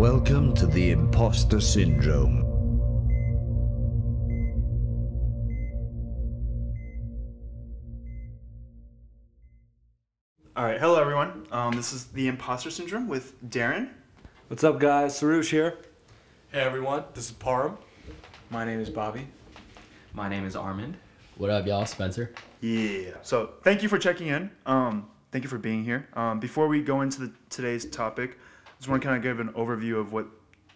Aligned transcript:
Welcome 0.00 0.54
to 0.54 0.66
the 0.66 0.92
imposter 0.92 1.60
syndrome. 1.60 2.40
All 10.56 10.64
right, 10.64 10.80
hello 10.80 10.98
everyone. 10.98 11.46
Um, 11.52 11.76
this 11.76 11.92
is 11.92 12.06
the 12.06 12.28
imposter 12.28 12.70
syndrome 12.70 13.08
with 13.08 13.38
Darren. 13.50 13.90
What's 14.48 14.64
up, 14.64 14.80
guys? 14.80 15.18
Sarush 15.18 15.50
here. 15.50 15.76
Hey 16.50 16.60
everyone, 16.60 17.04
this 17.12 17.26
is 17.26 17.32
Parham. 17.32 17.76
My 18.48 18.64
name 18.64 18.80
is 18.80 18.88
Bobby. 18.88 19.26
My 20.14 20.30
name 20.30 20.46
is 20.46 20.56
Armand. 20.56 20.96
What 21.36 21.50
up, 21.50 21.66
y'all? 21.66 21.84
Spencer. 21.84 22.32
Yeah. 22.62 23.16
So 23.20 23.50
thank 23.64 23.82
you 23.82 23.90
for 23.90 23.98
checking 23.98 24.28
in. 24.28 24.50
Um, 24.64 25.10
thank 25.30 25.44
you 25.44 25.50
for 25.50 25.58
being 25.58 25.84
here. 25.84 26.08
Um, 26.14 26.40
before 26.40 26.68
we 26.68 26.80
go 26.80 27.02
into 27.02 27.20
the, 27.20 27.32
today's 27.50 27.84
topic, 27.84 28.30
I 28.30 28.49
just 28.80 28.88
want 28.88 29.02
to 29.02 29.06
kind 29.06 29.16
of 29.18 29.22
give 29.22 29.40
an 29.40 29.52
overview 29.52 30.00
of 30.00 30.14
what 30.14 30.26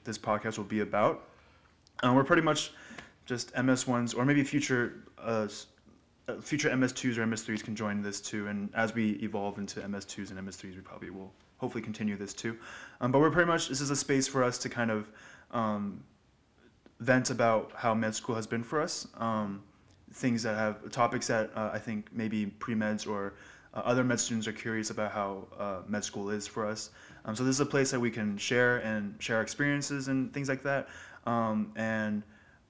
this 0.05 0.19
podcast 0.19 0.59
will 0.59 0.65
be 0.65 0.81
about. 0.81 1.27
Um, 2.03 2.15
we're 2.15 2.25
pretty 2.25 2.43
much 2.43 2.73
just 3.25 3.55
MS1s 3.55 4.15
or 4.15 4.27
maybe 4.27 4.45
future 4.45 5.05
uh, 5.19 5.49
uh, 6.29 6.35
future 6.41 6.69
MS2s 6.69 7.17
or 7.17 7.25
MS3s 7.25 7.65
can 7.65 7.75
join 7.75 8.03
this 8.03 8.21
too. 8.21 8.47
And 8.49 8.69
as 8.75 8.95
we 8.95 9.13
evolve 9.23 9.59
into 9.59 9.81
MS2s 9.81 10.31
and 10.31 10.39
MS3s, 10.39 10.75
we 10.75 10.83
probably 10.83 11.09
will 11.09 11.33
hopefully 11.57 11.83
continue 11.83 12.17
this 12.17 12.35
too. 12.35 12.59
Um, 13.01 13.11
but 13.11 13.21
we're 13.21 13.31
pretty 13.31 13.51
much 13.51 13.69
this 13.69 13.81
is 13.81 13.89
a 13.89 13.97
space 13.97 14.29
for 14.29 14.45
us 14.45 14.59
to 14.59 14.69
kind 14.69 14.91
of 14.91 15.09
um, 15.51 16.05
vent 17.01 17.31
about 17.31 17.73
how 17.75 17.95
med 17.95 18.15
school 18.15 18.35
has 18.35 18.47
been 18.47 18.63
for 18.63 18.83
us. 18.83 19.09
Um, 19.17 19.63
things 20.13 20.43
that 20.43 20.57
have 20.57 20.91
topics 20.91 21.27
that 21.29 21.51
uh, 21.57 21.71
I 21.73 21.79
think 21.79 22.09
maybe 22.13 22.47
pre 22.47 22.75
meds 22.75 23.09
or 23.09 23.33
uh, 23.73 23.79
other 23.79 24.05
med 24.05 24.21
students 24.21 24.47
are 24.47 24.53
curious 24.53 24.91
about 24.91 25.11
how 25.11 25.49
uh, 25.59 25.79
med 25.89 26.05
school 26.05 26.29
is 26.29 26.47
for 26.47 26.67
us. 26.67 26.91
Um, 27.25 27.35
so 27.35 27.45
this 27.45 27.57
is 27.57 27.61
a 27.61 27.67
place 27.67 27.91
that 27.91 28.01
we 28.01 28.11
can 28.11 28.37
share 28.37 28.79
and 28.79 29.15
share 29.19 29.41
experiences 29.41 30.09
and 30.09 30.33
things 30.33 30.49
like 30.49 30.63
that. 30.65 30.89
Um, 31.27 31.73
and 31.77 32.23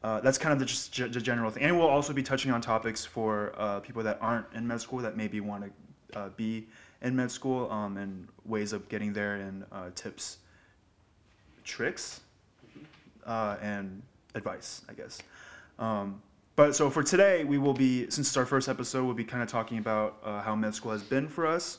uh, 0.03 0.21
that's 0.21 0.39
kind 0.39 0.53
of 0.53 0.59
the, 0.59 0.65
just 0.65 0.93
ge- 0.93 1.13
the 1.13 1.21
general 1.21 1.51
thing. 1.51 1.65
And 1.65 1.79
we'll 1.79 1.89
also 1.89 2.13
be 2.13 2.23
touching 2.23 2.53
on 2.53 2.61
topics 2.61 3.05
for 3.05 3.53
uh, 3.57 3.81
people 3.81 4.03
that 4.03 4.19
aren't 4.21 4.47
in 4.55 4.67
med 4.67 4.81
school 4.81 5.01
that 5.01 5.17
maybe 5.17 5.41
want 5.41 5.65
to 6.13 6.19
uh, 6.19 6.29
be 6.37 6.67
in 7.03 7.17
med 7.17 7.31
school 7.31 7.71
um, 7.71 7.97
and 7.97 8.29
ways 8.45 8.73
of 8.73 8.89
getting 8.89 9.13
there 9.13 9.37
and 9.37 9.65
uh, 9.73 9.91
tips, 9.95 10.39
tricks, 11.65 12.21
uh, 13.27 13.57
and 13.61 14.03
advice, 14.35 14.83
I 14.89 14.93
guess. 14.93 15.21
Um, 15.79 16.23
but 16.57 16.77
so 16.77 16.89
for 16.89 17.03
today, 17.03 17.43
we 17.45 17.59
will 17.59 17.75
be, 17.75 18.09
since 18.11 18.29
it's 18.29 18.37
our 18.37 18.47
first 18.47 18.69
episode, 18.69 19.05
we'll 19.05 19.15
be 19.15 19.25
kind 19.25 19.43
of 19.43 19.49
talking 19.49 19.79
about 19.79 20.19
uh, 20.23 20.41
how 20.41 20.55
med 20.55 20.75
school 20.75 20.93
has 20.93 21.03
been 21.03 21.27
for 21.27 21.47
us, 21.47 21.79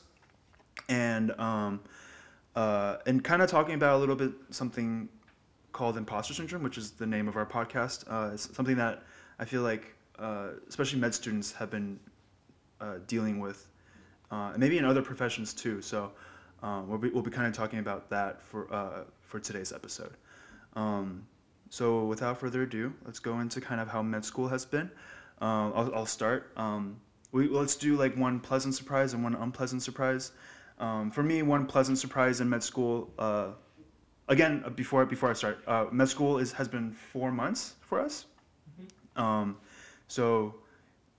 and 0.88 1.32
um, 1.40 1.80
uh, 2.56 2.96
and 3.06 3.22
kind 3.22 3.42
of 3.42 3.50
talking 3.50 3.74
about 3.74 3.96
a 3.96 3.98
little 3.98 4.16
bit 4.16 4.32
something 4.50 5.08
called 5.72 5.98
imposter 5.98 6.32
syndrome, 6.32 6.62
which 6.62 6.78
is 6.78 6.92
the 6.92 7.06
name 7.06 7.28
of 7.28 7.36
our 7.36 7.44
podcast. 7.46 8.04
Uh, 8.08 8.32
it's 8.32 8.54
something 8.56 8.76
that 8.76 9.02
I 9.38 9.44
feel 9.44 9.62
like, 9.62 9.94
uh, 10.18 10.48
especially 10.68 10.98
med 10.98 11.14
students, 11.14 11.52
have 11.52 11.70
been 11.70 12.00
uh, 12.80 12.94
dealing 13.06 13.40
with, 13.40 13.68
uh, 14.32 14.50
and 14.52 14.58
maybe 14.58 14.78
in 14.78 14.86
other 14.86 15.02
professions 15.02 15.52
too. 15.52 15.82
So 15.82 16.12
um, 16.62 16.88
we'll 16.88 16.98
be 16.98 17.10
we'll 17.10 17.22
be 17.22 17.30
kind 17.30 17.46
of 17.46 17.52
talking 17.52 17.78
about 17.78 18.08
that 18.08 18.42
for 18.42 18.72
uh, 18.72 19.04
for 19.20 19.38
today's 19.38 19.72
episode. 19.72 20.14
Um, 20.74 21.26
so 21.68 22.06
without 22.06 22.38
further 22.38 22.62
ado, 22.62 22.92
let's 23.04 23.18
go 23.18 23.40
into 23.40 23.60
kind 23.60 23.80
of 23.80 23.88
how 23.88 24.02
med 24.02 24.24
school 24.24 24.48
has 24.48 24.64
been. 24.64 24.90
Um, 25.42 25.72
I'll, 25.76 25.94
I'll 25.94 26.06
start. 26.06 26.50
Um, 26.56 26.96
we 27.32 27.48
let's 27.48 27.76
do 27.76 27.96
like 27.96 28.16
one 28.16 28.40
pleasant 28.40 28.74
surprise 28.74 29.12
and 29.12 29.22
one 29.22 29.34
unpleasant 29.34 29.82
surprise. 29.82 30.32
Um, 30.78 31.10
for 31.10 31.22
me, 31.22 31.42
one 31.42 31.66
pleasant 31.66 31.98
surprise 31.98 32.40
in 32.40 32.48
med 32.48 32.62
school. 32.62 33.10
Uh, 33.18 33.48
again, 34.28 34.62
uh, 34.64 34.70
before 34.70 35.06
before 35.06 35.30
I 35.30 35.32
start, 35.32 35.58
uh, 35.66 35.86
med 35.90 36.08
school 36.08 36.38
is 36.38 36.52
has 36.52 36.68
been 36.68 36.92
four 36.92 37.32
months 37.32 37.74
for 37.80 38.00
us. 38.00 38.26
Um, 39.16 39.56
so 40.08 40.54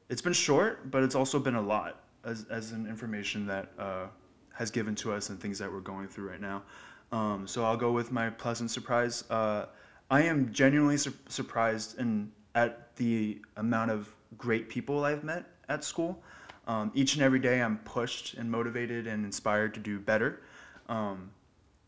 it's 0.10 0.22
been 0.22 0.34
short, 0.34 0.92
but 0.92 1.04
it's 1.04 1.16
also 1.16 1.40
been 1.40 1.56
a 1.56 1.62
lot 1.62 2.00
as 2.24 2.46
as 2.50 2.72
an 2.72 2.86
information 2.88 3.48
that 3.48 3.72
uh, 3.80 4.08
has 4.54 4.72
given 4.72 4.96
to 4.96 5.14
us 5.14 5.30
and 5.30 5.40
things 5.40 5.60
that 5.60 5.72
we're 5.72 5.80
going 5.80 6.08
through 6.08 6.30
right 6.30 6.42
now. 6.42 6.64
Um, 7.12 7.48
so 7.48 7.64
I'll 7.64 7.78
go 7.78 7.92
with 7.92 8.12
my 8.12 8.30
pleasant 8.30 8.70
surprise. 8.70 9.24
Uh, 9.30 9.66
I 10.10 10.24
am 10.24 10.52
genuinely 10.52 10.98
sur- 10.98 11.14
surprised 11.28 12.00
in 12.00 12.32
at 12.54 12.96
the 12.96 13.40
amount 13.56 13.92
of 13.92 14.10
great 14.38 14.70
people 14.70 15.06
I've 15.06 15.24
met 15.24 15.46
at 15.70 15.84
school. 15.84 16.24
Um, 16.68 16.92
each 16.94 17.16
and 17.16 17.24
every 17.24 17.40
day, 17.40 17.62
I'm 17.62 17.78
pushed 17.80 18.36
and 18.36 18.52
motivated 18.52 19.08
and 19.08 19.26
inspired 19.26 19.74
to 19.76 19.80
do 19.80 20.00
better. 20.00 20.42
Um, 20.90 21.32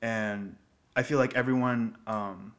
and 0.01 0.55
I 0.95 1.03
feel 1.03 1.19
like 1.19 1.35
everyone, 1.35 1.97
um, 2.07 2.53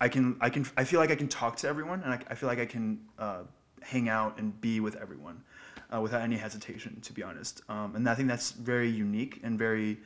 I 0.00 0.08
can, 0.08 0.36
I 0.40 0.48
can, 0.48 0.64
I 0.76 0.84
feel 0.84 1.00
like 1.00 1.10
I 1.10 1.16
can 1.16 1.28
talk 1.28 1.56
to 1.58 1.68
everyone, 1.68 2.02
and 2.02 2.12
I, 2.14 2.20
I 2.30 2.34
feel 2.34 2.48
like 2.48 2.60
I 2.60 2.66
can 2.66 3.00
uh, 3.18 3.42
hang 3.82 4.08
out 4.08 4.38
and 4.38 4.58
be 4.60 4.80
with 4.80 4.94
everyone 4.96 5.42
uh, 5.94 6.00
without 6.00 6.22
any 6.22 6.36
hesitation, 6.36 7.00
to 7.00 7.12
be 7.12 7.22
honest. 7.22 7.62
Um, 7.68 7.96
and 7.96 8.08
I 8.08 8.14
think 8.14 8.28
that's 8.28 8.52
very 8.52 8.88
unique 8.88 9.40
and 9.42 9.58
very 9.58 9.98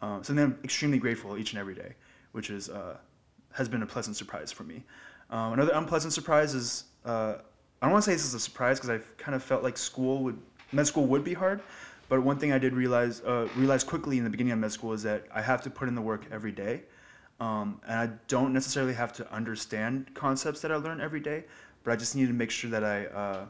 uh, 0.00 0.22
something 0.22 0.44
I'm 0.44 0.58
extremely 0.62 0.98
grateful 0.98 1.36
each 1.36 1.52
and 1.52 1.60
every 1.60 1.74
day, 1.74 1.94
which 2.32 2.50
is 2.50 2.68
uh, 2.68 2.96
has 3.52 3.68
been 3.68 3.82
a 3.82 3.86
pleasant 3.86 4.16
surprise 4.16 4.52
for 4.52 4.62
me. 4.62 4.84
Um, 5.30 5.54
another 5.54 5.72
unpleasant 5.74 6.12
surprise 6.12 6.54
is 6.54 6.84
uh, 7.04 7.34
I 7.80 7.86
don't 7.86 7.92
want 7.92 8.04
to 8.04 8.10
say 8.10 8.14
this 8.14 8.24
is 8.24 8.34
a 8.34 8.40
surprise 8.40 8.78
because 8.78 8.90
I've 8.90 9.16
kind 9.16 9.34
of 9.34 9.42
felt 9.42 9.62
like 9.62 9.76
school 9.76 10.22
would 10.24 10.38
med 10.72 10.86
school 10.86 11.06
would 11.06 11.24
be 11.24 11.34
hard, 11.34 11.60
but 12.08 12.22
one 12.22 12.38
thing 12.38 12.52
I 12.52 12.58
did 12.58 12.72
realize 12.72 13.20
uh, 13.22 13.48
realize 13.56 13.84
quickly 13.84 14.18
in 14.18 14.24
the 14.24 14.30
beginning 14.30 14.52
of 14.52 14.58
med 14.58 14.72
school 14.72 14.92
is 14.92 15.02
that 15.02 15.26
I 15.34 15.42
have 15.42 15.62
to 15.62 15.70
put 15.70 15.88
in 15.88 15.94
the 15.94 16.02
work 16.02 16.26
every 16.30 16.52
day, 16.52 16.82
um, 17.40 17.80
and 17.86 17.98
I 17.98 18.06
don't 18.28 18.52
necessarily 18.52 18.94
have 18.94 19.12
to 19.14 19.32
understand 19.32 20.10
concepts 20.14 20.60
that 20.60 20.72
I 20.72 20.76
learn 20.76 21.00
every 21.00 21.20
day, 21.20 21.44
but 21.84 21.92
I 21.92 21.96
just 21.96 22.16
need 22.16 22.26
to 22.26 22.32
make 22.32 22.50
sure 22.50 22.70
that 22.70 22.84
I 22.84 23.06
uh, 23.06 23.46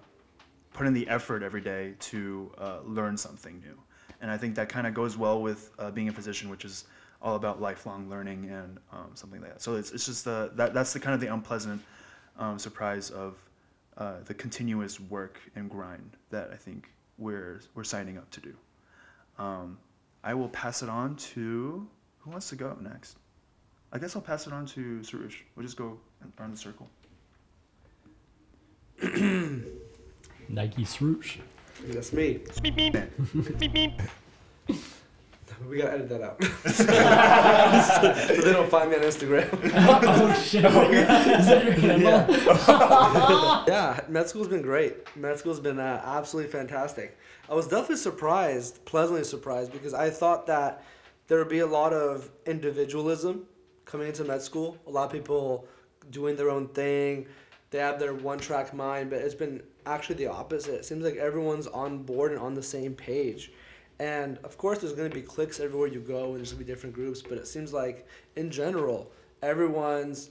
put 0.73 0.87
in 0.87 0.95
the 0.95 1.09
effort 1.09 1.43
every 1.43 1.61
day 1.61 1.95
to 1.99 2.53
uh, 2.59 2.79
learn 2.85 3.17
something 3.17 3.61
new. 3.61 3.77
And 4.21 4.31
I 4.31 4.37
think 4.37 4.55
that 4.57 4.69
kind 4.69 4.87
of 4.87 4.95
goes 4.95 5.17
well 5.17 5.41
with 5.41 5.71
uh, 5.79 5.91
being 5.91 6.09
a 6.09 6.13
physician, 6.13 6.51
which 6.51 6.65
is 6.65 6.85
all 7.21 7.37
about 7.37 7.61
lifelong 7.61 8.09
learning 8.09 8.51
and 8.51 8.79
um, 8.93 9.11
something 9.15 9.41
like 9.41 9.53
that. 9.53 9.63
So 9.63 9.77
it's, 9.77 9.91
it's 9.91 10.07
just 10.07 10.25
the, 10.25 10.51
that, 10.55 10.75
that's 10.75 10.93
the 10.93 11.01
kind 11.01 11.15
of 11.15 11.21
the 11.21 11.33
unpleasant 11.33 11.83
um, 12.39 12.59
surprise 12.59 13.11
of 13.11 13.37
uh, 13.97 14.19
the 14.25 14.35
continuous 14.35 15.01
work 15.01 15.41
and 15.57 15.69
grind 15.69 16.17
that 16.31 16.51
I 16.53 16.57
think 16.57 16.91
we're, 17.19 17.61
we're 17.75 17.85
signing 17.85 18.17
up 18.17 18.31
to 18.31 18.41
do. 18.41 18.55
Um, 19.39 19.79
I 20.25 20.35
will 20.35 20.49
pass 20.49 20.83
it 20.83 20.89
on 20.89 21.17
to, 21.17 21.87
who 22.19 22.31
wants 22.31 22.49
to 22.51 22.57
go 22.57 22.77
next? 22.81 23.17
I 23.93 23.99
guess 23.99 24.17
I'll 24.17 24.23
pass 24.23 24.47
it 24.47 24.53
on 24.53 24.67
to 24.67 25.03
Sarush. 25.03 25.43
We'll 25.57 25.65
just 25.65 25.77
go 25.77 25.99
around 26.39 26.53
the 26.53 26.59
circle. 26.59 26.89
Nike 30.49 30.85
swoosh. 30.85 31.39
That's 31.87 32.13
me. 32.13 32.41
We 35.69 35.79
gotta 35.79 35.93
edit 35.93 36.09
that 36.09 36.23
out. 36.23 36.43
so 38.35 38.43
they 38.43 38.53
don't 38.53 38.71
find 38.71 38.91
me 38.91 38.97
on 38.97 39.03
Instagram. 39.03 39.49
oh 39.75 40.43
shit! 40.43 40.65
Is 40.65 41.47
that 41.47 41.65
your 41.65 41.73
handle? 41.75 43.65
yeah, 43.69 44.01
med 44.09 44.29
school's 44.29 44.49
been 44.49 44.63
great. 44.63 45.15
Med 45.17 45.39
school's 45.39 45.61
been 45.61 45.79
uh, 45.79 46.03
absolutely 46.05 46.51
fantastic. 46.51 47.19
I 47.49 47.55
was 47.55 47.67
definitely 47.67 47.97
surprised, 47.97 48.85
pleasantly 48.85 49.25
surprised, 49.25 49.73
because 49.73 49.95
I 49.95 50.11
thought 50.11 50.47
that 50.47 50.85
there 51.27 51.39
would 51.39 51.49
be 51.49 51.61
a 51.61 51.67
lot 51.67 51.93
of 51.93 52.31
individualism 52.47 53.47
coming 53.85 54.09
into 54.09 54.25
med 54.25 54.43
school. 54.43 54.77
A 54.87 54.91
lot 54.91 55.07
of 55.07 55.13
people 55.13 55.67
doing 56.11 56.37
their 56.37 56.51
own 56.51 56.69
thing. 56.69 57.27
They 57.71 57.79
have 57.79 57.99
their 57.99 58.15
one 58.15 58.39
track 58.39 58.73
mind, 58.73 59.11
but 59.11 59.21
it's 59.21 59.35
been 59.35 59.63
actually 59.85 60.17
the 60.17 60.29
opposite. 60.29 60.75
It 60.75 60.85
seems 60.85 61.05
like 61.05 61.17
everyone's 61.17 61.67
on 61.67 62.03
board 62.03 62.33
and 62.33 62.41
on 62.41 62.55
the 62.55 62.63
same 62.63 62.95
page. 62.95 63.53
And 64.01 64.39
of 64.39 64.57
course, 64.57 64.79
there's 64.79 64.93
going 64.93 65.11
to 65.11 65.15
be 65.15 65.23
cliques 65.23 65.59
everywhere 65.61 65.89
you 65.89 66.01
go, 66.01 66.31
and 66.31 66.37
there's 66.37 66.53
going 66.53 66.61
to 66.61 66.67
be 66.67 66.73
different 66.73 66.95
groups, 66.95 67.21
but 67.21 67.39
it 67.39 67.49
seems 67.49 67.73
like 67.73 68.07
in 68.37 68.51
general, 68.51 69.11
everyone's 69.43 70.31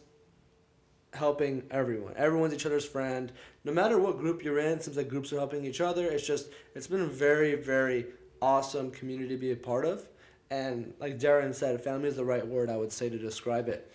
helping 1.13 1.63
everyone. 1.71 2.13
Everyone's 2.15 2.53
each 2.53 2.65
other's 2.65 2.85
friend. 2.85 3.31
No 3.63 3.73
matter 3.73 3.99
what 3.99 4.19
group 4.19 4.43
you're 4.43 4.59
in, 4.59 4.79
seems 4.79 4.97
like 4.97 5.09
groups 5.09 5.33
are 5.33 5.37
helping 5.37 5.65
each 5.65 5.81
other. 5.81 6.05
It's 6.07 6.25
just, 6.25 6.49
it's 6.75 6.87
been 6.87 7.01
a 7.01 7.07
very, 7.07 7.55
very 7.55 8.05
awesome 8.41 8.91
community 8.91 9.29
to 9.29 9.37
be 9.37 9.51
a 9.51 9.55
part 9.55 9.85
of. 9.85 10.07
And 10.49 10.93
like 10.99 11.19
Darren 11.19 11.53
said, 11.53 11.83
family 11.83 12.07
is 12.07 12.15
the 12.15 12.25
right 12.25 12.45
word 12.45 12.69
I 12.69 12.77
would 12.77 12.91
say 12.91 13.09
to 13.09 13.17
describe 13.17 13.67
it. 13.67 13.91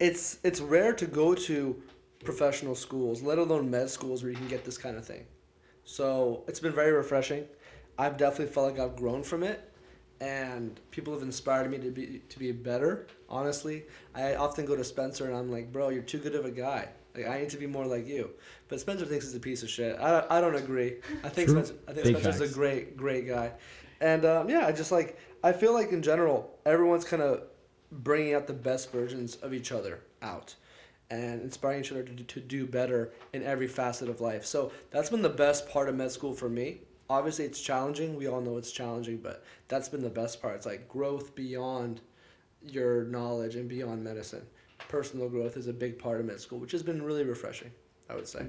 It's 0.00 0.38
it's 0.42 0.60
rare 0.60 0.94
to 0.94 1.06
go 1.06 1.34
to 1.34 1.80
professional 2.24 2.74
schools, 2.74 3.22
let 3.22 3.38
alone 3.38 3.70
med 3.70 3.90
schools, 3.90 4.22
where 4.22 4.32
you 4.32 4.38
can 4.38 4.48
get 4.48 4.64
this 4.64 4.78
kind 4.78 4.96
of 4.96 5.06
thing. 5.06 5.24
So 5.84 6.42
it's 6.48 6.60
been 6.60 6.72
very 6.72 6.92
refreshing. 6.92 7.44
I've 8.00 8.16
definitely 8.16 8.46
felt 8.54 8.72
like 8.72 8.80
I've 8.80 8.96
grown 8.96 9.22
from 9.22 9.42
it, 9.42 9.70
and 10.22 10.80
people 10.90 11.12
have 11.12 11.22
inspired 11.22 11.70
me 11.70 11.76
to 11.76 11.90
be 11.90 12.22
to 12.30 12.38
be 12.38 12.50
better. 12.50 13.06
Honestly, 13.28 13.84
I 14.14 14.36
often 14.36 14.64
go 14.64 14.74
to 14.74 14.82
Spencer 14.82 15.26
and 15.26 15.36
I'm 15.36 15.52
like, 15.52 15.70
bro, 15.70 15.90
you're 15.90 16.02
too 16.02 16.18
good 16.18 16.34
of 16.34 16.46
a 16.46 16.50
guy. 16.50 16.88
Like 17.14 17.28
I 17.28 17.40
need 17.40 17.50
to 17.50 17.58
be 17.58 17.66
more 17.66 17.84
like 17.84 18.06
you. 18.06 18.30
But 18.68 18.80
Spencer 18.80 19.04
thinks 19.04 19.26
he's 19.26 19.34
a 19.34 19.40
piece 19.40 19.62
of 19.62 19.68
shit. 19.68 19.98
I, 20.00 20.24
I 20.30 20.40
don't 20.40 20.54
agree. 20.54 20.96
I 21.22 21.28
think 21.28 21.48
True. 21.48 21.62
Spencer, 21.62 21.74
I 21.88 21.92
think 21.92 22.04
Big 22.04 22.16
Spencer's 22.16 22.40
facts. 22.40 22.52
a 22.52 22.54
great 22.54 22.96
great 22.96 23.28
guy, 23.28 23.52
and 24.00 24.24
um, 24.24 24.48
yeah, 24.48 24.66
I 24.66 24.72
just 24.72 24.92
like 24.92 25.18
I 25.44 25.52
feel 25.52 25.74
like 25.74 25.92
in 25.92 26.00
general 26.00 26.58
everyone's 26.64 27.04
kind 27.04 27.22
of 27.22 27.42
bringing 27.92 28.32
out 28.32 28.46
the 28.46 28.54
best 28.54 28.90
versions 28.92 29.36
of 29.36 29.52
each 29.52 29.72
other 29.72 30.00
out 30.22 30.54
and 31.10 31.42
inspiring 31.42 31.80
each 31.80 31.90
other 31.90 32.04
to, 32.04 32.14
to 32.14 32.40
do 32.40 32.66
better 32.66 33.12
in 33.34 33.42
every 33.42 33.66
facet 33.66 34.08
of 34.08 34.22
life. 34.22 34.46
So 34.46 34.72
that's 34.90 35.10
been 35.10 35.22
the 35.22 35.28
best 35.28 35.68
part 35.68 35.90
of 35.90 35.96
med 35.96 36.12
school 36.12 36.32
for 36.32 36.48
me. 36.48 36.80
Obviously, 37.10 37.44
it's 37.44 37.60
challenging. 37.60 38.14
We 38.14 38.28
all 38.28 38.40
know 38.40 38.56
it's 38.56 38.70
challenging, 38.70 39.16
but 39.16 39.42
that's 39.66 39.88
been 39.88 40.00
the 40.00 40.08
best 40.08 40.40
part. 40.40 40.54
It's 40.54 40.64
like 40.64 40.88
growth 40.88 41.34
beyond 41.34 42.00
your 42.62 43.02
knowledge 43.02 43.56
and 43.56 43.68
beyond 43.68 44.04
medicine. 44.04 44.46
Personal 44.88 45.28
growth 45.28 45.56
is 45.56 45.66
a 45.66 45.72
big 45.72 45.98
part 45.98 46.20
of 46.20 46.26
med 46.26 46.38
school, 46.38 46.60
which 46.60 46.70
has 46.70 46.84
been 46.84 47.02
really 47.02 47.24
refreshing, 47.24 47.72
I 48.08 48.14
would 48.14 48.28
say. 48.28 48.46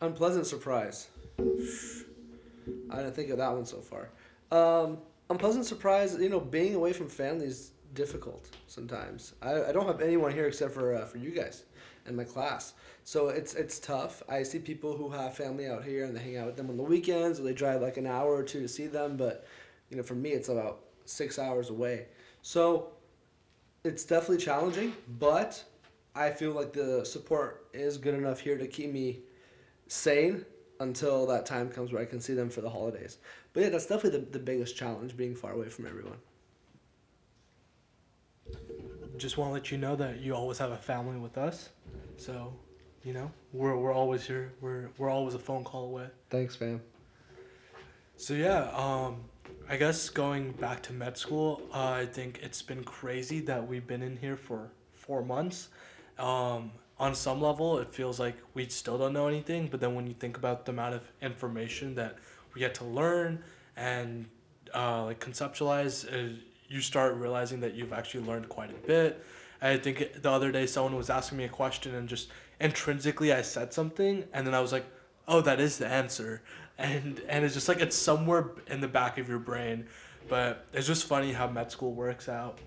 Unpleasant 0.00 0.46
surprise. 0.46 1.08
I 1.38 2.96
didn't 2.96 3.12
think 3.12 3.28
of 3.28 3.36
that 3.36 3.52
one 3.52 3.66
so 3.66 3.82
far. 3.82 4.08
Um, 4.50 4.96
unpleasant 5.28 5.66
surprise, 5.66 6.16
you 6.18 6.30
know, 6.30 6.40
being 6.40 6.74
away 6.74 6.94
from 6.94 7.06
family 7.06 7.44
is 7.44 7.72
difficult 7.92 8.48
sometimes. 8.66 9.34
I, 9.42 9.64
I 9.64 9.72
don't 9.72 9.86
have 9.86 10.00
anyone 10.00 10.32
here 10.32 10.46
except 10.46 10.72
for 10.72 10.94
uh, 10.94 11.04
for 11.04 11.18
you 11.18 11.30
guys 11.30 11.64
and 12.06 12.16
my 12.16 12.24
class. 12.24 12.74
So 13.04 13.28
it's 13.28 13.54
it's 13.54 13.78
tough. 13.78 14.22
I 14.28 14.42
see 14.42 14.58
people 14.58 14.96
who 14.96 15.10
have 15.10 15.36
family 15.36 15.66
out 15.66 15.84
here 15.84 16.04
and 16.04 16.16
they 16.16 16.20
hang 16.20 16.36
out 16.36 16.46
with 16.46 16.56
them 16.56 16.70
on 16.70 16.76
the 16.76 16.82
weekends 16.82 17.40
or 17.40 17.42
they 17.42 17.52
drive 17.52 17.82
like 17.82 17.96
an 17.96 18.06
hour 18.06 18.34
or 18.34 18.42
two 18.42 18.60
to 18.60 18.68
see 18.68 18.86
them, 18.86 19.16
but 19.16 19.46
you 19.90 19.96
know, 19.96 20.02
for 20.02 20.14
me 20.14 20.30
it's 20.30 20.48
about 20.48 20.80
6 21.04 21.38
hours 21.38 21.70
away. 21.70 22.06
So 22.42 22.90
it's 23.84 24.04
definitely 24.04 24.44
challenging, 24.44 24.94
but 25.18 25.62
I 26.14 26.30
feel 26.30 26.52
like 26.52 26.72
the 26.72 27.04
support 27.04 27.66
is 27.72 27.98
good 27.98 28.14
enough 28.14 28.40
here 28.40 28.58
to 28.58 28.66
keep 28.66 28.92
me 28.92 29.20
sane 29.88 30.44
until 30.80 31.26
that 31.26 31.46
time 31.46 31.68
comes 31.68 31.92
where 31.92 32.02
I 32.02 32.06
can 32.06 32.20
see 32.20 32.34
them 32.34 32.50
for 32.50 32.60
the 32.60 32.70
holidays. 32.70 33.18
But 33.52 33.64
yeah, 33.64 33.68
that's 33.68 33.86
definitely 33.86 34.20
the, 34.20 34.26
the 34.26 34.38
biggest 34.38 34.76
challenge 34.76 35.16
being 35.16 35.34
far 35.34 35.52
away 35.52 35.68
from 35.68 35.86
everyone. 35.86 36.18
just 39.22 39.38
want 39.38 39.50
to 39.50 39.52
let 39.52 39.70
you 39.70 39.78
know 39.78 39.94
that 39.94 40.20
you 40.20 40.34
always 40.34 40.58
have 40.58 40.72
a 40.72 40.76
family 40.76 41.18
with 41.18 41.38
us. 41.38 41.68
So, 42.16 42.52
you 43.04 43.12
know, 43.12 43.30
we're, 43.52 43.76
we're 43.76 43.92
always 43.92 44.26
here. 44.26 44.52
We're, 44.60 44.88
we're 44.98 45.10
always 45.10 45.34
a 45.34 45.38
phone 45.38 45.64
call 45.64 45.84
away. 45.86 46.06
Thanks, 46.30 46.54
fam. 46.56 46.80
So, 48.16 48.34
yeah, 48.34 48.70
um, 48.74 49.22
I 49.68 49.76
guess 49.76 50.08
going 50.08 50.52
back 50.52 50.82
to 50.84 50.92
med 50.92 51.16
school, 51.16 51.62
uh, 51.72 51.90
I 51.90 52.06
think 52.06 52.40
it's 52.42 52.62
been 52.62 52.84
crazy 52.84 53.40
that 53.40 53.66
we've 53.66 53.86
been 53.86 54.02
in 54.02 54.16
here 54.16 54.36
for 54.36 54.70
four 54.92 55.24
months. 55.24 55.68
Um, 56.18 56.70
on 56.98 57.14
some 57.14 57.40
level, 57.40 57.78
it 57.78 57.92
feels 57.92 58.20
like 58.20 58.36
we 58.54 58.68
still 58.68 58.98
don't 58.98 59.12
know 59.12 59.26
anything, 59.26 59.66
but 59.68 59.80
then 59.80 59.94
when 59.94 60.06
you 60.06 60.14
think 60.14 60.36
about 60.36 60.64
the 60.64 60.72
amount 60.72 60.94
of 60.94 61.02
information 61.20 61.94
that 61.96 62.18
we 62.54 62.60
get 62.60 62.74
to 62.76 62.84
learn 62.84 63.42
and 63.76 64.26
uh, 64.74 65.04
like 65.04 65.18
conceptualize, 65.18 66.06
uh, 66.12 66.36
you 66.68 66.80
start 66.80 67.14
realizing 67.16 67.60
that 67.60 67.74
you've 67.74 67.92
actually 67.92 68.24
learned 68.24 68.48
quite 68.48 68.70
a 68.70 68.86
bit. 68.86 69.24
I 69.62 69.76
think 69.76 70.20
the 70.20 70.30
other 70.30 70.50
day 70.50 70.66
someone 70.66 70.96
was 70.96 71.08
asking 71.08 71.38
me 71.38 71.44
a 71.44 71.48
question 71.48 71.94
and 71.94 72.08
just 72.08 72.28
intrinsically 72.60 73.32
I 73.32 73.42
said 73.42 73.72
something 73.72 74.24
and 74.32 74.46
then 74.46 74.54
I 74.54 74.60
was 74.60 74.72
like, 74.72 74.84
"Oh, 75.28 75.40
that 75.42 75.60
is 75.60 75.78
the 75.78 75.86
answer." 75.86 76.42
And 76.78 77.22
and 77.28 77.44
it's 77.44 77.54
just 77.54 77.68
like 77.68 77.80
it's 77.80 77.96
somewhere 77.96 78.50
in 78.66 78.80
the 78.80 78.88
back 78.88 79.18
of 79.18 79.28
your 79.28 79.38
brain, 79.38 79.86
but 80.28 80.66
it's 80.72 80.86
just 80.86 81.04
funny 81.04 81.32
how 81.32 81.48
med 81.48 81.70
school 81.70 81.94
works 81.94 82.28
out. 82.28 82.58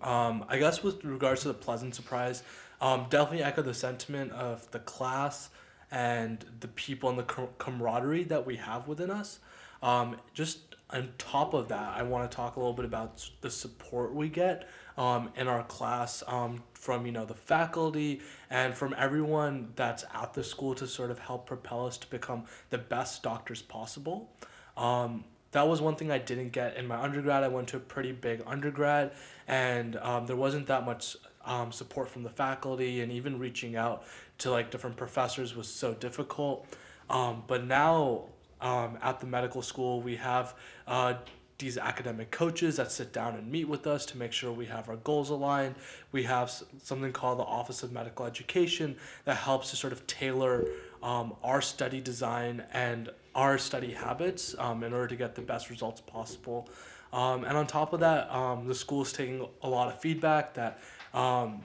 Um, 0.00 0.44
I 0.48 0.58
guess 0.58 0.82
with 0.82 1.04
regards 1.04 1.42
to 1.42 1.48
the 1.48 1.54
pleasant 1.54 1.94
surprise, 1.94 2.44
um, 2.80 3.06
definitely 3.10 3.42
echo 3.42 3.62
the 3.62 3.74
sentiment 3.74 4.30
of 4.32 4.70
the 4.70 4.78
class 4.78 5.50
and 5.90 6.44
the 6.60 6.68
people 6.68 7.10
and 7.10 7.18
the 7.18 7.24
camaraderie 7.58 8.24
that 8.24 8.46
we 8.46 8.56
have 8.56 8.86
within 8.86 9.10
us. 9.10 9.40
Um, 9.82 10.16
just 10.34 10.75
on 10.90 11.08
top 11.18 11.52
of 11.52 11.68
that, 11.68 11.96
I 11.96 12.02
want 12.04 12.30
to 12.30 12.36
talk 12.36 12.56
a 12.56 12.60
little 12.60 12.72
bit 12.72 12.84
about 12.84 13.28
the 13.40 13.50
support 13.50 14.14
we 14.14 14.28
get 14.28 14.68
um, 14.96 15.30
in 15.36 15.48
our 15.48 15.64
class 15.64 16.22
um, 16.28 16.62
from 16.74 17.06
you 17.06 17.12
know 17.12 17.24
the 17.24 17.34
faculty 17.34 18.20
and 18.50 18.74
from 18.74 18.94
everyone 18.96 19.72
that's 19.74 20.04
at 20.14 20.32
the 20.34 20.44
school 20.44 20.74
to 20.76 20.86
sort 20.86 21.10
of 21.10 21.18
help 21.18 21.46
propel 21.46 21.86
us 21.86 21.98
to 21.98 22.06
become 22.08 22.44
the 22.70 22.78
best 22.78 23.22
doctors 23.22 23.62
possible. 23.62 24.30
Um, 24.76 25.24
that 25.52 25.66
was 25.66 25.80
one 25.80 25.96
thing 25.96 26.10
I 26.10 26.18
didn't 26.18 26.50
get 26.50 26.76
in 26.76 26.86
my 26.86 27.00
undergrad. 27.00 27.42
I 27.42 27.48
went 27.48 27.68
to 27.68 27.78
a 27.78 27.80
pretty 27.80 28.12
big 28.12 28.42
undergrad, 28.46 29.12
and 29.48 29.96
um, 29.96 30.26
there 30.26 30.36
wasn't 30.36 30.66
that 30.66 30.84
much 30.84 31.16
um, 31.44 31.72
support 31.72 32.08
from 32.08 32.22
the 32.22 32.30
faculty, 32.30 33.00
and 33.00 33.10
even 33.10 33.38
reaching 33.38 33.74
out 33.74 34.04
to 34.38 34.50
like 34.50 34.70
different 34.70 34.96
professors 34.96 35.56
was 35.56 35.66
so 35.66 35.94
difficult. 35.94 36.66
Um, 37.08 37.42
but 37.46 37.64
now 37.64 38.24
um, 38.60 38.98
at 39.02 39.20
the 39.20 39.26
medical 39.26 39.62
school, 39.62 40.00
we 40.00 40.16
have 40.16 40.54
uh, 40.86 41.14
these 41.58 41.78
academic 41.78 42.30
coaches 42.30 42.76
that 42.76 42.92
sit 42.92 43.12
down 43.12 43.34
and 43.34 43.50
meet 43.50 43.66
with 43.66 43.86
us 43.86 44.04
to 44.06 44.18
make 44.18 44.32
sure 44.32 44.52
we 44.52 44.66
have 44.66 44.88
our 44.88 44.96
goals 44.96 45.30
aligned. 45.30 45.74
We 46.12 46.24
have 46.24 46.50
something 46.82 47.12
called 47.12 47.38
the 47.38 47.44
Office 47.44 47.82
of 47.82 47.92
Medical 47.92 48.26
Education 48.26 48.96
that 49.24 49.36
helps 49.36 49.70
to 49.70 49.76
sort 49.76 49.92
of 49.92 50.06
tailor 50.06 50.64
um, 51.02 51.34
our 51.42 51.62
study 51.62 52.00
design 52.00 52.64
and 52.72 53.10
our 53.34 53.58
study 53.58 53.92
habits 53.92 54.54
um, 54.58 54.82
in 54.82 54.92
order 54.92 55.06
to 55.08 55.16
get 55.16 55.34
the 55.34 55.42
best 55.42 55.70
results 55.70 56.00
possible. 56.00 56.68
Um, 57.12 57.44
and 57.44 57.56
on 57.56 57.66
top 57.66 57.92
of 57.92 58.00
that, 58.00 58.30
um, 58.30 58.66
the 58.66 58.74
school 58.74 59.02
is 59.02 59.12
taking 59.12 59.46
a 59.62 59.68
lot 59.68 59.88
of 59.88 60.00
feedback 60.00 60.54
that 60.54 60.80
um, 61.14 61.62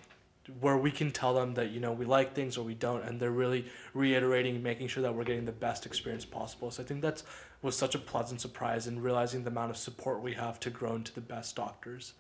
where 0.60 0.78
we 0.78 0.92
can 0.92 1.12
tell 1.12 1.34
them 1.34 1.54
that 1.54 1.72
you 1.72 1.80
know 1.80 1.92
we 1.92 2.06
like 2.06 2.34
things 2.34 2.58
or 2.58 2.64
we 2.64 2.74
don't 2.74 3.04
and 3.04 3.20
they're 3.20 3.32
really 3.32 3.66
reiterating 3.94 4.62
making 4.62 4.88
sure 4.88 5.04
that 5.04 5.14
we're 5.14 5.24
getting 5.24 5.46
the 5.46 5.52
best 5.52 5.86
experience 5.86 6.26
possible. 6.26 6.72
So 6.72 6.84
i 6.84 6.86
think 6.86 7.02
that's 7.02 7.24
was 7.62 7.78
such 7.78 7.96
a 7.96 8.00
pleasant 8.00 8.42
surprise 8.42 8.88
in 8.88 9.02
realizing 9.02 9.44
the 9.44 9.52
amount 9.52 9.70
of 9.70 9.78
support 9.78 10.22
we 10.22 10.34
have 10.34 10.60
to 10.62 10.70
grow 10.70 10.96
into 10.96 11.14
the 11.14 11.22
best 11.22 11.56
doctors. 11.56 12.14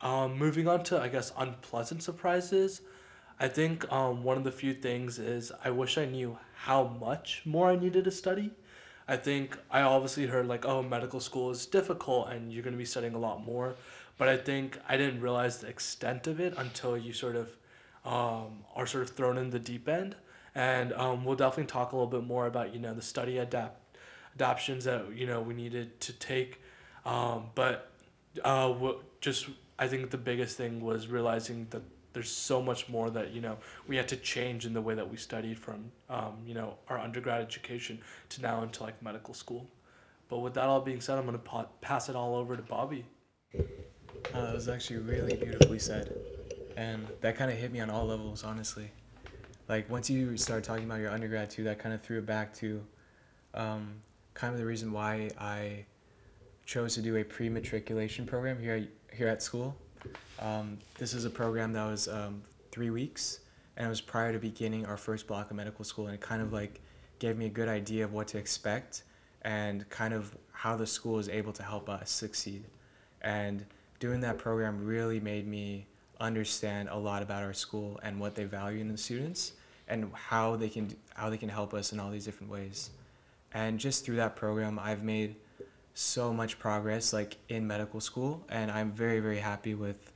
Um, 0.00 0.36
moving 0.36 0.68
on 0.68 0.82
to 0.84 1.00
i 1.00 1.08
guess 1.08 1.32
unpleasant 1.38 2.02
surprises 2.02 2.82
i 3.40 3.48
think 3.48 3.90
um, 3.92 4.22
one 4.22 4.36
of 4.36 4.44
the 4.44 4.52
few 4.52 4.74
things 4.74 5.18
is 5.18 5.50
i 5.64 5.70
wish 5.70 5.96
i 5.96 6.04
knew 6.04 6.36
how 6.54 6.84
much 7.00 7.42
more 7.44 7.70
i 7.70 7.76
needed 7.76 8.04
to 8.04 8.10
study. 8.10 8.50
I 9.06 9.16
think 9.16 9.56
i 9.70 9.82
obviously 9.82 10.26
heard 10.26 10.46
like 10.46 10.64
oh 10.66 10.82
medical 10.82 11.20
school 11.20 11.50
is 11.50 11.64
difficult 11.66 12.28
and 12.30 12.52
you're 12.52 12.62
going 12.62 12.74
to 12.74 12.78
be 12.78 12.84
studying 12.84 13.14
a 13.14 13.18
lot 13.18 13.44
more 13.44 13.76
but 14.18 14.28
I 14.28 14.36
think 14.36 14.78
I 14.88 14.96
didn't 14.96 15.20
realize 15.20 15.58
the 15.58 15.68
extent 15.68 16.26
of 16.26 16.40
it 16.40 16.54
until 16.56 16.96
you 16.96 17.12
sort 17.12 17.36
of 17.36 17.56
um, 18.04 18.64
are 18.74 18.86
sort 18.86 19.04
of 19.04 19.10
thrown 19.10 19.38
in 19.38 19.50
the 19.50 19.58
deep 19.58 19.88
end. 19.88 20.16
And 20.54 20.92
um, 20.92 21.24
we'll 21.24 21.36
definitely 21.36 21.66
talk 21.66 21.92
a 21.92 21.96
little 21.96 22.10
bit 22.10 22.24
more 22.24 22.46
about 22.46 22.72
you 22.72 22.80
know 22.80 22.94
the 22.94 23.02
study 23.02 23.38
adapt 23.38 23.80
adoptions 24.34 24.84
that 24.84 25.14
you 25.14 25.26
know 25.26 25.40
we 25.40 25.54
needed 25.54 26.00
to 26.00 26.12
take. 26.12 26.60
Um, 27.04 27.46
but 27.54 27.90
uh, 28.44 28.74
just 29.20 29.48
I 29.78 29.88
think 29.88 30.10
the 30.10 30.18
biggest 30.18 30.56
thing 30.56 30.80
was 30.80 31.08
realizing 31.08 31.66
that 31.70 31.82
there's 32.12 32.30
so 32.30 32.62
much 32.62 32.88
more 32.88 33.10
that 33.10 33.32
you 33.32 33.40
know 33.40 33.58
we 33.88 33.96
had 33.96 34.06
to 34.08 34.16
change 34.16 34.64
in 34.64 34.72
the 34.72 34.80
way 34.80 34.94
that 34.94 35.10
we 35.10 35.16
studied 35.16 35.58
from 35.58 35.90
um, 36.08 36.36
you 36.46 36.54
know 36.54 36.74
our 36.88 36.98
undergrad 36.98 37.42
education 37.42 38.00
to 38.28 38.40
now 38.40 38.62
into 38.62 38.82
like 38.82 39.02
medical 39.02 39.34
school. 39.34 39.68
But 40.28 40.38
with 40.38 40.54
that 40.54 40.64
all 40.64 40.80
being 40.80 41.00
said, 41.00 41.18
I'm 41.18 41.24
gonna 41.26 41.38
pa- 41.38 41.66
pass 41.80 42.08
it 42.08 42.14
all 42.14 42.36
over 42.36 42.56
to 42.56 42.62
Bobby. 42.62 43.04
Uh, 44.32 44.46
that 44.46 44.54
was 44.54 44.68
actually 44.68 44.98
really 44.98 45.36
beautifully 45.36 45.78
said. 45.78 46.16
And 46.76 47.06
that 47.20 47.36
kind 47.36 47.50
of 47.50 47.56
hit 47.56 47.72
me 47.72 47.80
on 47.80 47.90
all 47.90 48.06
levels, 48.06 48.44
honestly. 48.44 48.90
Like, 49.68 49.88
once 49.90 50.10
you 50.10 50.36
start 50.36 50.64
talking 50.64 50.84
about 50.84 51.00
your 51.00 51.10
undergrad, 51.10 51.50
too, 51.50 51.64
that 51.64 51.78
kind 51.78 51.94
of 51.94 52.02
threw 52.02 52.18
it 52.18 52.26
back 52.26 52.52
to 52.54 52.84
um, 53.54 53.94
kind 54.34 54.52
of 54.52 54.58
the 54.58 54.66
reason 54.66 54.92
why 54.92 55.30
I 55.38 55.84
chose 56.66 56.94
to 56.94 57.02
do 57.02 57.16
a 57.16 57.24
pre 57.24 57.48
matriculation 57.48 58.26
program 58.26 58.58
here 58.58 58.88
here 59.12 59.28
at 59.28 59.42
school. 59.42 59.76
Um, 60.40 60.78
this 60.98 61.14
is 61.14 61.24
a 61.24 61.30
program 61.30 61.72
that 61.72 61.84
was 61.84 62.08
um, 62.08 62.42
three 62.72 62.90
weeks, 62.90 63.40
and 63.76 63.86
it 63.86 63.88
was 63.88 64.00
prior 64.00 64.32
to 64.32 64.38
beginning 64.38 64.86
our 64.86 64.96
first 64.96 65.26
block 65.26 65.50
of 65.50 65.56
medical 65.56 65.84
school, 65.84 66.06
and 66.06 66.14
it 66.14 66.20
kind 66.20 66.42
of 66.42 66.52
like 66.52 66.80
gave 67.18 67.36
me 67.36 67.46
a 67.46 67.50
good 67.50 67.68
idea 67.68 68.04
of 68.04 68.12
what 68.12 68.26
to 68.28 68.38
expect 68.38 69.04
and 69.42 69.88
kind 69.88 70.12
of 70.12 70.36
how 70.52 70.76
the 70.76 70.86
school 70.86 71.18
is 71.18 71.28
able 71.28 71.52
to 71.52 71.62
help 71.62 71.88
us 71.88 72.10
succeed. 72.10 72.64
And 73.22 73.64
doing 73.98 74.20
that 74.20 74.38
program 74.38 74.84
really 74.84 75.20
made 75.20 75.46
me 75.46 75.86
understand 76.20 76.88
a 76.90 76.96
lot 76.96 77.22
about 77.22 77.42
our 77.42 77.52
school 77.52 78.00
and 78.02 78.18
what 78.18 78.34
they 78.34 78.44
value 78.44 78.80
in 78.80 78.88
the 78.88 78.98
students 78.98 79.52
and 79.88 80.10
how 80.14 80.56
they 80.56 80.68
can 80.68 80.94
how 81.14 81.28
they 81.28 81.36
can 81.36 81.48
help 81.48 81.74
us 81.74 81.92
in 81.92 82.00
all 82.00 82.10
these 82.10 82.24
different 82.24 82.50
ways. 82.50 82.90
And 83.52 83.78
just 83.78 84.04
through 84.04 84.16
that 84.16 84.34
program, 84.36 84.78
I've 84.78 85.02
made 85.02 85.36
so 85.94 86.32
much 86.32 86.58
progress 86.58 87.12
like 87.12 87.36
in 87.48 87.64
medical 87.66 88.00
school 88.00 88.44
and 88.48 88.68
I'm 88.68 88.90
very 88.90 89.20
very 89.20 89.38
happy 89.38 89.74
with 89.74 90.12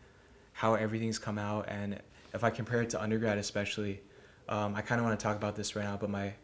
how 0.53 0.75
everything's 0.75 1.21
come 1.21 1.39
out 1.39 1.67
and 1.69 2.01
if 2.35 2.43
I 2.43 2.51
compare 2.51 2.83
it 2.83 2.91
to 2.91 3.01
undergrad 3.01 3.39
especially 3.39 4.01
um, 4.49 4.75
I 4.75 4.81
kind 4.81 5.01
of 5.01 5.07
want 5.07 5.19
to 5.19 5.23
talk 5.23 5.37
about 5.37 5.55
this 5.55 5.77
right 5.77 5.85
now 5.85 5.97
but 5.97 6.11
my 6.11 6.35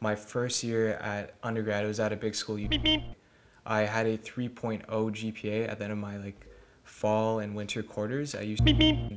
my 0.00 0.14
first 0.14 0.64
year 0.64 0.94
at 0.94 1.34
undergrad 1.42 1.84
it 1.84 1.88
was 1.88 2.00
at 2.00 2.10
a 2.10 2.16
big 2.16 2.34
school 2.34 2.56
I 3.66 3.80
had 3.80 4.06
a 4.06 4.16
3.0 4.16 4.86
GPA 4.86 5.68
at 5.68 5.78
the 5.78 5.84
end 5.84 5.92
of 5.92 5.98
my 5.98 6.16
like 6.16 6.46
fall 6.90 7.38
and 7.38 7.54
winter 7.54 7.82
quarters, 7.82 8.34
I 8.34 8.42
used 8.42 8.66
to, 8.66 9.16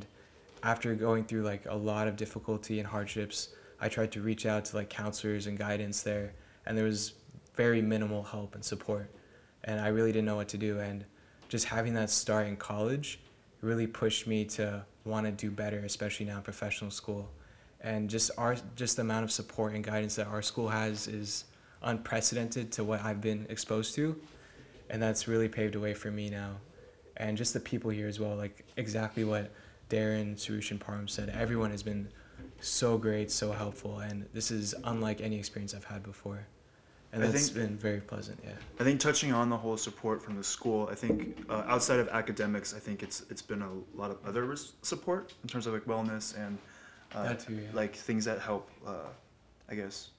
after 0.62 0.96
going 0.96 1.26
through 1.26 1.42
like 1.42 1.66
a 1.66 1.76
lot 1.76 2.08
of 2.08 2.16
difficulty 2.16 2.80
and 2.80 2.88
hardships, 2.88 3.50
I 3.82 3.90
tried 3.90 4.12
to 4.14 4.22
reach 4.22 4.46
out 4.46 4.64
to 4.66 4.78
like 4.78 4.90
counselors 4.90 5.48
and 5.48 5.58
guidance 5.58 6.04
there, 6.04 6.34
and 6.66 6.78
there 6.78 6.86
was 6.86 7.14
very 7.56 7.82
minimal 7.82 8.24
help 8.24 8.56
and 8.56 8.64
support, 8.64 9.10
and 9.66 9.82
I 9.82 9.90
really 9.90 10.12
didn't 10.12 10.26
know 10.26 10.38
what 10.38 10.48
to 10.50 10.58
do. 10.58 10.80
And 10.80 11.04
just 11.50 11.66
having 11.66 11.94
that 11.96 12.10
start 12.10 12.48
in 12.48 12.56
college 12.56 13.20
really 13.62 13.88
pushed 13.88 14.28
me 14.28 14.46
to 14.46 14.86
want 15.04 15.26
to 15.26 15.32
do 15.32 15.52
better, 15.52 15.80
especially 15.80 16.28
now 16.28 16.38
in 16.38 16.44
professional 16.44 16.92
school. 16.92 17.30
And 17.82 18.10
just 18.10 18.32
our 18.38 18.56
just 18.76 18.96
the 18.96 19.02
amount 19.02 19.26
of 19.26 19.32
support 19.32 19.74
and 19.74 19.84
guidance 19.84 20.16
that 20.16 20.28
our 20.28 20.42
school 20.42 20.70
has 20.70 21.08
is 21.08 21.46
unprecedented 21.82 22.72
to 22.74 22.84
what 22.84 23.04
I've 23.04 23.20
been 23.20 23.46
exposed 23.50 23.96
to, 23.96 24.16
and 24.90 25.02
that's 25.02 25.28
really 25.28 25.50
paved 25.50 25.74
the 25.74 25.82
way 25.82 25.94
for 25.94 26.12
me 26.12 26.30
now. 26.30 26.52
And 27.18 27.38
just 27.38 27.54
the 27.54 27.60
people 27.60 27.92
here 27.92 28.08
as 28.08 28.20
well, 28.20 28.36
like 28.36 28.66
exactly 28.78 29.24
what 29.24 29.52
Darren, 29.90 30.36
Sarush, 30.36 30.72
and 30.72 30.80
Parham 30.80 31.08
said. 31.08 31.30
Everyone 31.30 31.70
has 31.72 31.84
been 31.84 32.08
so 32.60 32.98
great, 32.98 33.30
so 33.30 33.52
helpful, 33.52 34.00
and 34.00 34.26
this 34.34 34.50
is 34.50 34.74
unlike 34.86 35.22
any 35.22 35.38
experience 35.38 35.74
I've 35.76 35.84
had 35.84 36.02
before. 36.04 36.46
And 37.12 37.24
I 37.24 37.28
that's 37.28 37.50
think- 37.50 37.68
been 37.68 37.78
very 37.78 38.02
pleasant, 38.02 38.40
yeah. 38.44 38.54
I 38.80 38.84
think 38.84 39.00
touching 39.00 39.32
on 39.32 39.50
the 39.50 39.58
whole 39.58 39.78
support 39.78 40.24
from 40.24 40.36
the 40.36 40.44
school, 40.44 40.90
I 40.92 40.96
think 40.96 41.46
uh, 41.48 41.64
outside 41.68 42.00
of 42.00 42.08
academics, 42.10 42.74
I 42.74 42.80
think 42.80 43.04
it's 43.04 43.24
it's 43.30 43.44
been 43.44 43.62
a 43.62 43.70
lot 43.96 44.10
of 44.10 44.18
other 44.26 44.46
res- 44.46 44.74
support 44.82 45.32
in 45.44 45.50
terms 45.50 45.68
of 45.68 45.74
like 45.74 45.86
wellness 45.86 46.36
and 46.36 46.58
uh, 47.14 47.36
too, 47.36 47.54
yeah. 47.54 47.68
like 47.74 47.96
things 47.96 48.26
that 48.26 48.40
help, 48.40 48.68
uh, 48.88 49.10
I 49.70 49.76
guess, 49.76 50.10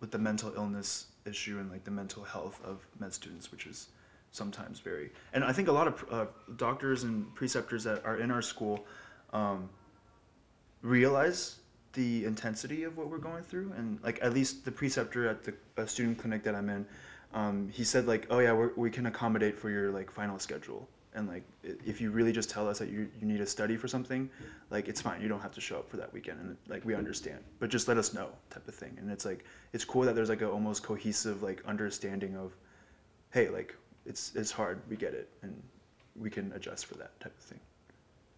with 0.00 0.10
the 0.10 0.18
mental 0.18 0.52
illness 0.54 1.06
issue 1.24 1.58
and 1.58 1.70
like 1.70 1.84
the 1.84 1.90
mental 1.90 2.24
health 2.24 2.60
of 2.62 2.86
med 3.00 3.14
students, 3.14 3.50
which 3.50 3.66
is 3.66 3.88
sometimes 4.32 4.80
very. 4.80 5.10
And 5.32 5.44
I 5.44 5.52
think 5.52 5.68
a 5.68 5.72
lot 5.72 5.86
of 5.86 6.04
uh, 6.10 6.26
doctors 6.56 7.04
and 7.04 7.32
preceptors 7.34 7.84
that 7.84 8.04
are 8.04 8.16
in 8.16 8.30
our 8.30 8.42
school 8.42 8.84
um, 9.32 9.68
realize 10.80 11.56
the 11.92 12.24
intensity 12.24 12.84
of 12.84 12.96
what 12.96 13.08
we're 13.08 13.18
going 13.18 13.44
through. 13.44 13.72
And 13.76 14.00
like 14.02 14.18
at 14.22 14.32
least 14.32 14.64
the 14.64 14.72
preceptor 14.72 15.28
at 15.28 15.44
the 15.44 15.54
uh, 15.76 15.86
student 15.86 16.18
clinic 16.18 16.42
that 16.44 16.54
i'm 16.54 16.68
in 16.70 16.86
um, 17.34 17.70
he 17.72 17.84
said 17.84 18.06
like 18.06 18.26
oh 18.30 18.40
yeah 18.40 18.52
we 18.76 18.90
can 18.90 19.06
accommodate 19.06 19.58
for 19.58 19.70
your 19.70 19.90
like 19.90 20.10
final 20.10 20.38
schedule. 20.38 20.88
And 21.14 21.28
like 21.28 21.42
if 21.62 22.00
you 22.00 22.10
really 22.10 22.32
just 22.32 22.48
tell 22.48 22.66
us 22.66 22.78
that 22.78 22.88
you, 22.88 23.06
you 23.20 23.26
need 23.26 23.36
to 23.38 23.46
study 23.46 23.76
for 23.76 23.86
something 23.86 24.30
like 24.70 24.88
it's 24.88 25.02
fine. 25.02 25.20
You 25.20 25.28
don't 25.28 25.40
have 25.40 25.52
to 25.52 25.60
show 25.60 25.76
up 25.76 25.90
for 25.90 25.98
that 25.98 26.10
weekend. 26.12 26.40
And 26.40 26.56
like 26.68 26.84
we 26.86 26.94
understand. 26.94 27.40
But 27.58 27.68
just 27.68 27.86
let 27.86 27.98
us 27.98 28.14
know 28.14 28.30
type 28.48 28.66
of 28.66 28.74
thing. 28.74 28.96
And 28.98 29.10
it's 29.10 29.26
like 29.26 29.44
it's 29.74 29.84
cool 29.84 30.02
that 30.02 30.14
there's 30.14 30.30
like 30.30 30.40
a 30.40 30.50
almost 30.50 30.82
cohesive 30.82 31.42
like 31.42 31.62
understanding 31.66 32.36
of 32.36 32.52
hey 33.30 33.48
like 33.50 33.74
it's 34.06 34.32
it's 34.34 34.50
hard 34.50 34.80
we 34.88 34.96
get 34.96 35.14
it 35.14 35.28
and 35.42 35.60
we 36.16 36.28
can 36.30 36.52
adjust 36.52 36.86
for 36.86 36.94
that 36.94 37.18
type 37.20 37.34
of 37.38 37.44
thing 37.44 37.60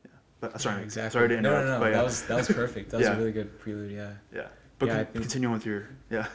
yeah 0.05 0.11
but 0.41 0.55
uh, 0.55 0.59
sorry 0.59 0.77
Yeah, 0.79 0.83
exactly. 0.85 1.19
sorry 1.19 1.29
to 1.29 1.41
no, 1.41 1.51
interrupt 1.51 1.67
no, 1.67 1.73
no, 1.75 1.81
but 1.81 1.87
yeah. 1.87 1.97
That 1.97 2.05
was 2.05 2.23
that 2.27 2.37
was 2.37 2.49
perfect. 2.49 2.91
That 2.91 2.99
was 2.99 3.07
Yeah. 3.09 3.15
a 3.15 3.19
really 3.19 3.33
good 3.33 3.59
prelude. 3.59 3.93
Yeah. 3.93 4.13
Yeah, 4.33 4.47
but 4.79 4.87
Yeah, 4.87 4.97
con- 4.97 5.07
think- 5.07 5.25
continue 5.25 5.51
with 5.51 5.67
your 5.67 5.89
yeah. 6.11 6.27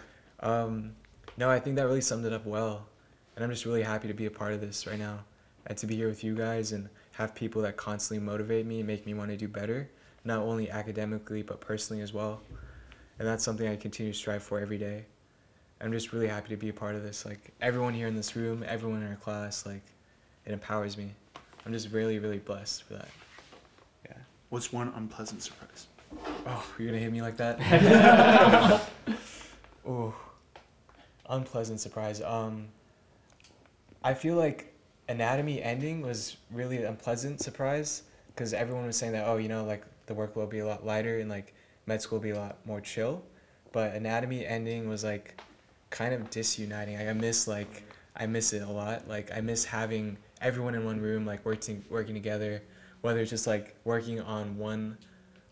Um, 0.42 0.96
no, 1.38 1.50
I 1.50 1.60
think 1.60 1.76
that 1.78 1.84
really 1.86 2.02
summed 2.02 2.26
it 2.26 2.34
up 2.34 2.46
well, 2.46 2.88
and 3.36 3.44
I'm 3.44 3.52
just 3.52 3.66
really 3.66 3.84
happy 3.84 4.08
to 4.08 4.14
be 4.14 4.26
a 4.26 4.32
part 4.32 4.54
of 4.54 4.62
this 4.62 4.88
right 4.88 5.00
now, 5.00 5.20
and 5.68 5.78
to 5.78 5.86
be 5.86 5.96
here 5.96 6.08
with 6.10 6.24
you 6.24 6.34
guys 6.36 6.72
and 6.72 6.90
have 7.14 7.36
people 7.36 7.62
that 7.64 7.76
constantly 7.78 8.26
motivate 8.26 8.66
me 8.66 8.80
and 8.80 8.88
make 8.88 9.06
me 9.06 9.14
want 9.14 9.30
to 9.32 9.38
do 9.38 9.48
better, 9.48 9.90
not 10.26 10.40
only 10.40 10.70
academically 10.72 11.42
but 11.44 11.60
personally 11.62 12.02
as 12.02 12.14
well, 12.14 12.42
and 13.20 13.28
that's 13.28 13.44
something 13.44 13.68
I 13.68 13.76
continue 13.76 14.12
to 14.14 14.18
strive 14.18 14.42
for 14.44 14.60
every 14.60 14.78
day. 14.78 15.06
I'm 15.82 15.92
just 15.92 16.12
really 16.12 16.28
happy 16.28 16.50
to 16.50 16.58
be 16.58 16.70
a 16.70 16.74
part 16.74 16.96
of 16.96 17.04
this. 17.04 17.26
Like 17.26 17.52
everyone 17.62 17.94
here 17.94 18.08
in 18.08 18.16
this 18.16 18.36
room, 18.36 18.64
everyone 18.68 19.02
in 19.02 19.10
our 19.10 19.16
class, 19.16 19.66
like 19.66 19.82
it 20.46 20.52
empowers 20.52 20.98
me. 20.98 21.12
I'm 21.66 21.72
just 21.72 21.92
really, 21.92 22.20
really 22.20 22.40
blessed 22.40 22.84
for 22.84 22.94
that. 22.94 23.08
Yeah. 24.06 24.18
What's 24.50 24.74
one 24.74 24.92
unpleasant 24.96 25.42
surprise? 25.42 25.88
Oh, 26.46 26.66
you're 26.78 26.88
gonna 26.88 27.00
hit 27.00 27.12
me 27.12 27.22
like 27.22 27.38
that? 27.38 28.82
oh, 29.88 30.14
unpleasant 31.30 31.80
surprise. 31.80 32.22
Um, 32.22 32.68
I 34.04 34.14
feel 34.14 34.36
like 34.36 34.74
anatomy 35.08 35.62
ending 35.62 36.02
was 36.02 36.38
really 36.52 36.78
an 36.78 36.86
unpleasant 36.86 37.42
surprise 37.42 38.04
because 38.28 38.54
everyone 38.54 38.86
was 38.86 38.98
saying 38.98 39.14
that 39.14 39.28
oh, 39.28 39.38
you 39.38 39.48
know, 39.48 39.64
like 39.64 39.84
the 40.08 40.14
work 40.14 40.36
will 40.36 40.48
be 40.48 40.60
a 40.60 40.66
lot 40.66 40.86
lighter 40.86 41.20
and 41.20 41.30
like 41.30 41.54
med 41.86 42.02
school 42.02 42.18
will 42.18 42.24
be 42.24 42.32
a 42.32 42.40
lot 42.40 42.58
more 42.66 42.82
chill, 42.82 43.24
but 43.72 43.94
anatomy 43.94 44.46
ending 44.46 44.90
was 44.90 45.04
like 45.04 45.40
kind 45.90 46.14
of 46.14 46.30
disuniting. 46.30 46.98
Like 46.98 47.08
I 47.08 47.14
miss 47.14 47.48
like 47.48 47.84
I 48.16 48.26
miss 48.26 48.54
it 48.54 48.62
a 48.62 48.72
lot. 48.72 49.08
Like 49.08 49.32
I 49.36 49.42
miss 49.42 49.66
having 49.66 50.18
everyone 50.42 50.76
in 50.76 50.86
one 50.86 51.00
room 51.00 51.26
like 51.26 51.46
working 51.46 51.84
working 51.90 52.14
together, 52.14 52.62
whether 53.02 53.20
it's 53.20 53.30
just 53.30 53.48
like 53.48 53.76
working 53.84 54.22
on 54.22 54.58
one 54.58 54.98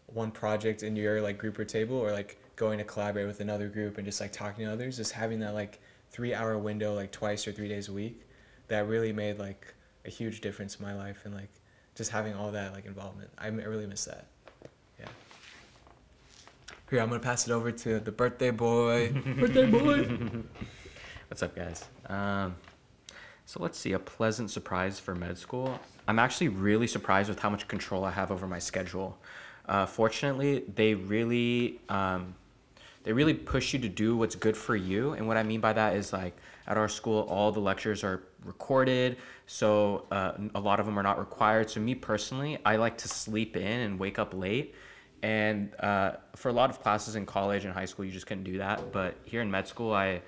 one 0.07 0.31
project 0.31 0.83
in 0.83 0.95
your 0.95 1.21
like 1.21 1.37
group 1.37 1.59
or 1.59 1.65
table 1.65 1.97
or 1.97 2.11
like 2.11 2.39
going 2.55 2.77
to 2.79 2.83
collaborate 2.83 3.27
with 3.27 3.39
another 3.41 3.67
group 3.67 3.97
and 3.97 4.05
just 4.05 4.19
like 4.19 4.31
talking 4.31 4.65
to 4.65 4.71
others 4.71 4.97
just 4.97 5.11
having 5.11 5.39
that 5.39 5.53
like 5.53 5.79
three 6.09 6.33
hour 6.33 6.57
window 6.57 6.93
like 6.93 7.11
twice 7.11 7.47
or 7.47 7.51
three 7.51 7.67
days 7.67 7.89
a 7.89 7.93
week 7.93 8.21
that 8.67 8.87
really 8.87 9.11
made 9.11 9.37
like 9.37 9.73
a 10.05 10.09
huge 10.09 10.41
difference 10.41 10.75
in 10.77 10.85
my 10.85 10.95
life 10.95 11.21
and 11.25 11.35
like 11.35 11.49
just 11.93 12.09
having 12.09 12.33
all 12.33 12.51
that 12.51 12.73
like 12.73 12.85
involvement 12.85 13.29
I 13.37 13.47
really 13.47 13.85
miss 13.85 14.05
that 14.05 14.27
here 16.89 17.01
i'm 17.01 17.09
gonna 17.09 17.19
pass 17.19 17.47
it 17.47 17.51
over 17.51 17.71
to 17.71 17.99
the 17.99 18.11
birthday 18.11 18.51
boy 18.51 19.11
Birthday 19.39 19.65
boy. 19.69 20.43
What's 21.29 21.43
up, 21.43 21.55
guys? 21.57 21.83
Um, 22.07 22.55
so 23.45 23.61
let's 23.61 23.77
see. 23.77 23.91
A 23.91 23.99
pleasant 23.99 24.49
surprise 24.49 24.97
for 24.97 25.13
med 25.13 25.37
school. 25.37 25.77
I'm 26.07 26.19
actually 26.19 26.47
really 26.47 26.87
surprised 26.87 27.27
with 27.27 27.39
how 27.39 27.49
much 27.49 27.67
control 27.67 28.05
I 28.05 28.11
have 28.11 28.31
over 28.31 28.47
my 28.47 28.59
schedule. 28.59 29.17
Uh, 29.67 29.85
fortunately, 29.85 30.63
they 30.75 30.93
really 30.93 31.81
um, 31.89 32.33
they 33.03 33.11
really 33.11 33.33
push 33.33 33.73
you 33.73 33.79
to 33.79 33.89
do 33.89 34.15
what's 34.15 34.35
good 34.35 34.55
for 34.55 34.77
you. 34.77 35.13
And 35.13 35.27
what 35.27 35.35
I 35.35 35.43
mean 35.43 35.59
by 35.59 35.73
that 35.73 35.97
is 35.97 36.13
like 36.13 36.37
at 36.65 36.77
our 36.77 36.87
school, 36.87 37.27
all 37.29 37.51
the 37.51 37.59
lectures 37.59 38.05
are 38.05 38.23
recorded, 38.45 39.17
so 39.47 40.05
uh, 40.11 40.31
a 40.55 40.59
lot 40.59 40.79
of 40.79 40.85
them 40.85 40.97
are 40.97 41.03
not 41.03 41.19
required. 41.19 41.69
So 41.69 41.81
me 41.81 41.93
personally, 41.93 42.57
I 42.65 42.77
like 42.77 42.97
to 42.99 43.09
sleep 43.09 43.57
in 43.57 43.79
and 43.81 43.99
wake 43.99 44.17
up 44.17 44.33
late. 44.33 44.75
And 45.23 45.73
uh, 45.79 46.13
for 46.35 46.49
a 46.49 46.53
lot 46.53 46.69
of 46.69 46.81
classes 46.81 47.15
in 47.15 47.25
college 47.25 47.65
and 47.65 47.73
high 47.73 47.85
school, 47.85 48.05
you 48.05 48.11
just 48.11 48.27
couldn't 48.27 48.43
do 48.43 48.57
that. 48.59 48.91
But 48.91 49.15
here 49.25 49.41
in 49.41 49.49
med 49.49 49.67
school, 49.67 49.93
I 49.93 50.21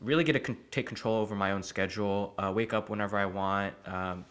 really 0.00 0.24
get 0.24 0.32
to 0.32 0.40
con- 0.40 0.58
take 0.70 0.86
control 0.86 1.16
over 1.16 1.34
my 1.34 1.52
own 1.52 1.62
schedule. 1.62 2.34
Uh, 2.38 2.52
wake 2.54 2.74
up 2.74 2.90
whenever 2.90 3.16
I 3.16 3.26
want. 3.26 3.74
Um, 3.86 4.24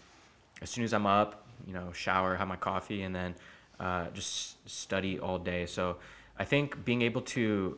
as 0.62 0.70
soon 0.70 0.84
as 0.84 0.94
I'm 0.94 1.06
up, 1.06 1.46
you 1.66 1.74
know, 1.74 1.92
shower, 1.92 2.36
have 2.36 2.48
my 2.48 2.56
coffee, 2.56 3.04
and 3.04 3.16
then 3.16 3.36
uh, 3.80 4.08
just 4.14 4.68
study 4.70 5.20
all 5.20 5.38
day. 5.38 5.66
So 5.66 5.98
I 6.38 6.46
think 6.46 6.84
being 6.86 7.02
able 7.02 7.22
to 7.22 7.78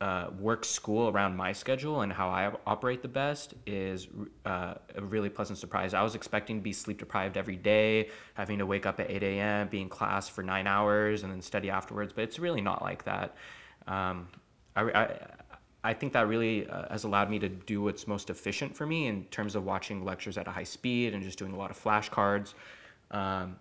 uh, 0.00 0.28
work 0.38 0.64
school 0.64 1.08
around 1.08 1.36
my 1.36 1.52
schedule 1.52 2.00
and 2.00 2.12
how 2.12 2.28
I 2.28 2.52
operate 2.66 3.02
the 3.02 3.08
best 3.08 3.54
is 3.66 4.08
uh, 4.44 4.74
a 4.94 5.02
really 5.02 5.28
pleasant 5.28 5.58
surprise. 5.58 5.94
I 5.94 6.02
was 6.02 6.14
expecting 6.14 6.56
to 6.56 6.62
be 6.62 6.72
sleep 6.72 6.98
deprived 6.98 7.36
every 7.36 7.56
day, 7.56 8.10
having 8.34 8.58
to 8.58 8.66
wake 8.66 8.86
up 8.86 8.98
at 9.00 9.10
8 9.10 9.22
a.m., 9.22 9.68
be 9.68 9.80
in 9.80 9.88
class 9.88 10.28
for 10.28 10.42
nine 10.42 10.66
hours, 10.66 11.22
and 11.22 11.32
then 11.32 11.42
study 11.42 11.70
afterwards. 11.70 12.12
But 12.12 12.24
it's 12.24 12.38
really 12.38 12.60
not 12.60 12.82
like 12.82 13.04
that. 13.04 13.36
Um, 13.86 14.28
I, 14.74 14.82
I, 14.82 15.26
I 15.84 15.94
think 15.94 16.12
that 16.14 16.28
really 16.28 16.68
uh, 16.68 16.88
has 16.90 17.04
allowed 17.04 17.30
me 17.30 17.38
to 17.38 17.48
do 17.48 17.82
what's 17.82 18.06
most 18.06 18.30
efficient 18.30 18.76
for 18.76 18.86
me 18.86 19.06
in 19.06 19.24
terms 19.26 19.54
of 19.54 19.64
watching 19.64 20.04
lectures 20.04 20.36
at 20.38 20.48
a 20.48 20.50
high 20.50 20.64
speed 20.64 21.14
and 21.14 21.22
just 21.22 21.38
doing 21.38 21.52
a 21.52 21.56
lot 21.56 21.70
of 21.70 21.82
flashcards. 21.82 22.54
Um, 23.10 23.56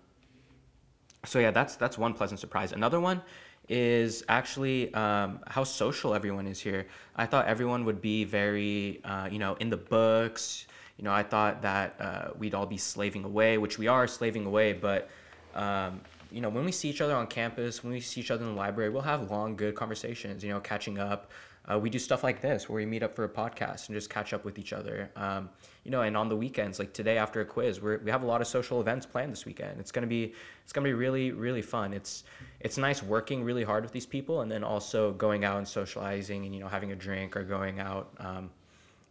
so 1.26 1.40
yeah, 1.40 1.52
that's 1.52 1.76
that's 1.76 1.98
one 1.98 2.14
pleasant 2.14 2.40
surprise. 2.40 2.72
Another 2.72 3.00
one 3.00 3.22
is 3.70 4.24
actually 4.30 4.94
um, 4.94 5.40
how 5.48 5.64
social 5.64 6.14
everyone 6.14 6.48
is 6.48 6.60
here. 6.60 6.88
I 7.16 7.26
thought 7.26 7.48
everyone 7.48 7.86
would 7.86 8.02
be 8.02 8.24
very, 8.24 9.02
uh, 9.04 9.28
you 9.32 9.40
know, 9.40 9.56
in 9.56 9.70
the 9.70 9.78
books. 9.78 10.68
You 10.98 11.04
know, 11.04 11.12
I 11.12 11.24
thought 11.24 11.62
that 11.62 11.96
uh, 12.00 12.30
we'd 12.38 12.56
all 12.56 12.66
be 12.66 12.78
slaving 12.78 13.24
away, 13.24 13.58
which 13.58 13.78
we 13.78 13.88
are 13.88 14.08
slaving 14.08 14.46
away. 14.46 14.74
But 14.74 15.10
um, 15.54 16.02
you 16.32 16.42
know, 16.42 16.50
when 16.50 16.66
we 16.66 16.72
see 16.72 16.90
each 16.90 17.02
other 17.02 17.16
on 17.16 17.28
campus, 17.28 17.84
when 17.84 17.94
we 17.94 18.00
see 18.00 18.22
each 18.22 18.32
other 18.32 18.44
in 18.44 18.52
the 18.52 18.58
library, 18.58 18.90
we'll 18.90 19.02
have 19.02 19.30
long, 19.30 19.56
good 19.56 19.76
conversations. 19.76 20.44
You 20.44 20.52
know, 20.52 20.60
catching 20.60 20.98
up. 20.98 21.30
Uh, 21.70 21.78
we 21.78 21.90
do 21.90 22.00
stuff 22.00 22.24
like 22.24 22.42
this 22.42 22.70
where 22.70 22.78
we 22.78 22.86
meet 22.86 23.04
up 23.04 23.14
for 23.16 23.26
a 23.26 23.30
podcast 23.30 23.90
and 23.90 23.96
just 23.96 24.10
catch 24.10 24.34
up 24.34 24.46
with 24.46 24.58
each 24.58 24.72
other. 24.72 25.10
Um, 25.16 25.50
you 25.84 25.92
know, 25.92 26.02
and 26.02 26.16
on 26.16 26.30
the 26.30 26.36
weekends, 26.36 26.80
like 26.80 26.94
today 26.94 27.18
after 27.18 27.42
a 27.42 27.46
quiz, 27.46 27.82
we're, 27.82 27.98
we 28.00 28.10
have 28.10 28.24
a 28.24 28.26
lot 28.26 28.40
of 28.40 28.48
social 28.48 28.80
events 28.80 29.06
planned 29.06 29.32
this 29.32 29.46
weekend. 29.46 29.80
It's 29.80 29.92
gonna 29.92 30.08
be 30.08 30.34
it's 30.64 30.72
gonna 30.72 30.86
be 30.86 30.94
really 30.94 31.32
really 31.32 31.62
fun. 31.62 31.94
It's 31.94 32.24
it's 32.62 32.78
nice 32.78 33.04
working 33.04 33.44
really 33.44 33.64
hard 33.64 33.84
with 33.84 33.92
these 33.92 34.06
people 34.06 34.42
and 34.42 34.52
then 34.52 34.64
also 34.64 35.12
going 35.14 35.44
out 35.44 35.58
and 35.58 35.68
socializing 35.68 36.46
and 36.46 36.54
you 36.54 36.62
know 36.62 36.68
having 36.68 36.92
a 36.94 36.96
drink 36.96 37.36
or 37.36 37.44
going 37.44 37.80
out. 37.80 38.14
Um, 38.20 38.50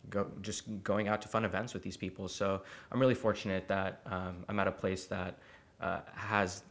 go 0.08 0.26
just 0.40 0.82
going 0.82 1.08
out 1.08 1.20
to 1.22 1.28
fun 1.28 1.44
events 1.44 1.74
with 1.74 1.82
these 1.82 1.96
people. 1.96 2.28
So 2.28 2.62
I'm 2.92 3.00
really 3.00 3.14
fortunate 3.14 3.68
that 3.68 4.00
um, 4.06 4.44
I'm 4.48 4.58
at 4.60 4.68
a 4.68 4.72
place 4.72 5.06
that 5.06 5.38
uh, 5.80 6.00
has 6.14 6.62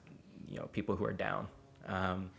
you 0.48 0.58
know 0.58 0.68
people 0.72 0.96
who 0.96 1.06
are 1.06 1.14
down. 1.14 1.48
Um, 1.86 2.30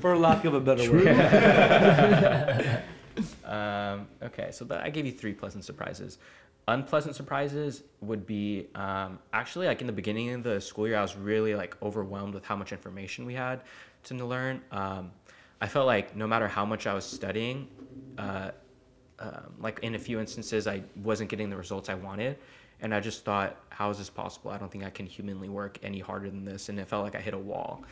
For 0.00 0.16
lack 0.16 0.44
of 0.44 0.54
a 0.54 0.60
better 0.60 0.90
word. 0.90 2.82
Um, 3.44 4.06
okay, 4.22 4.50
so 4.52 4.64
that, 4.66 4.82
I 4.84 4.90
gave 4.90 5.06
you 5.06 5.12
three 5.12 5.32
pleasant 5.32 5.64
surprises. 5.64 6.18
Unpleasant 6.68 7.16
surprises 7.16 7.82
would 8.00 8.26
be 8.26 8.68
um, 8.74 9.18
actually 9.32 9.66
like 9.66 9.80
in 9.80 9.86
the 9.86 9.92
beginning 9.92 10.30
of 10.30 10.42
the 10.42 10.60
school 10.60 10.86
year, 10.86 10.98
I 10.98 11.02
was 11.02 11.16
really 11.16 11.54
like 11.54 11.76
overwhelmed 11.82 12.34
with 12.34 12.44
how 12.44 12.56
much 12.56 12.72
information 12.72 13.24
we 13.24 13.34
had 13.34 13.62
to 14.04 14.14
learn. 14.14 14.60
Um, 14.70 15.10
I 15.60 15.66
felt 15.66 15.86
like 15.86 16.14
no 16.14 16.26
matter 16.26 16.46
how 16.46 16.64
much 16.64 16.86
I 16.86 16.94
was 16.94 17.04
studying, 17.04 17.68
uh, 18.18 18.50
um, 19.18 19.54
like 19.58 19.80
in 19.80 19.94
a 19.94 19.98
few 19.98 20.20
instances, 20.20 20.66
I 20.66 20.82
wasn't 21.02 21.30
getting 21.30 21.50
the 21.50 21.56
results 21.56 21.88
I 21.88 21.94
wanted, 21.94 22.36
and 22.80 22.94
I 22.94 23.00
just 23.00 23.24
thought, 23.24 23.56
how 23.70 23.90
is 23.90 23.98
this 23.98 24.10
possible? 24.10 24.50
I 24.50 24.58
don't 24.58 24.70
think 24.70 24.84
I 24.84 24.90
can 24.90 25.06
humanly 25.06 25.48
work 25.48 25.78
any 25.82 25.98
harder 25.98 26.30
than 26.30 26.44
this, 26.44 26.68
and 26.68 26.78
it 26.78 26.88
felt 26.88 27.04
like 27.04 27.14
I 27.14 27.20
hit 27.20 27.34
a 27.34 27.38
wall, 27.38 27.84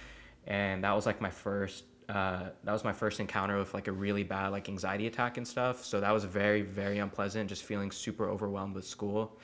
and 0.46 0.84
that 0.84 0.94
was 0.94 1.06
like 1.06 1.20
my 1.20 1.30
first. 1.30 1.84
Uh, 2.08 2.50
that 2.62 2.72
was 2.72 2.84
my 2.84 2.92
first 2.92 3.18
encounter 3.18 3.58
with 3.58 3.74
like 3.74 3.88
a 3.88 3.92
really 3.92 4.22
bad 4.22 4.48
like 4.48 4.68
anxiety 4.68 5.08
attack 5.08 5.38
and 5.38 5.48
stuff. 5.48 5.84
So 5.84 6.00
that 6.00 6.12
was 6.12 6.24
very 6.24 6.62
very 6.62 6.98
unpleasant. 6.98 7.48
Just 7.48 7.64
feeling 7.64 7.90
super 7.90 8.28
overwhelmed 8.28 8.74
with 8.76 8.86
school, 8.86 9.38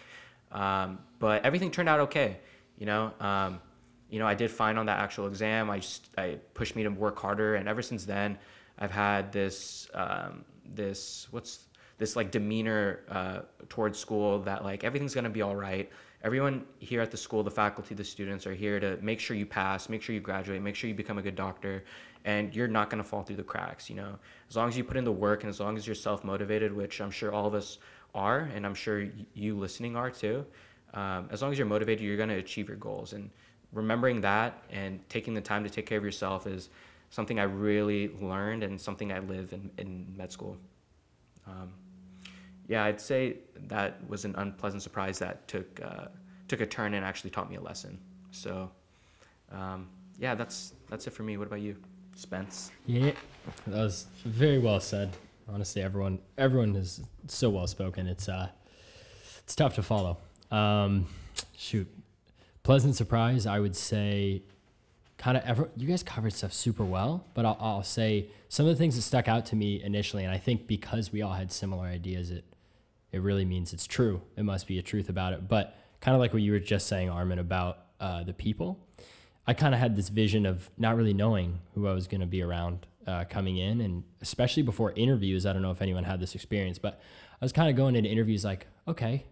um, 0.53 0.99
but 1.19 1.45
everything 1.45 1.71
turned 1.71 1.89
out 1.89 2.01
okay. 2.01 2.39
You 2.79 2.87
know, 2.87 3.13
um, 3.21 3.61
you 4.11 4.19
know, 4.19 4.27
I 4.27 4.35
did 4.35 4.51
fine 4.51 4.79
on 4.79 4.87
that 4.87 5.01
actual 5.01 5.27
exam. 5.27 5.71
I 5.71 5.79
just 5.79 6.11
I 6.17 6.39
pushed 6.55 6.77
me 6.77 6.85
to 6.85 6.91
work 6.91 7.19
harder, 7.19 7.57
and 7.57 7.69
ever 7.69 7.83
since 7.83 8.05
then, 8.05 8.39
I've 8.79 8.91
had 8.91 9.33
this 9.33 9.89
um, 9.95 10.45
this 10.65 11.27
what's 11.31 11.67
this 12.03 12.17
like 12.17 12.33
demeanor 12.33 12.99
uh, 13.09 13.39
towards 13.69 13.97
school 13.97 14.41
that 14.41 14.65
like 14.65 14.83
everything's 14.83 15.15
gonna 15.15 15.31
be 15.31 15.41
all 15.41 15.55
right. 15.55 15.89
Everyone 16.25 16.65
here 16.81 17.01
at 17.01 17.13
the 17.13 17.17
school, 17.17 17.45
the 17.45 17.51
faculty, 17.51 17.95
the 17.95 18.03
students 18.03 18.45
are 18.45 18.55
here 18.55 18.81
to 18.81 18.99
make 19.01 19.21
sure 19.21 19.37
you 19.37 19.47
pass, 19.47 19.89
make 19.89 20.03
sure 20.03 20.13
you 20.13 20.21
graduate, 20.21 20.61
make 20.61 20.75
sure 20.75 20.89
you 20.89 20.97
become 20.97 21.19
a 21.19 21.23
good 21.23 21.37
doctor, 21.37 21.85
and 22.25 22.53
you're 22.57 22.67
not 22.67 22.91
gonna 22.91 23.05
fall 23.05 23.23
through 23.23 23.37
the 23.37 23.45
cracks. 23.45 23.89
You 23.89 23.95
know, 23.95 24.19
as 24.51 24.57
long 24.57 24.69
as 24.69 24.77
you 24.77 24.83
put 24.83 24.97
in 24.97 25.05
the 25.05 25.13
work 25.13 25.45
and 25.45 25.49
as 25.49 25.61
long 25.61 25.77
as 25.77 25.87
you're 25.87 25.95
self 25.95 26.25
motivated, 26.25 26.75
which 26.75 27.01
I'm 27.01 27.13
sure 27.13 27.33
all 27.33 27.47
of 27.47 27.55
us 27.55 27.79
are, 28.17 28.51
and 28.53 28.67
I'm 28.67 28.75
sure 28.75 29.07
you 29.35 29.57
listening 29.57 29.95
are 29.95 30.11
too. 30.11 30.45
Um, 30.95 31.29
as 31.31 31.41
long 31.41 31.53
as 31.53 31.59
you're 31.59 31.69
motivated, 31.69 32.05
you're 32.05 32.17
gonna 32.17 32.39
achieve 32.39 32.67
your 32.67 32.79
goals. 32.79 33.13
And 33.13 33.31
remembering 33.73 34.21
that 34.23 34.65
and 34.71 34.99
taking 35.09 35.35
the 35.35 35.41
time 35.41 35.63
to 35.63 35.71
take 35.71 35.87
care 35.87 35.99
of 35.99 36.05
yourself 36.05 36.49
is 36.49 36.69
something 37.11 37.39
I 37.39 37.45
really 37.45 38.09
learned 38.21 38.65
and 38.65 38.81
something 38.81 39.13
I 39.13 39.21
live 39.21 39.53
in, 39.53 39.71
in 39.79 40.13
med 40.17 40.33
school. 40.33 40.57
Um, 41.47 41.73
yeah, 42.69 42.85
I'd 42.85 43.01
say 43.01 43.37
that 43.69 43.99
was 44.09 44.25
an 44.25 44.35
unpleasant 44.37 44.83
surprise 44.83 45.19
that 45.19 45.47
took 45.49 45.81
uh, 45.83 46.07
took 46.49 46.61
a 46.61 46.67
turn 46.67 46.95
and 46.95 47.05
actually 47.05 47.31
taught 47.31 47.51
me 47.51 47.57
a 47.57 47.61
lesson. 47.61 47.99
So, 48.31 48.71
um, 49.51 49.89
yeah, 50.19 50.35
that's 50.35 50.75
that's 50.89 51.07
it 51.07 51.11
for 51.11 51.23
me. 51.23 51.37
What 51.37 51.47
about 51.49 51.61
you, 51.61 51.77
Spence? 52.15 52.71
Yeah, 52.87 53.13
that 53.67 53.77
was 53.79 54.07
very 54.25 54.59
well 54.59 54.81
said. 54.81 55.11
Honestly, 55.49 55.83
everyone 55.83 56.19
everyone 56.39 56.77
is 56.77 57.01
so 57.27 57.51
well 57.51 57.67
spoken. 57.67 58.07
It's 58.07 58.29
uh, 58.29 58.49
it's 59.43 59.55
tough 59.55 59.75
to 59.75 59.83
follow. 59.83 60.19
Um, 60.51 61.07
shoot, 61.57 61.89
pleasant 62.63 62.95
surprise. 62.97 63.47
I 63.47 63.59
would 63.59 63.77
say, 63.77 64.43
kind 65.23 65.37
of. 65.37 65.45
Ever 65.45 65.71
you 65.77 65.87
guys 65.87 66.03
covered 66.03 66.33
stuff 66.33 66.53
super 66.53 66.85
well, 66.85 67.25
but 67.35 67.47
I'll, 67.47 67.57
I'll 67.61 67.83
say 67.83 68.27
some 68.49 68.67
of 68.67 68.73
the 68.73 68.77
things 68.77 68.97
that 68.97 69.03
stuck 69.03 69.29
out 69.29 69.47
to 69.47 69.57
me 69.57 69.83
initially, 69.83 70.25
and 70.25 70.33
I 70.33 70.39
think 70.39 70.67
because 70.67 71.13
we 71.13 71.23
all 71.23 71.35
had 71.35 71.53
similar 71.53 71.87
ideas, 71.87 72.31
it 72.31 72.45
it 73.13 73.23
really 73.23 73.45
means 73.45 73.73
it's 73.73 73.87
true. 73.87 74.23
It 74.37 74.43
must 74.43 74.67
be 74.67 74.79
a 74.79 74.83
truth 74.83 75.09
about 75.09 75.33
it. 75.33 75.49
But 75.49 75.77
kind 76.01 76.15
of 76.15 76.21
like 76.21 76.33
what 76.33 76.43
you 76.43 76.53
were 76.53 76.59
just 76.59 76.87
saying, 76.89 77.09
Armin, 77.09 77.39
about 77.39 77.79
uh, 78.01 78.25
the 78.25 78.33
people. 78.33 78.81
I 79.47 79.55
kind 79.55 79.75
of 79.75 79.81
had 79.81 79.97
this 79.97 80.09
vision 80.09 80.47
of 80.47 80.71
not 80.79 80.97
really 80.97 81.15
knowing 81.15 81.61
who 81.75 81.87
I 81.89 81.93
was 81.93 82.07
going 82.07 82.21
to 82.21 82.27
be 82.27 82.43
around 82.43 82.87
uh, 83.07 83.25
coming 83.29 83.59
in, 83.59 83.81
and 83.81 84.05
especially 84.21 84.63
before 84.63 84.93
interviews. 84.93 85.47
I 85.47 85.53
don't 85.53 85.63
know 85.63 85.71
if 85.71 85.83
anyone 85.83 86.05
had 86.05 86.21
this 86.21 86.35
experience, 86.35 86.79
but 86.79 87.01
I 87.41 87.45
was 87.45 87.53
kind 87.53 87.69
of 87.69 87.77
going 87.77 87.97
into 87.97 88.09
interviews 88.09 88.45
like, 88.45 88.67
okay, 88.87 89.25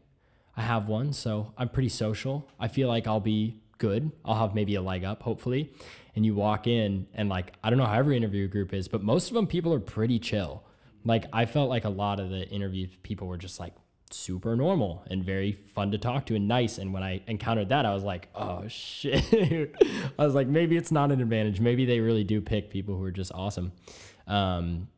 I 0.57 0.63
have 0.63 0.89
one, 0.89 1.13
so 1.13 1.53
I'm 1.57 1.69
pretty 1.69 1.89
social. 1.89 2.49
I 2.59 2.69
feel 2.69 2.89
like 2.89 3.07
I'll 3.07 3.21
be 3.21 3.61
good. 3.81 4.13
I'll 4.25 4.37
have 4.37 4.55
maybe 4.55 4.77
a 4.77 4.83
leg 4.83 5.03
up, 5.03 5.23
hopefully. 5.23 5.73
And 6.15 6.25
you 6.25 6.37
walk 6.37 6.69
in, 6.69 7.09
and 7.15 7.29
like, 7.29 7.55
I 7.65 7.71
don't 7.71 7.79
know 7.79 7.87
how 7.87 7.99
every 7.99 8.17
interview 8.17 8.47
group 8.47 8.73
is, 8.73 8.87
but 8.87 9.03
most 9.03 9.29
of 9.29 9.35
them 9.35 9.49
people 9.49 9.75
are 9.75 9.81
pretty 9.81 10.21
chill. 10.21 10.63
Like, 11.05 11.25
I 11.33 11.47
felt 11.47 11.69
like 11.69 11.85
a 11.85 11.91
lot 11.91 12.21
of 12.21 12.31
the 12.31 12.47
interview 12.49 12.87
people 13.03 13.27
were 13.27 13.39
just 13.39 13.59
like, 13.59 13.75
super 14.13 14.57
normal 14.57 15.05
and 15.09 15.25
very 15.25 15.53
fun 15.53 15.93
to 15.93 15.99
talk 15.99 16.27
to 16.27 16.35
and 16.35 16.49
nice. 16.49 16.79
And 16.79 16.93
when 16.93 17.03
I 17.03 17.23
encountered 17.27 17.69
that, 17.69 17.87
I 17.87 17.95
was 17.95 18.03
like, 18.03 18.29
oh 18.35 18.65
shit. 18.69 19.75
I 20.19 20.25
was 20.25 20.35
like, 20.35 20.49
maybe 20.49 20.77
it's 20.77 20.93
not 20.93 21.13
an 21.13 21.21
advantage. 21.21 21.61
Maybe 21.61 21.85
they 21.85 22.01
really 22.01 22.25
do 22.25 22.41
pick 22.41 22.71
people 22.71 22.97
who 22.97 23.05
are 23.05 23.11
just 23.11 23.33
awesome. 23.33 23.73
Um, 24.27 24.89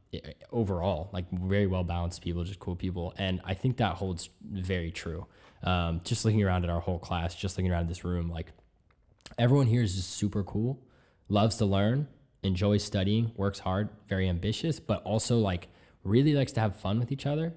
overall, 0.51 1.09
like 1.13 1.31
very 1.31 1.67
well 1.67 1.85
balanced 1.85 2.23
people, 2.23 2.45
just 2.45 2.59
cool 2.59 2.77
people. 2.77 3.15
And 3.17 3.41
I 3.45 3.55
think 3.55 3.79
that 3.79 3.95
holds 3.95 4.29
very 4.43 4.91
true. 4.91 5.27
Um, 5.63 6.01
just 6.05 6.25
looking 6.25 6.43
around 6.43 6.65
at 6.65 6.71
our 6.71 6.81
whole 6.81 6.99
class, 6.99 7.35
just 7.35 7.57
looking 7.57 7.71
around 7.71 7.89
this 7.89 8.05
room, 8.05 8.29
like 8.29 8.53
everyone 9.39 9.67
here 9.67 9.83
is 9.83 9.95
just 9.95 10.11
super 10.11 10.43
cool, 10.43 10.81
loves 11.29 11.57
to 11.57 11.65
learn, 11.65 12.09
enjoys 12.43 12.85
studying, 12.85 13.33
works 13.37 13.61
hard, 13.61 13.89
very 14.09 14.29
ambitious, 14.29 14.81
but 14.81 15.03
also 15.03 15.39
like 15.39 15.69
really 16.05 16.35
likes 16.35 16.53
to 16.53 16.61
have 16.61 16.77
fun 16.77 16.99
with 16.99 17.13
each 17.13 17.27
other 17.27 17.55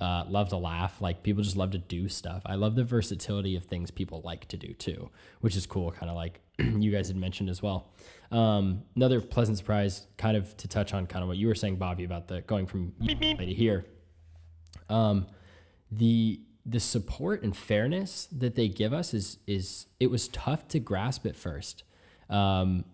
uh, 0.00 0.24
love 0.28 0.48
to 0.48 0.56
laugh. 0.56 1.00
Like 1.00 1.22
people 1.22 1.42
just 1.42 1.56
love 1.56 1.72
to 1.72 1.78
do 1.78 2.08
stuff. 2.08 2.42
I 2.46 2.54
love 2.54 2.74
the 2.74 2.84
versatility 2.84 3.54
of 3.54 3.64
things 3.64 3.90
people 3.90 4.22
like 4.24 4.46
to 4.48 4.56
do 4.56 4.72
too, 4.72 5.10
which 5.40 5.56
is 5.56 5.66
cool. 5.66 5.90
Kind 5.90 6.08
of 6.08 6.16
like 6.16 6.40
you 6.58 6.90
guys 6.90 7.08
had 7.08 7.16
mentioned 7.16 7.50
as 7.50 7.62
well. 7.62 7.92
Um, 8.30 8.84
another 8.96 9.20
pleasant 9.20 9.58
surprise, 9.58 10.06
kind 10.16 10.36
of 10.36 10.56
to 10.56 10.68
touch 10.68 10.94
on 10.94 11.06
kind 11.06 11.22
of 11.22 11.28
what 11.28 11.36
you 11.36 11.48
were 11.48 11.54
saying, 11.54 11.76
Bobby, 11.76 12.04
about 12.04 12.28
the 12.28 12.40
going 12.42 12.66
from 12.66 12.94
to 13.00 13.54
here. 13.54 13.84
Um, 14.88 15.26
the 15.92 16.40
the 16.64 16.80
support 16.80 17.42
and 17.42 17.56
fairness 17.56 18.28
that 18.30 18.54
they 18.54 18.68
give 18.68 18.92
us 18.92 19.14
is 19.14 19.38
is 19.46 19.86
it 19.98 20.10
was 20.10 20.28
tough 20.28 20.68
to 20.68 20.78
grasp 20.78 21.26
at 21.26 21.36
first. 21.36 21.84
Um, 22.28 22.84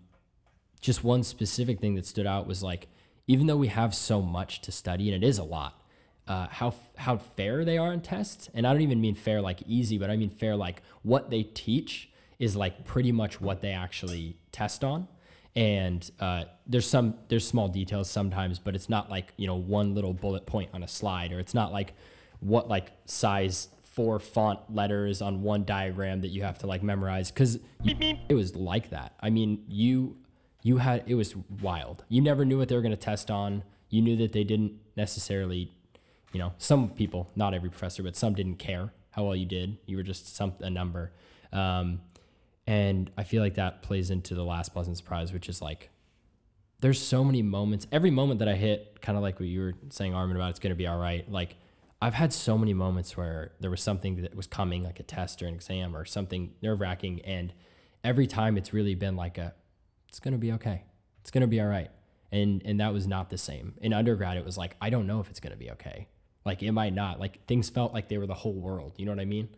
just 0.81 1.03
one 1.03 1.23
specific 1.23 1.81
thing 1.81 1.95
that 1.97 2.07
stood 2.07 2.27
out 2.27 2.47
was 2.47 2.63
like 2.63 2.89
even 3.27 3.47
though 3.47 3.57
we 3.57 3.69
have 3.69 3.95
so 3.95 4.23
much 4.23 4.61
to 4.63 4.73
study 4.73 5.13
and 5.13 5.23
it 5.23 5.27
is 5.27 5.39
a 5.39 5.45
lot 5.45 5.83
uh, 6.29 6.49
how 6.51 6.75
how 6.97 7.19
fair 7.19 7.65
they 7.65 7.79
are 7.79 7.93
in 7.93 8.01
tests, 8.01 8.51
and 8.55 8.67
I 8.67 8.73
don't 8.73 8.83
even 8.83 9.01
mean 9.01 9.15
fair 9.15 9.41
like 9.41 9.63
easy, 9.67 9.97
but 9.99 10.11
I 10.11 10.17
mean 10.17 10.31
fair 10.31 10.57
like 10.57 10.83
what 11.03 11.31
they 11.31 11.45
teach 11.45 12.11
is 12.39 12.57
like 12.57 12.85
pretty 12.85 13.13
much 13.13 13.41
what 13.41 13.61
they 13.63 13.71
actually 13.71 14.37
test 14.53 14.83
on. 14.85 15.09
And 15.55 16.09
uh, 16.21 16.45
there's 16.67 16.89
some 16.89 17.15
there's 17.29 17.47
small 17.47 17.69
details 17.69 18.11
sometimes, 18.11 18.59
but 18.59 18.75
it's 18.75 18.89
not 18.89 19.09
like 19.09 19.33
you 19.37 19.47
know 19.47 19.55
one 19.55 19.95
little 19.95 20.13
bullet 20.13 20.47
point 20.47 20.71
on 20.75 20.83
a 20.83 20.89
slide, 20.89 21.33
or 21.33 21.39
it's 21.39 21.55
not 21.55 21.73
like 21.73 21.95
what 22.41 22.69
like 22.69 22.93
size 23.05 23.69
four 23.83 24.19
font 24.19 24.59
letters 24.75 25.23
on 25.23 25.43
one 25.43 25.65
diagram 25.65 26.21
that 26.21 26.29
you 26.29 26.43
have 26.43 26.59
to 26.59 26.67
like 26.67 26.83
memorize 26.83 27.31
because 27.31 27.59
it 27.85 28.35
was 28.35 28.55
like 28.55 28.91
that. 28.91 29.15
I 29.21 29.31
mean, 29.31 29.65
you 29.69 30.17
you 30.63 30.79
had 30.79 31.05
it 31.07 31.15
was 31.15 31.35
wild. 31.63 32.05
You 32.09 32.21
never 32.21 32.45
knew 32.45 32.59
what 32.59 32.69
they 32.69 32.75
were 32.75 32.83
going 32.83 32.91
to 32.91 32.97
test 32.97 33.31
on. 33.31 33.63
You 33.89 34.03
knew 34.03 34.17
that 34.17 34.33
they 34.33 34.45
didn't 34.45 34.73
necessarily 34.97 35.73
you 36.37 36.43
know, 36.43 36.53
some 36.59 36.91
people, 36.91 37.31
not 37.35 37.55
every 37.55 37.71
professor, 37.71 38.03
but 38.03 38.15
some 38.15 38.35
didn't 38.35 38.57
care 38.57 38.93
how 39.11 39.25
well 39.25 39.35
you 39.35 39.47
did. 39.47 39.79
You 39.87 39.97
were 39.97 40.03
just 40.03 40.37
some 40.37 40.53
a 40.61 40.69
number. 40.69 41.13
Um, 41.51 42.03
and 42.67 43.11
I 43.17 43.25
feel 43.25 43.43
like 43.43 43.55
that 43.55 43.83
plays 43.83 44.11
into 44.11 44.35
the 44.35 44.45
last 44.45 44.75
pleasant 44.75 44.99
surprise, 44.99 45.33
which 45.33 45.49
is 45.49 45.63
like, 45.63 45.89
there's 46.81 47.01
so 47.01 47.25
many 47.25 47.41
moments. 47.41 47.87
Every 47.91 48.11
moment 48.11 48.41
that 48.41 48.49
I 48.49 48.55
hit, 48.55 49.01
kind 49.01 49.17
of 49.17 49.23
like 49.23 49.41
what 49.41 49.49
you 49.49 49.61
were 49.61 49.73
saying, 49.89 50.15
Armin, 50.15 50.37
about 50.37 50.51
it's 50.51 50.59
going 50.59 50.73
to 50.73 50.77
be 50.77 50.87
all 50.87 50.99
right. 50.99 51.27
Like, 51.31 51.57
I've 52.01 52.15
had 52.15 52.33
so 52.33 52.59
many 52.59 52.75
moments 52.75 53.17
where 53.17 53.53
there 53.61 53.71
was 53.71 53.83
something 53.83 54.21
that 54.23 54.35
was 54.35 54.47
coming, 54.47 54.83
like 54.83 55.01
a 55.01 55.03
test 55.03 55.43
or 55.43 55.47
an 55.47 55.55
exam 55.55 55.97
or 55.97 56.05
something 56.05 56.53
nerve 56.63 56.81
wracking. 56.81 57.21
And 57.23 57.53
every 58.05 58.27
time 58.27 58.57
it's 58.59 58.73
really 58.73 58.95
been 58.95 59.17
like 59.17 59.39
a, 59.39 59.55
it's 60.09 60.21
going 60.21 60.33
to 60.33 60.39
be 60.39 60.53
okay. 60.53 60.85
It's 61.23 61.31
going 61.31 61.43
to 61.43 61.47
be 61.47 61.61
all 61.61 61.67
right. 61.67 61.91
And, 62.31 62.63
and 62.65 62.81
that 62.81 62.93
was 62.93 63.07
not 63.07 63.31
the 63.31 63.39
same. 63.39 63.75
In 63.81 63.93
undergrad, 63.93 64.37
it 64.37 64.45
was 64.45 64.59
like, 64.59 64.77
I 64.81 64.91
don't 64.91 65.07
know 65.07 65.21
if 65.21 65.31
it's 65.31 65.41
going 65.41 65.53
to 65.53 65.59
be 65.59 65.71
okay. 65.73 66.09
Like 66.45 66.63
it 66.63 66.73
might 66.73 66.95
not. 66.95 67.19
Like 67.19 67.45
things 67.47 67.69
felt 67.69 67.93
like 67.93 68.09
they 68.09 68.19
were 68.19 68.27
the 68.27 68.35
whole 68.35 68.55
world. 68.55 68.93
You 68.97 69.07
know 69.07 69.13
what 69.13 69.21
I 69.21 69.25
mean? 69.25 69.49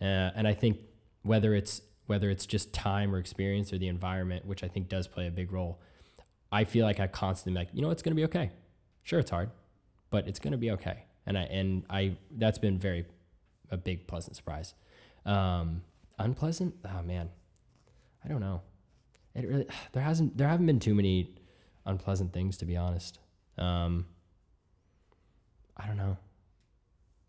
Uh, 0.00 0.30
and 0.34 0.48
I 0.48 0.54
think 0.54 0.78
whether 1.22 1.54
it's 1.54 1.80
whether 2.06 2.30
it's 2.30 2.46
just 2.46 2.74
time 2.74 3.14
or 3.14 3.18
experience 3.18 3.72
or 3.72 3.78
the 3.78 3.86
environment, 3.86 4.44
which 4.44 4.64
I 4.64 4.68
think 4.68 4.88
does 4.88 5.06
play 5.06 5.28
a 5.28 5.30
big 5.30 5.52
role, 5.52 5.80
I 6.50 6.64
feel 6.64 6.84
like 6.84 6.98
I 6.98 7.06
constantly 7.06 7.60
like, 7.60 7.68
you 7.72 7.80
know, 7.80 7.90
it's 7.90 8.02
gonna 8.02 8.16
be 8.16 8.24
okay. 8.24 8.50
Sure, 9.04 9.20
it's 9.20 9.30
hard, 9.30 9.50
but 10.10 10.26
it's 10.26 10.40
gonna 10.40 10.56
be 10.56 10.72
okay. 10.72 11.04
And 11.26 11.38
I 11.38 11.42
and 11.42 11.84
I 11.88 12.16
that's 12.30 12.58
been 12.58 12.78
very 12.78 13.06
a 13.70 13.76
big 13.76 14.06
pleasant 14.06 14.36
surprise. 14.36 14.74
Um, 15.24 15.82
unpleasant? 16.18 16.74
Oh 16.84 17.02
man, 17.02 17.30
I 18.24 18.28
don't 18.28 18.40
know. 18.40 18.62
It 19.34 19.46
really 19.46 19.66
there 19.92 20.02
hasn't 20.02 20.36
there 20.36 20.48
haven't 20.48 20.66
been 20.66 20.80
too 20.80 20.94
many 20.94 21.34
unpleasant 21.86 22.32
things 22.32 22.56
to 22.58 22.64
be 22.64 22.76
honest. 22.76 23.18
Um, 23.58 24.06
I 25.76 25.86
don't 25.86 25.96
know 25.96 26.16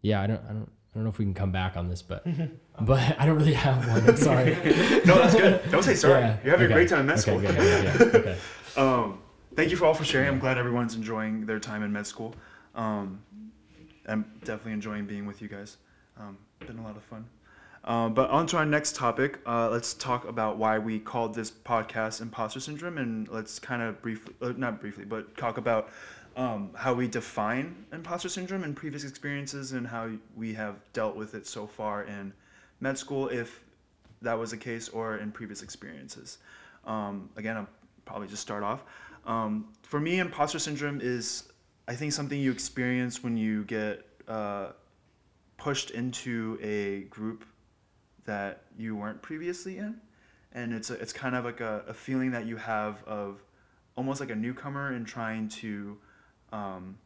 yeah, 0.04 0.22
I 0.22 0.28
don't, 0.28 0.42
I 0.44 0.50
don't, 0.50 0.70
I 0.70 0.96
don't 0.96 1.06
know 1.06 1.10
if 1.10 1.18
we 1.18 1.26
can 1.26 1.34
come 1.34 1.52
back 1.52 1.76
on 1.76 1.90
this, 1.90 2.04
but, 2.04 2.24
but 2.82 3.16
I 3.20 3.26
don't 3.26 3.38
really 3.38 3.54
have 3.54 3.88
one. 3.88 4.08
I'm 4.08 4.18
sorry. 4.18 4.52
no, 5.06 5.18
that's 5.18 5.34
good. 5.34 5.62
Don't 5.72 5.82
say 5.82 5.96
sorry. 5.96 6.22
Yeah, 6.22 6.38
You're 6.44 6.52
having 6.52 6.66
okay. 6.66 6.74
a 6.74 6.78
great 6.78 6.90
time 6.90 7.00
in 7.00 7.06
med 7.08 7.20
Okay, 7.20 7.22
school. 7.22 7.40
good, 7.40 7.56
yeah, 7.56 7.82
yeah, 7.84 8.20
okay. 8.20 8.38
um, 8.78 9.20
thank 9.56 9.72
you 9.72 9.78
for 9.78 9.86
all 9.86 9.94
for 9.96 10.04
sharing. 10.04 10.28
I'm 10.28 10.40
glad 10.40 10.60
everyone's 10.60 10.94
enjoying 10.94 11.48
their 11.48 11.60
time 11.60 11.82
in 11.82 11.92
med 11.92 12.06
school. 12.06 12.36
Um, 12.76 13.24
I'm 14.08 14.26
definitely 14.44 14.74
enjoying 14.74 15.06
being 15.06 15.26
with 15.26 15.42
you 15.42 15.48
guys. 15.48 15.78
Um, 16.20 16.38
been 16.66 16.80
a 16.80 16.84
lot 16.84 16.96
of 16.96 17.04
fun. 17.04 17.26
Um, 17.86 18.14
but 18.14 18.30
on 18.30 18.48
to 18.48 18.58
our 18.58 18.66
next 18.66 18.96
topic. 18.96 19.40
Uh, 19.46 19.70
let's 19.70 19.94
talk 19.94 20.26
about 20.28 20.58
why 20.58 20.80
we 20.80 21.00
called 21.00 21.34
this 21.34 21.52
podcast 21.52 22.22
Imposter 22.22 22.62
Syndrome, 22.62 22.98
and 22.98 23.28
let's 23.28 23.60
kind 23.60 23.82
of 23.82 24.02
briefly, 24.02 24.34
uh, 24.42 24.54
not 24.56 24.80
briefly, 24.80 25.04
but 25.04 25.36
talk 25.36 25.58
about 25.58 25.90
um, 26.36 26.72
how 26.76 26.94
we 26.94 27.08
define 27.08 27.86
imposter 27.92 28.30
syndrome 28.30 28.64
in 28.64 28.74
previous 28.74 29.04
experiences 29.04 29.74
and 29.74 29.86
how 29.86 30.10
we 30.36 30.54
have 30.54 30.76
dealt 30.94 31.16
with 31.16 31.36
it 31.36 31.46
so 31.46 31.68
far 31.68 32.04
in 32.04 32.34
med 32.80 32.98
school 32.98 33.28
if 33.30 33.64
that 34.22 34.38
was 34.38 34.52
the 34.52 34.58
case 34.58 34.90
or 34.90 35.18
in 35.18 35.32
previous 35.32 35.62
experiences. 35.62 36.40
Um, 36.86 37.30
again, 37.36 37.58
I'll 37.58 37.68
probably 38.06 38.28
just 38.28 38.42
start 38.42 38.64
off. 38.64 38.84
Um, 39.26 39.70
for 39.84 40.00
me, 40.00 40.20
imposter 40.20 40.60
syndrome 40.60 41.00
is, 41.02 41.50
I 41.88 41.96
think, 41.96 42.14
something 42.14 42.40
you 42.40 42.52
experience 42.52 43.24
when 43.24 43.36
you 43.38 43.66
get 43.66 44.06
uh, 44.28 44.68
pushed 45.58 45.92
into 45.92 46.58
a 46.62 47.02
group 47.10 47.46
that 48.26 48.64
you 48.78 48.96
weren't 48.96 49.22
previously 49.22 49.78
in. 49.78 49.96
And 50.54 50.74
it's, 50.74 50.90
a, 50.90 50.94
it's 50.94 51.14
kind 51.14 51.36
of 51.36 51.46
like 51.46 51.62
a, 51.62 51.84
a 51.88 51.94
feeling 51.94 52.32
that 52.32 52.46
you 52.46 52.58
have 52.58 53.04
of 53.06 53.44
almost 53.96 54.20
like 54.20 54.30
a 54.30 54.36
newcomer 54.36 54.94
and 54.94 55.06
trying 55.06 55.50
to 55.50 55.98
um, 56.52 56.98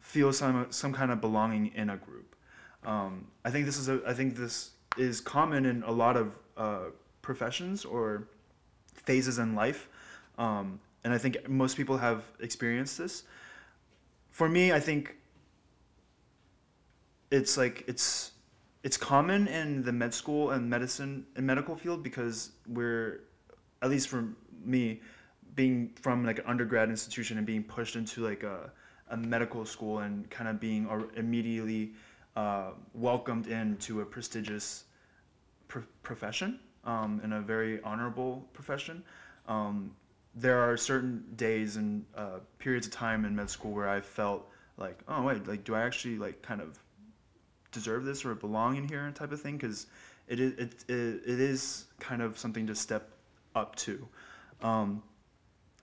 feel 0.00 0.32
some, 0.32 0.66
some 0.70 0.92
kind 0.92 1.10
of 1.12 1.20
belonging 1.20 1.70
in 1.74 1.90
a 1.90 1.96
group. 1.96 2.34
Um, 2.84 3.28
I 3.44 3.50
think 3.50 3.66
this 3.66 3.78
is 3.78 3.88
a, 3.88 4.00
I 4.06 4.14
think 4.14 4.36
this 4.36 4.70
is 4.98 5.20
common 5.20 5.64
in 5.66 5.82
a 5.84 5.92
lot 5.92 6.16
of 6.16 6.32
uh, 6.56 6.90
professions 7.20 7.84
or 7.84 8.28
phases 8.94 9.38
in 9.38 9.54
life. 9.54 9.88
Um, 10.38 10.80
and 11.04 11.12
I 11.12 11.18
think 11.18 11.48
most 11.48 11.76
people 11.76 11.96
have 11.98 12.24
experienced 12.40 12.98
this. 12.98 13.24
For 14.30 14.48
me, 14.48 14.72
I 14.72 14.80
think 14.80 15.16
it's 17.30 17.56
like 17.56 17.84
it's 17.86 18.32
it's 18.82 18.96
common 18.96 19.48
in 19.48 19.82
the 19.82 19.92
med 19.92 20.12
school 20.12 20.50
and 20.50 20.68
medicine 20.68 21.26
and 21.36 21.46
medical 21.46 21.76
field 21.76 22.02
because 22.02 22.52
we're 22.66 23.20
at 23.80 23.90
least 23.90 24.08
for 24.08 24.28
me 24.64 25.00
being 25.54 25.92
from 26.00 26.24
like 26.24 26.38
an 26.38 26.44
undergrad 26.46 26.88
institution 26.88 27.38
and 27.38 27.46
being 27.46 27.62
pushed 27.62 27.96
into 27.96 28.24
like 28.24 28.42
a, 28.42 28.70
a 29.10 29.16
medical 29.16 29.64
school 29.64 30.00
and 30.00 30.28
kind 30.30 30.48
of 30.48 30.58
being 30.58 30.88
immediately 31.16 31.92
uh, 32.36 32.70
welcomed 32.94 33.46
into 33.46 34.00
a 34.00 34.04
prestigious 34.04 34.84
pr- 35.68 35.80
profession 36.02 36.58
um, 36.84 37.20
and 37.22 37.34
a 37.34 37.40
very 37.40 37.82
honorable 37.82 38.48
profession. 38.52 39.02
Um, 39.46 39.94
there 40.34 40.58
are 40.60 40.76
certain 40.76 41.24
days 41.36 41.76
and 41.76 42.04
uh, 42.16 42.38
periods 42.58 42.86
of 42.86 42.92
time 42.92 43.24
in 43.24 43.36
med 43.36 43.50
school 43.50 43.72
where 43.72 43.88
I 43.88 44.00
felt 44.00 44.48
like, 44.78 44.98
oh 45.08 45.22
wait, 45.22 45.46
like 45.46 45.64
do 45.64 45.74
I 45.74 45.82
actually 45.82 46.16
like 46.16 46.42
kind 46.42 46.60
of 46.60 46.78
deserve 47.70 48.04
this 48.04 48.24
or 48.24 48.34
belong 48.34 48.76
in 48.76 48.88
here 48.88 49.10
type 49.14 49.32
of 49.32 49.40
thing? 49.40 49.56
Because 49.56 49.86
it 50.28 50.40
is 50.40 50.52
it, 50.52 50.84
it, 50.88 51.22
it 51.26 51.40
is 51.40 51.86
kind 51.98 52.22
of 52.22 52.38
something 52.38 52.66
to 52.66 52.74
step 52.74 53.10
up 53.54 53.76
to. 53.76 54.06
Um, 54.62 55.02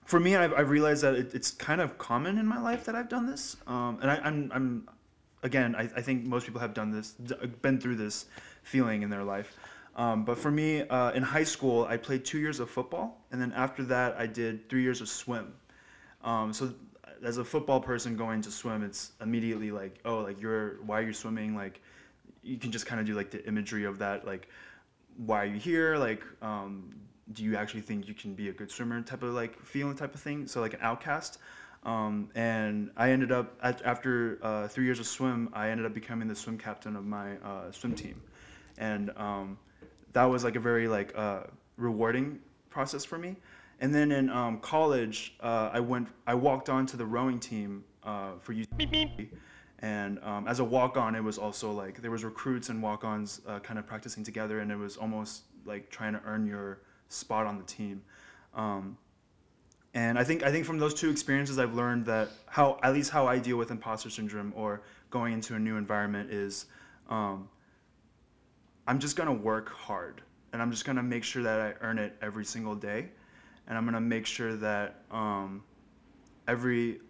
for 0.04 0.18
me, 0.18 0.34
I've, 0.34 0.52
I've 0.54 0.70
realized 0.70 1.02
that 1.04 1.14
it, 1.14 1.34
it's 1.34 1.52
kind 1.52 1.80
of 1.80 1.96
common 1.98 2.38
in 2.38 2.46
my 2.46 2.60
life 2.60 2.84
that 2.86 2.96
I've 2.96 3.08
done 3.08 3.26
this, 3.26 3.56
um, 3.68 3.98
and 4.02 4.10
I, 4.10 4.16
I'm, 4.16 4.50
I'm 4.52 4.88
again, 5.42 5.76
I, 5.76 5.82
I 5.82 6.02
think 6.02 6.24
most 6.24 6.46
people 6.46 6.60
have 6.60 6.74
done 6.74 6.90
this, 6.90 7.12
been 7.62 7.80
through 7.80 7.96
this 7.96 8.26
feeling 8.62 9.02
in 9.02 9.10
their 9.10 9.24
life. 9.24 9.56
Um, 9.96 10.24
but 10.24 10.38
for 10.38 10.50
me, 10.50 10.82
uh, 10.82 11.10
in 11.12 11.22
high 11.22 11.44
school, 11.44 11.84
I 11.84 11.96
played 11.96 12.24
two 12.24 12.38
years 12.38 12.60
of 12.60 12.70
football, 12.70 13.20
and 13.32 13.40
then 13.40 13.52
after 13.52 13.82
that, 13.84 14.16
I 14.18 14.26
did 14.26 14.68
three 14.68 14.82
years 14.82 15.00
of 15.00 15.08
swim. 15.08 15.52
Um, 16.22 16.52
so 16.52 16.72
as 17.22 17.38
a 17.38 17.44
football 17.44 17.80
person 17.80 18.16
going 18.16 18.40
to 18.42 18.50
swim, 18.50 18.82
it's 18.82 19.12
immediately 19.20 19.70
like, 19.70 19.98
oh, 20.04 20.18
like 20.18 20.40
you're 20.40 20.82
why 20.84 21.00
are 21.00 21.02
you 21.02 21.12
swimming? 21.12 21.54
Like 21.54 21.80
you 22.42 22.56
can 22.56 22.70
just 22.70 22.86
kind 22.86 23.00
of 23.00 23.06
do 23.06 23.14
like 23.14 23.30
the 23.30 23.46
imagery 23.46 23.84
of 23.84 23.98
that, 23.98 24.26
like 24.26 24.48
why 25.16 25.42
are 25.42 25.46
you 25.46 25.58
here? 25.58 25.96
Like 25.96 26.22
um, 26.40 26.94
do 27.32 27.44
you 27.44 27.56
actually 27.56 27.82
think 27.82 28.08
you 28.08 28.14
can 28.14 28.34
be 28.34 28.48
a 28.48 28.52
good 28.52 28.70
swimmer? 28.70 29.00
Type 29.02 29.22
of 29.22 29.34
like 29.34 29.60
feeling 29.62 29.96
type 29.96 30.14
of 30.14 30.20
thing. 30.20 30.46
So 30.46 30.60
like 30.60 30.74
an 30.74 30.80
outcast. 30.82 31.38
Um, 31.82 32.28
and 32.34 32.90
I 32.96 33.10
ended 33.10 33.32
up 33.32 33.58
at, 33.62 33.80
after 33.84 34.38
uh, 34.42 34.68
three 34.68 34.84
years 34.84 35.00
of 35.00 35.06
swim, 35.06 35.48
I 35.54 35.70
ended 35.70 35.86
up 35.86 35.94
becoming 35.94 36.28
the 36.28 36.34
swim 36.36 36.58
captain 36.58 36.94
of 36.94 37.06
my 37.06 37.36
uh, 37.38 37.72
swim 37.72 37.94
team, 37.94 38.20
and 38.76 39.10
um, 39.16 39.58
that 40.12 40.24
was 40.24 40.44
like 40.44 40.56
a 40.56 40.60
very 40.60 40.88
like 40.88 41.16
uh, 41.16 41.44
rewarding 41.76 42.38
process 42.70 43.04
for 43.04 43.18
me. 43.18 43.36
And 43.80 43.94
then 43.94 44.12
in 44.12 44.28
um, 44.28 44.60
college, 44.60 45.34
uh, 45.40 45.70
I 45.72 45.80
went, 45.80 46.08
I 46.26 46.34
walked 46.34 46.68
on 46.68 46.84
to 46.86 46.96
the 46.96 47.06
rowing 47.06 47.40
team 47.40 47.82
uh, 48.04 48.32
for 48.38 48.52
UC. 48.54 49.28
And 49.82 50.18
um, 50.22 50.46
as 50.46 50.60
a 50.60 50.64
walk-on, 50.64 51.14
it 51.14 51.24
was 51.24 51.38
also 51.38 51.72
like 51.72 52.02
there 52.02 52.10
was 52.10 52.22
recruits 52.22 52.68
and 52.68 52.82
walk-ons 52.82 53.40
uh, 53.48 53.60
kind 53.60 53.78
of 53.78 53.86
practicing 53.86 54.22
together, 54.22 54.60
and 54.60 54.70
it 54.70 54.76
was 54.76 54.98
almost 54.98 55.44
like 55.64 55.90
trying 55.90 56.12
to 56.12 56.20
earn 56.26 56.46
your 56.46 56.80
spot 57.08 57.46
on 57.46 57.56
the 57.56 57.64
team. 57.64 58.02
Um, 58.54 58.98
and 59.94 60.18
I 60.18 60.24
think 60.24 60.42
I 60.42 60.52
think 60.52 60.66
from 60.66 60.78
those 60.78 60.92
two 60.92 61.08
experiences, 61.08 61.58
I've 61.58 61.74
learned 61.74 62.04
that 62.06 62.28
how 62.46 62.78
at 62.82 62.92
least 62.92 63.10
how 63.10 63.26
I 63.26 63.38
deal 63.38 63.56
with 63.56 63.70
imposter 63.70 64.10
syndrome 64.10 64.52
or 64.54 64.82
going 65.08 65.32
into 65.32 65.54
a 65.54 65.58
new 65.58 65.76
environment 65.76 66.30
is, 66.30 66.66
um, 67.08 67.48
I'm 68.86 68.98
just 68.98 69.16
gonna 69.16 69.32
work 69.32 69.70
hard, 69.70 70.22
and 70.52 70.60
I'm 70.60 70.70
just 70.70 70.84
gonna 70.84 71.02
make 71.02 71.24
sure 71.24 71.42
that 71.42 71.60
I 71.60 71.74
earn 71.84 71.98
it 71.98 72.16
every 72.20 72.44
single 72.44 72.74
day 72.74 73.10
and 73.70 73.78
I'm 73.78 73.84
gonna 73.84 74.00
make 74.00 74.26
sure 74.26 74.56
that 74.56 74.96
um, 75.10 75.62
every 76.48 77.00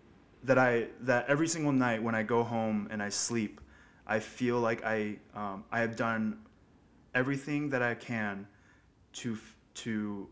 that 0.44 0.58
I 0.58 0.88
that 1.00 1.26
every 1.26 1.48
single 1.48 1.72
night 1.72 2.02
when 2.02 2.14
I 2.14 2.22
go 2.22 2.44
home 2.44 2.86
and 2.90 3.02
I 3.02 3.08
sleep, 3.08 3.60
I 4.06 4.20
feel 4.20 4.60
like 4.60 4.84
I 4.84 5.16
um, 5.34 5.64
I 5.72 5.80
have 5.80 5.96
done 5.96 6.38
everything 7.14 7.70
that 7.70 7.82
I 7.82 7.94
can 7.94 8.46
to 9.14 9.38
to 9.76 10.28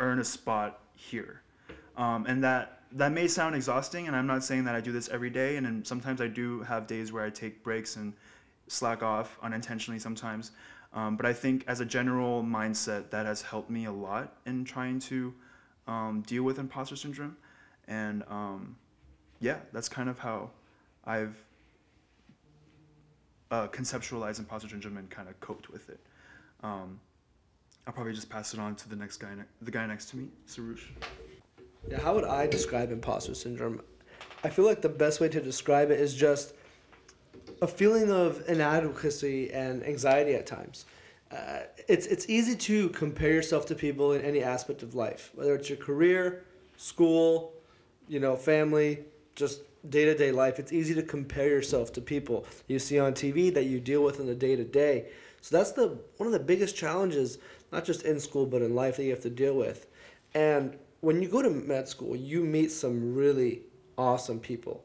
earn 0.00 0.18
a 0.18 0.24
spot 0.24 0.80
here, 0.96 1.42
um, 1.96 2.26
and 2.26 2.42
that 2.42 2.80
that 2.90 3.12
may 3.12 3.28
sound 3.28 3.54
exhausting, 3.54 4.08
and 4.08 4.16
I'm 4.16 4.26
not 4.26 4.42
saying 4.42 4.64
that 4.64 4.74
I 4.74 4.80
do 4.80 4.90
this 4.90 5.08
every 5.10 5.30
day, 5.30 5.56
and 5.56 5.64
then 5.64 5.84
sometimes 5.84 6.20
I 6.20 6.26
do 6.26 6.62
have 6.62 6.88
days 6.88 7.12
where 7.12 7.24
I 7.24 7.30
take 7.30 7.62
breaks 7.62 7.94
and 7.94 8.12
slack 8.68 9.02
off 9.02 9.38
unintentionally 9.42 9.98
sometimes. 9.98 10.52
Um, 10.94 11.16
but 11.16 11.24
I 11.24 11.32
think 11.32 11.64
as 11.66 11.80
a 11.80 11.84
general 11.84 12.42
mindset, 12.42 13.10
that 13.10 13.26
has 13.26 13.42
helped 13.42 13.70
me 13.70 13.86
a 13.86 13.92
lot 13.92 14.36
in 14.44 14.64
trying 14.64 14.98
to 15.00 15.34
um, 15.86 16.22
deal 16.26 16.42
with 16.42 16.58
imposter 16.58 16.96
syndrome. 16.96 17.36
And 17.88 18.22
um, 18.28 18.76
yeah, 19.40 19.58
that's 19.72 19.88
kind 19.88 20.08
of 20.08 20.18
how 20.18 20.50
I've 21.04 21.36
uh, 23.50 23.68
conceptualized 23.68 24.38
imposter 24.38 24.68
syndrome 24.68 24.96
and 24.98 25.08
kind 25.10 25.28
of 25.28 25.38
coped 25.40 25.70
with 25.70 25.88
it. 25.88 26.00
Um, 26.62 27.00
I'll 27.86 27.92
probably 27.92 28.12
just 28.12 28.30
pass 28.30 28.54
it 28.54 28.60
on 28.60 28.76
to 28.76 28.88
the 28.88 28.96
next 28.96 29.16
guy, 29.16 29.34
ne- 29.34 29.42
the 29.60 29.70
guy 29.70 29.84
next 29.86 30.10
to 30.10 30.16
me, 30.16 30.28
Sarush. 30.46 30.84
Yeah, 31.88 32.00
how 32.00 32.14
would 32.14 32.24
I 32.24 32.46
describe 32.46 32.92
imposter 32.92 33.34
syndrome? 33.34 33.82
I 34.44 34.50
feel 34.50 34.64
like 34.64 34.82
the 34.82 34.88
best 34.88 35.20
way 35.20 35.28
to 35.28 35.40
describe 35.40 35.90
it 35.90 35.98
is 35.98 36.14
just 36.14 36.54
a 37.62 37.66
feeling 37.68 38.10
of 38.10 38.42
inadequacy 38.48 39.52
and 39.52 39.86
anxiety 39.86 40.34
at 40.34 40.46
times. 40.46 40.84
Uh, 41.30 41.60
it's 41.88 42.06
it's 42.06 42.28
easy 42.28 42.56
to 42.56 42.88
compare 42.90 43.30
yourself 43.30 43.64
to 43.66 43.74
people 43.74 44.12
in 44.12 44.20
any 44.20 44.42
aspect 44.42 44.82
of 44.82 44.94
life, 44.94 45.30
whether 45.34 45.54
it's 45.54 45.70
your 45.70 45.78
career, 45.78 46.44
school, 46.76 47.54
you 48.08 48.18
know, 48.18 48.34
family, 48.36 48.98
just 49.36 49.60
day 49.88 50.04
to 50.04 50.14
day 50.14 50.32
life. 50.32 50.58
It's 50.58 50.72
easy 50.72 50.92
to 50.94 51.02
compare 51.02 51.48
yourself 51.48 51.92
to 51.94 52.00
people 52.00 52.44
you 52.66 52.80
see 52.80 52.98
on 52.98 53.12
TV 53.14 53.54
that 53.54 53.64
you 53.64 53.78
deal 53.78 54.02
with 54.02 54.18
in 54.18 54.26
the 54.26 54.34
day 54.34 54.56
to 54.56 54.64
day. 54.64 55.06
So 55.40 55.56
that's 55.56 55.70
the 55.70 55.96
one 56.16 56.26
of 56.26 56.32
the 56.32 56.40
biggest 56.40 56.76
challenges, 56.76 57.38
not 57.70 57.84
just 57.84 58.02
in 58.02 58.18
school 58.18 58.44
but 58.44 58.60
in 58.60 58.74
life 58.74 58.96
that 58.96 59.04
you 59.04 59.10
have 59.10 59.22
to 59.22 59.30
deal 59.30 59.54
with. 59.54 59.86
And 60.34 60.76
when 61.00 61.22
you 61.22 61.28
go 61.28 61.40
to 61.40 61.50
med 61.50 61.88
school, 61.88 62.16
you 62.16 62.42
meet 62.42 62.72
some 62.72 63.14
really 63.14 63.62
awesome 63.96 64.40
people 64.40 64.84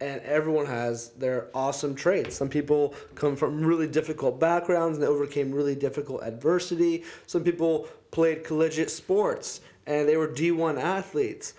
and 0.00 0.20
everyone 0.22 0.66
has 0.66 1.10
their 1.10 1.48
awesome 1.54 1.94
traits. 1.94 2.36
Some 2.36 2.48
people 2.48 2.94
come 3.14 3.34
from 3.34 3.64
really 3.64 3.86
difficult 3.86 4.38
backgrounds 4.38 4.98
and 4.98 5.02
they 5.02 5.08
overcame 5.10 5.52
really 5.52 5.74
difficult 5.74 6.22
adversity. 6.22 7.04
Some 7.26 7.42
people 7.42 7.88
played 8.10 8.44
collegiate 8.44 8.90
sports 8.90 9.62
and 9.86 10.08
they 10.08 10.16
were 10.16 10.28
D1 10.28 10.78
athletes. 10.78 11.54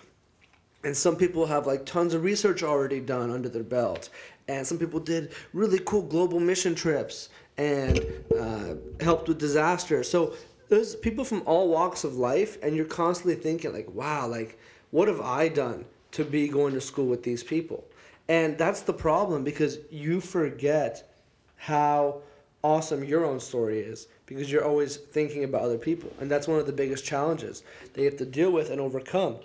And 0.83 0.95
some 0.95 1.15
people 1.15 1.47
have 1.47 1.65
like 1.65 1.85
tons 1.85 2.13
of 2.13 2.23
research 2.23 2.61
already 2.61 2.99
done 2.99 3.31
under 3.31 3.49
their 3.49 3.63
belt. 3.63 4.09
And 4.47 4.65
some 4.65 4.77
people 4.77 4.99
did 4.99 5.33
really 5.53 5.79
cool 5.79 6.03
global 6.03 6.39
mission 6.39 6.75
trips 6.75 7.29
and 7.57 7.99
uh, 8.39 8.75
helped 8.99 9.27
with 9.27 9.39
disasters. 9.39 10.09
So 10.09 10.35
there's 10.69 10.95
people 10.95 11.25
from 11.25 11.41
all 11.45 11.69
walks 11.69 12.03
of 12.03 12.17
life, 12.17 12.57
and 12.61 12.75
you're 12.75 12.85
constantly 12.85 13.35
thinking 13.35 13.73
like, 13.73 13.89
wow, 13.93 14.27
like 14.27 14.59
what 14.91 15.07
have 15.07 15.21
I 15.21 15.47
done 15.47 15.85
to 16.11 16.23
be 16.23 16.47
going 16.47 16.73
to 16.73 16.81
school 16.81 17.07
with 17.07 17.23
these 17.23 17.43
people? 17.43 17.83
And 18.29 18.57
that's 18.57 18.81
the 18.81 18.93
problem 18.93 19.43
because 19.43 19.79
you 19.89 20.19
forget 20.19 21.09
how 21.55 22.21
awesome 22.63 23.03
your 23.03 23.25
own 23.25 23.39
story 23.39 23.79
is 23.79 24.07
because 24.25 24.51
you're 24.51 24.65
always 24.65 24.97
thinking 24.97 25.43
about 25.43 25.61
other 25.61 25.77
people. 25.77 26.11
And 26.19 26.29
that's 26.29 26.47
one 26.47 26.59
of 26.59 26.65
the 26.65 26.73
biggest 26.73 27.05
challenges 27.05 27.63
that 27.93 28.01
you 28.01 28.09
have 28.09 28.17
to 28.17 28.25
deal 28.25 28.51
with 28.51 28.69
and 28.69 28.81
overcome 28.81 29.37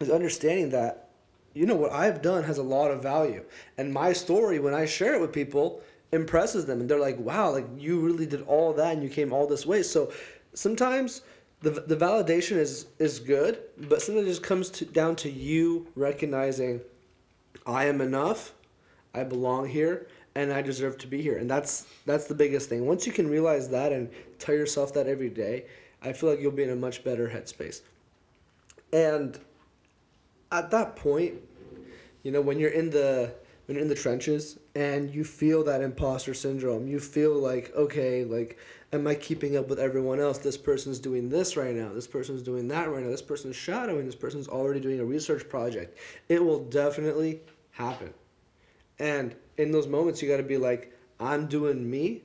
is 0.00 0.10
understanding 0.10 0.70
that 0.70 1.08
you 1.54 1.66
know 1.66 1.74
what 1.74 1.92
I've 1.92 2.22
done 2.22 2.44
has 2.44 2.58
a 2.58 2.62
lot 2.62 2.90
of 2.90 3.02
value. 3.02 3.44
And 3.76 3.92
my 3.92 4.12
story 4.12 4.58
when 4.58 4.74
I 4.74 4.86
share 4.86 5.14
it 5.14 5.20
with 5.20 5.32
people 5.32 5.82
impresses 6.10 6.66
them 6.66 6.80
and 6.80 6.88
they're 6.88 6.98
like, 6.98 7.18
"Wow, 7.18 7.52
like 7.52 7.66
you 7.76 8.00
really 8.00 8.26
did 8.26 8.42
all 8.42 8.72
that 8.74 8.94
and 8.94 9.02
you 9.02 9.08
came 9.08 9.32
all 9.32 9.46
this 9.46 9.66
way." 9.66 9.82
So 9.82 10.12
sometimes 10.54 11.22
the, 11.60 11.70
the 11.70 11.96
validation 11.96 12.56
is 12.56 12.86
is 12.98 13.18
good, 13.18 13.58
but 13.76 14.00
sometimes 14.00 14.26
it 14.26 14.30
just 14.30 14.42
comes 14.42 14.70
to, 14.70 14.84
down 14.86 15.14
to 15.16 15.30
you 15.30 15.86
recognizing 15.94 16.80
I 17.66 17.86
am 17.86 18.00
enough, 18.00 18.52
I 19.14 19.24
belong 19.24 19.68
here, 19.68 20.06
and 20.34 20.52
I 20.52 20.62
deserve 20.62 20.98
to 20.98 21.06
be 21.06 21.20
here. 21.20 21.38
And 21.38 21.50
that's 21.50 21.86
that's 22.06 22.26
the 22.26 22.34
biggest 22.34 22.68
thing. 22.68 22.86
Once 22.86 23.06
you 23.06 23.12
can 23.12 23.28
realize 23.28 23.68
that 23.70 23.92
and 23.92 24.10
tell 24.38 24.54
yourself 24.54 24.94
that 24.94 25.06
every 25.06 25.30
day, 25.30 25.66
I 26.02 26.12
feel 26.12 26.30
like 26.30 26.40
you'll 26.40 26.52
be 26.52 26.64
in 26.64 26.70
a 26.70 26.76
much 26.76 27.04
better 27.04 27.28
headspace. 27.28 27.82
And 28.92 29.38
at 30.50 30.70
that 30.70 30.96
point, 30.96 31.34
you 32.22 32.30
know, 32.30 32.40
when 32.40 32.58
you're 32.58 32.70
in 32.70 32.90
the 32.90 33.32
when 33.66 33.76
you're 33.76 33.82
in 33.82 33.88
the 33.88 33.94
trenches 33.94 34.58
and 34.74 35.14
you 35.14 35.24
feel 35.24 35.62
that 35.64 35.82
imposter 35.82 36.34
syndrome, 36.34 36.86
you 36.86 36.98
feel 36.98 37.34
like, 37.34 37.72
okay, 37.76 38.24
like 38.24 38.58
am 38.92 39.06
I 39.06 39.14
keeping 39.14 39.56
up 39.56 39.68
with 39.68 39.78
everyone 39.78 40.20
else? 40.20 40.38
This 40.38 40.56
person's 40.56 40.98
doing 40.98 41.28
this 41.28 41.56
right 41.56 41.74
now. 41.74 41.92
This 41.92 42.06
person's 42.06 42.42
doing 42.42 42.68
that 42.68 42.90
right 42.90 43.02
now. 43.02 43.10
This 43.10 43.22
person's 43.22 43.56
shadowing. 43.56 44.04
This 44.06 44.14
person's 44.14 44.48
already 44.48 44.80
doing 44.80 45.00
a 45.00 45.04
research 45.04 45.48
project. 45.48 45.98
It 46.28 46.44
will 46.44 46.64
definitely 46.64 47.40
happen. 47.70 48.12
And 48.98 49.34
in 49.56 49.72
those 49.72 49.86
moments, 49.86 50.20
you 50.20 50.28
got 50.28 50.36
to 50.36 50.42
be 50.42 50.58
like, 50.58 50.96
I'm 51.18 51.46
doing 51.46 51.88
me. 51.90 52.22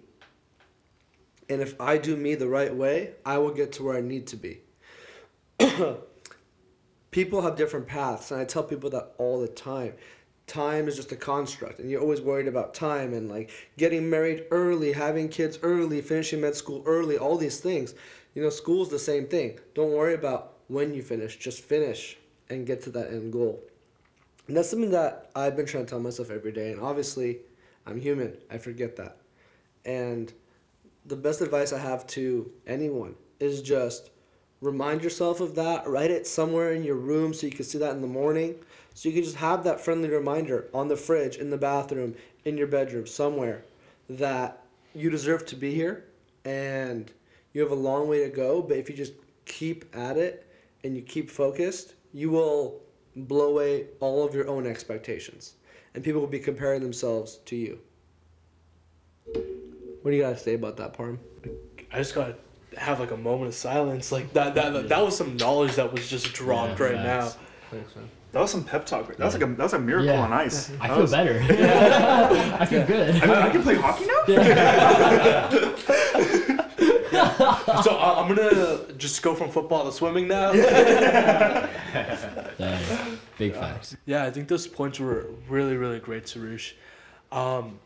And 1.49 1.61
if 1.61 1.79
I 1.79 1.97
do 1.97 2.17
me 2.17 2.35
the 2.35 2.47
right 2.47 2.73
way, 2.73 3.13
I 3.25 3.37
will 3.37 3.51
get 3.51 3.71
to 3.73 3.83
where 3.83 3.95
I 3.95 4.01
need 4.01 4.27
to 4.27 4.35
be. 4.35 4.59
people 7.11 7.41
have 7.41 7.55
different 7.55 7.87
paths, 7.87 8.31
and 8.31 8.41
I 8.41 8.43
tell 8.43 8.63
people 8.63 8.89
that 8.89 9.13
all 9.17 9.39
the 9.39 9.47
time. 9.47 9.93
Time 10.47 10.87
is 10.87 10.95
just 10.95 11.11
a 11.11 11.15
construct, 11.15 11.79
and 11.79 11.91
you're 11.91 12.01
always 12.01 12.21
worried 12.21 12.47
about 12.47 12.73
time 12.73 13.13
and 13.13 13.29
like 13.29 13.51
getting 13.77 14.09
married 14.09 14.45
early, 14.49 14.93
having 14.93 15.27
kids 15.27 15.59
early, 15.61 16.01
finishing 16.01 16.41
med 16.41 16.55
school 16.55 16.81
early, 16.85 17.17
all 17.17 17.37
these 17.37 17.59
things. 17.59 17.93
You 18.33 18.41
know, 18.41 18.49
school's 18.49 18.89
the 18.89 18.99
same 18.99 19.27
thing. 19.27 19.59
Don't 19.75 19.91
worry 19.91 20.13
about 20.13 20.53
when 20.67 20.93
you 20.93 21.03
finish, 21.03 21.37
just 21.37 21.61
finish 21.61 22.17
and 22.49 22.65
get 22.65 22.81
to 22.83 22.89
that 22.91 23.09
end 23.09 23.33
goal. 23.33 23.61
And 24.47 24.55
that's 24.55 24.69
something 24.69 24.91
that 24.91 25.29
I've 25.35 25.55
been 25.57 25.65
trying 25.65 25.85
to 25.85 25.89
tell 25.89 25.99
myself 25.99 26.31
every 26.31 26.53
day, 26.53 26.71
and 26.71 26.81
obviously, 26.81 27.39
I'm 27.85 27.99
human, 27.99 28.37
I 28.49 28.57
forget 28.57 28.95
that. 28.95 29.17
And 29.85 30.31
the 31.05 31.15
best 31.15 31.41
advice 31.41 31.73
I 31.73 31.79
have 31.79 32.07
to 32.07 32.49
anyone 32.65 33.15
is 33.39 33.61
just 33.61 34.09
remind 34.61 35.03
yourself 35.03 35.39
of 35.39 35.55
that 35.55 35.87
write 35.87 36.11
it 36.11 36.27
somewhere 36.27 36.73
in 36.73 36.83
your 36.83 36.95
room 36.95 37.33
so 37.33 37.45
you 37.45 37.53
can 37.53 37.65
see 37.65 37.77
that 37.77 37.95
in 37.95 38.01
the 38.01 38.07
morning. 38.07 38.55
So 38.93 39.09
you 39.09 39.15
can 39.15 39.23
just 39.23 39.35
have 39.37 39.63
that 39.63 39.79
friendly 39.79 40.09
reminder 40.09 40.67
on 40.73 40.87
the 40.87 40.95
fridge 40.95 41.37
in 41.37 41.49
the 41.49 41.57
bathroom 41.57 42.15
in 42.45 42.57
your 42.57 42.67
bedroom 42.67 43.05
somewhere 43.05 43.63
that 44.09 44.63
you 44.95 45.09
deserve 45.09 45.45
to 45.47 45.55
be 45.55 45.73
here 45.73 46.05
and 46.45 47.11
you 47.53 47.61
have 47.61 47.71
a 47.71 47.75
long 47.75 48.07
way 48.07 48.23
to 48.23 48.29
go 48.29 48.61
but 48.61 48.77
if 48.77 48.89
you 48.89 48.95
just 48.95 49.13
keep 49.45 49.85
at 49.95 50.17
it 50.17 50.47
and 50.83 50.95
you 50.95 51.01
keep 51.01 51.29
focused 51.29 51.93
you 52.13 52.29
will 52.29 52.79
blow 53.15 53.49
away 53.49 53.87
all 53.99 54.25
of 54.25 54.33
your 54.33 54.47
own 54.47 54.65
expectations 54.65 55.55
and 55.93 56.03
people 56.03 56.21
will 56.21 56.27
be 56.27 56.39
comparing 56.39 56.81
themselves 56.81 57.39
to 57.45 57.55
you. 57.55 57.79
What 60.01 60.11
do 60.11 60.15
you 60.15 60.21
got 60.21 60.29
to 60.29 60.37
say 60.37 60.53
about 60.53 60.77
that 60.77 60.93
parm? 60.93 61.17
I 61.91 61.97
just 61.97 62.13
gotta 62.13 62.35
have 62.77 62.99
like 62.99 63.11
a 63.11 63.17
moment 63.17 63.47
of 63.49 63.55
silence. 63.55 64.11
Like 64.11 64.33
that 64.33 64.55
that 64.55 64.89
that 64.89 65.03
was 65.03 65.15
some 65.17 65.37
knowledge 65.37 65.75
that 65.75 65.91
was 65.93 66.07
just 66.09 66.33
dropped 66.33 66.79
Yeah, 66.79 66.85
right 66.85 66.95
now. 66.95 67.31
Thanks, 67.71 67.95
man. 67.95 68.09
That 68.33 68.41
was 68.41 68.51
some 68.51 68.63
pep 68.63 68.85
talk. 68.85 69.07
That 69.07 69.19
was 69.19 69.33
like 69.33 69.43
a 69.43 69.47
that 69.47 69.57
was 69.63 69.73
a 69.73 69.79
miracle 69.79 70.07
Yeah. 70.13 70.21
on 70.21 70.33
ice. 70.33 70.69
I 70.81 70.87
That 70.87 70.93
feel 70.93 71.01
was- 71.01 71.11
better. 71.11 71.39
I 72.59 72.65
feel 72.65 72.85
good. 72.85 73.15
I, 73.23 73.47
I 73.47 73.49
can 73.49 73.63
play 73.63 73.75
hockey 73.75 74.05
now. 74.05 74.23
So 77.83 77.91
uh, 77.95 78.15
I'm 78.17 78.27
gonna 78.33 78.93
just 78.97 79.21
go 79.21 79.33
from 79.35 79.49
football 79.51 79.85
to 79.85 79.91
swimming 79.91 80.27
now. 80.27 80.51
Dang. 82.57 83.17
Big 83.37 83.53
facts. 83.53 83.95
Yeah, 84.05 84.23
I 84.23 84.31
think 84.31 84.47
those 84.47 84.67
points 84.67 84.99
were 84.99 85.27
really, 85.49 85.77
really 85.77 85.99
great, 85.99 86.25
Sarush. 86.25 86.73
Um, 87.31 87.79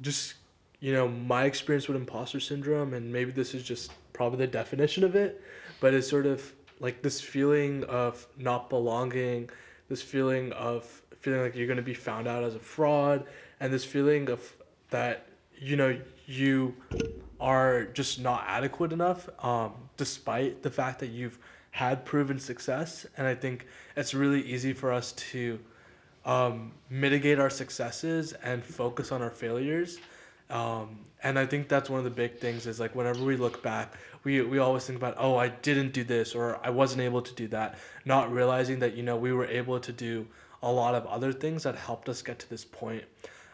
just, 0.00 0.34
you 0.80 0.92
know, 0.92 1.08
my 1.08 1.44
experience 1.44 1.88
with 1.88 1.96
imposter 1.96 2.40
syndrome, 2.40 2.94
and 2.94 3.12
maybe 3.12 3.30
this 3.30 3.54
is 3.54 3.62
just 3.62 3.92
probably 4.18 4.38
the 4.38 4.46
definition 4.48 5.04
of 5.04 5.14
it, 5.14 5.40
but 5.80 5.94
it's 5.94 6.08
sort 6.08 6.26
of 6.26 6.52
like 6.80 7.02
this 7.02 7.20
feeling 7.20 7.84
of 7.84 8.26
not 8.36 8.68
belonging, 8.68 9.48
this 9.88 10.02
feeling 10.02 10.52
of 10.52 10.84
feeling 11.20 11.40
like 11.40 11.54
you're 11.54 11.66
going 11.66 11.78
to 11.78 11.82
be 11.82 11.94
found 11.94 12.26
out 12.28 12.42
as 12.42 12.54
a 12.54 12.58
fraud, 12.58 13.24
and 13.60 13.72
this 13.72 13.84
feeling 13.84 14.28
of 14.28 14.40
that, 14.90 15.26
you 15.56 15.76
know, 15.76 15.96
you 16.26 16.74
are 17.40 17.84
just 17.84 18.20
not 18.20 18.44
adequate 18.46 18.92
enough, 18.92 19.28
um, 19.44 19.72
despite 19.96 20.62
the 20.62 20.70
fact 20.70 20.98
that 20.98 21.10
you've 21.10 21.38
had 21.70 22.04
proven 22.04 22.40
success. 22.40 23.06
And 23.16 23.26
I 23.26 23.36
think 23.36 23.66
it's 23.96 24.14
really 24.14 24.42
easy 24.42 24.72
for 24.72 24.92
us 24.92 25.12
to 25.30 25.60
um, 26.24 26.72
mitigate 26.90 27.38
our 27.38 27.50
successes 27.50 28.32
and 28.32 28.64
focus 28.64 29.12
on 29.12 29.22
our 29.22 29.30
failures. 29.30 29.98
Um, 30.50 31.07
and 31.22 31.38
I 31.38 31.46
think 31.46 31.68
that's 31.68 31.90
one 31.90 31.98
of 31.98 32.04
the 32.04 32.10
big 32.10 32.38
things 32.38 32.66
is 32.66 32.78
like 32.78 32.94
whenever 32.94 33.24
we 33.24 33.36
look 33.36 33.62
back, 33.62 33.94
we, 34.24 34.40
we 34.42 34.58
always 34.58 34.86
think 34.86 34.98
about, 34.98 35.14
oh, 35.18 35.36
I 35.36 35.48
didn't 35.48 35.92
do 35.92 36.04
this 36.04 36.34
or 36.34 36.60
I 36.62 36.70
wasn't 36.70 37.02
able 37.02 37.22
to 37.22 37.34
do 37.34 37.48
that, 37.48 37.78
not 38.04 38.32
realizing 38.32 38.78
that, 38.80 38.96
you 38.96 39.02
know, 39.02 39.16
we 39.16 39.32
were 39.32 39.46
able 39.46 39.80
to 39.80 39.92
do 39.92 40.26
a 40.62 40.70
lot 40.70 40.94
of 40.94 41.06
other 41.06 41.32
things 41.32 41.64
that 41.64 41.74
helped 41.74 42.08
us 42.08 42.22
get 42.22 42.38
to 42.40 42.50
this 42.50 42.64
point. 42.64 43.04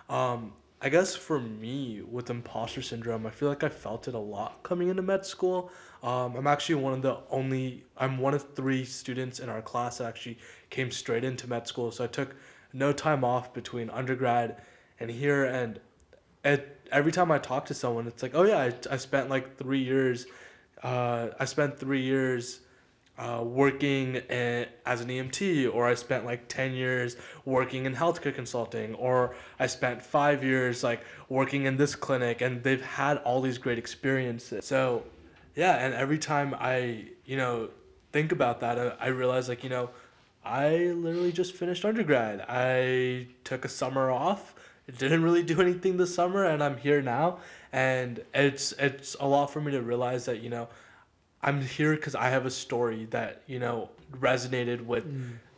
Um, 0.09 0.53
I 0.83 0.91
guess 0.91 1.17
for 1.17 1.41
me 1.41 2.03
with 2.03 2.29
imposter 2.29 2.83
syndrome, 2.83 3.27
I 3.27 3.31
feel 3.31 3.49
like 3.49 3.65
I 3.65 3.71
felt 3.71 4.09
it 4.09 4.15
a 4.15 4.19
lot 4.19 4.63
coming 4.63 4.89
into 4.89 5.01
med 5.01 5.25
school. 5.25 5.71
Um, 6.03 6.37
I'm 6.37 6.47
actually 6.47 6.75
one 6.75 6.93
of 6.93 7.01
the 7.01 7.17
only, 7.31 7.85
I'm 7.97 8.19
one 8.19 8.35
of 8.35 8.55
three 8.55 8.85
students 8.85 9.41
in 9.41 9.49
our 9.49 9.63
class 9.63 9.99
that 9.99 10.05
actually 10.05 10.39
came 10.69 10.91
straight 10.91 11.25
into 11.25 11.47
med 11.47 11.67
school. 11.67 11.91
So 11.91 12.05
I 12.05 12.09
took 12.09 12.37
no 12.75 12.93
time 12.93 13.25
off 13.25 13.55
between 13.55 13.89
undergrad 13.89 14.61
and 15.01 15.11
here. 15.11 15.45
And 15.45 15.81
it, 16.45 16.81
every 16.93 17.13
time 17.13 17.31
I 17.31 17.39
talk 17.39 17.67
to 17.67 17.75
someone, 17.75 18.07
it's 18.07 18.23
like, 18.23 18.35
oh 18.35 18.43
yeah, 18.45 18.59
I, 18.59 18.75
I 18.91 18.97
spent 18.97 19.31
like 19.31 19.57
three 19.57 19.83
years, 19.83 20.27
uh, 20.83 21.29
I 21.39 21.45
spent 21.45 21.79
three 21.79 22.03
years 22.03 22.61
uh, 23.19 23.43
working 23.45 24.17
a- 24.29 24.67
as 24.85 25.01
an 25.01 25.09
EMT, 25.09 25.73
or 25.73 25.87
I 25.87 25.95
spent 25.95 26.25
like 26.25 26.49
10 26.49 26.73
years 26.73 27.17
working 27.45 27.87
in 27.87 27.95
healthcare 27.95 28.35
consulting, 28.35 28.95
or 28.95 29.35
I 29.59 29.67
spent 29.67 30.03
five 30.03 30.43
years 30.43 30.83
like 30.83 31.01
working 31.29 31.65
in 31.67 31.77
this 31.77 31.95
clinic, 31.95 32.41
and 32.41 32.63
they've 32.63 32.83
had 32.83 33.19
all 33.19 33.41
these 33.41 33.59
great 33.59 33.79
experiences. 33.79 34.65
So, 34.65 35.05
yeah, 35.55 35.77
and 35.77 35.95
every 35.95 36.19
time 36.19 36.55
I, 36.59 37.07
you 37.25 37.37
know, 37.37 37.71
think 38.13 38.33
about 38.33 38.61
that, 38.61 38.79
I, 38.79 38.93
I 39.01 39.07
realize 39.09 39.49
like, 39.49 39.63
you 39.63 39.71
know, 39.71 39.91
I 40.45 40.77
literally 40.77 41.33
just 41.33 41.55
finished 41.55 41.85
undergrad. 41.85 42.45
I 42.49 43.29
took 43.45 43.65
a 43.65 43.69
summer 43.69 44.11
off. 44.11 44.54
Didn't 44.99 45.23
really 45.23 45.43
do 45.43 45.61
anything 45.63 45.97
this 45.97 46.15
summer, 46.15 46.45
and 46.45 46.63
I'm 46.63 46.77
here 46.77 47.03
now. 47.03 47.39
And 47.73 48.23
it's 48.35 48.73
it's 48.73 49.17
a 49.19 49.27
lot 49.27 49.51
for 49.51 49.61
me 49.61 49.73
to 49.73 49.83
realize 49.83 50.27
that 50.27 50.41
you 50.41 50.51
know 50.51 50.69
I'm 51.43 51.61
here 51.61 51.95
because 51.95 52.15
I 52.15 52.31
have 52.31 52.47
a 52.47 52.51
story 52.51 53.07
that 53.11 53.43
you 53.47 53.59
know 53.59 53.91
resonated 54.13 54.85
with 54.85 55.07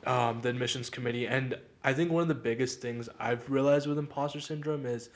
um, 0.06 0.40
the 0.40 0.48
admissions 0.48 0.90
committee, 0.90 1.26
and 1.26 1.58
I 1.84 1.92
think 1.92 2.10
one 2.10 2.22
of 2.22 2.28
the 2.28 2.34
biggest 2.34 2.80
things 2.80 3.08
I've 3.18 3.50
realized 3.50 3.86
with 3.86 3.98
imposter 3.98 4.40
syndrome 4.40 4.86
is 4.86 5.10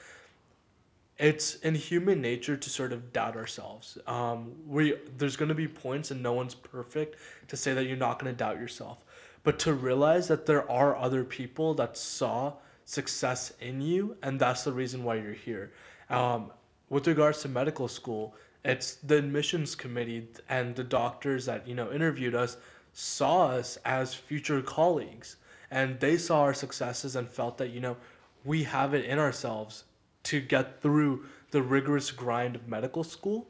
it's 1.19 1.57
in 1.57 1.75
human 1.75 2.23
nature 2.23 2.57
to 2.57 2.71
sort 2.71 2.93
of 2.93 3.13
doubt 3.13 3.37
ourselves. 3.37 3.99
Um, 4.07 4.53
we 4.67 4.97
there's 5.19 5.37
going 5.37 5.51
to 5.51 5.55
be 5.55 5.69
points, 5.69 6.11
and 6.11 6.23
no 6.23 6.33
one's 6.33 6.55
perfect 6.55 7.17
to 7.49 7.57
say 7.57 7.75
that 7.75 7.85
you're 7.85 7.97
not 7.97 8.19
going 8.19 8.33
to 8.33 8.37
doubt 8.37 8.59
yourself, 8.59 9.05
but 9.43 9.59
to 9.61 9.73
realize 9.73 10.29
that 10.29 10.47
there 10.47 10.69
are 10.71 10.97
other 10.97 11.25
people 11.25 11.75
that 11.75 11.97
saw 11.97 12.55
success 12.91 13.53
in 13.61 13.81
you, 13.81 14.17
and 14.23 14.41
that's 14.41 14.65
the 14.65 14.73
reason 14.73 15.05
why 15.05 15.15
you're 15.15 15.33
here. 15.33 15.71
Um, 16.09 16.51
with 16.89 17.07
regards 17.07 17.41
to 17.43 17.49
medical 17.49 17.87
school, 17.87 18.35
it's 18.65 18.95
the 18.95 19.19
admissions 19.19 19.77
committee 19.77 20.27
and 20.49 20.75
the 20.75 20.83
doctors 20.83 21.47
that 21.47 21.69
you 21.69 21.75
know 21.77 21.93
interviewed 21.93 22.35
us 22.35 22.57
saw 22.93 23.47
us 23.47 23.79
as 23.85 24.13
future 24.13 24.61
colleagues, 24.61 25.37
and 25.71 26.01
they 26.01 26.17
saw 26.17 26.41
our 26.41 26.53
successes 26.53 27.15
and 27.15 27.29
felt 27.29 27.59
that 27.59 27.71
you 27.71 27.81
know 27.81 27.97
we 28.45 28.65
have 28.65 28.93
it 28.93 29.05
in 29.05 29.21
ourselves 29.21 29.85
to 30.25 30.41
get 30.41 30.83
through 30.83 31.25
the 31.53 31.63
rigorous 31.63 32.11
grind 32.11 32.57
of 32.57 32.67
medical 32.67 33.05
school 33.05 33.47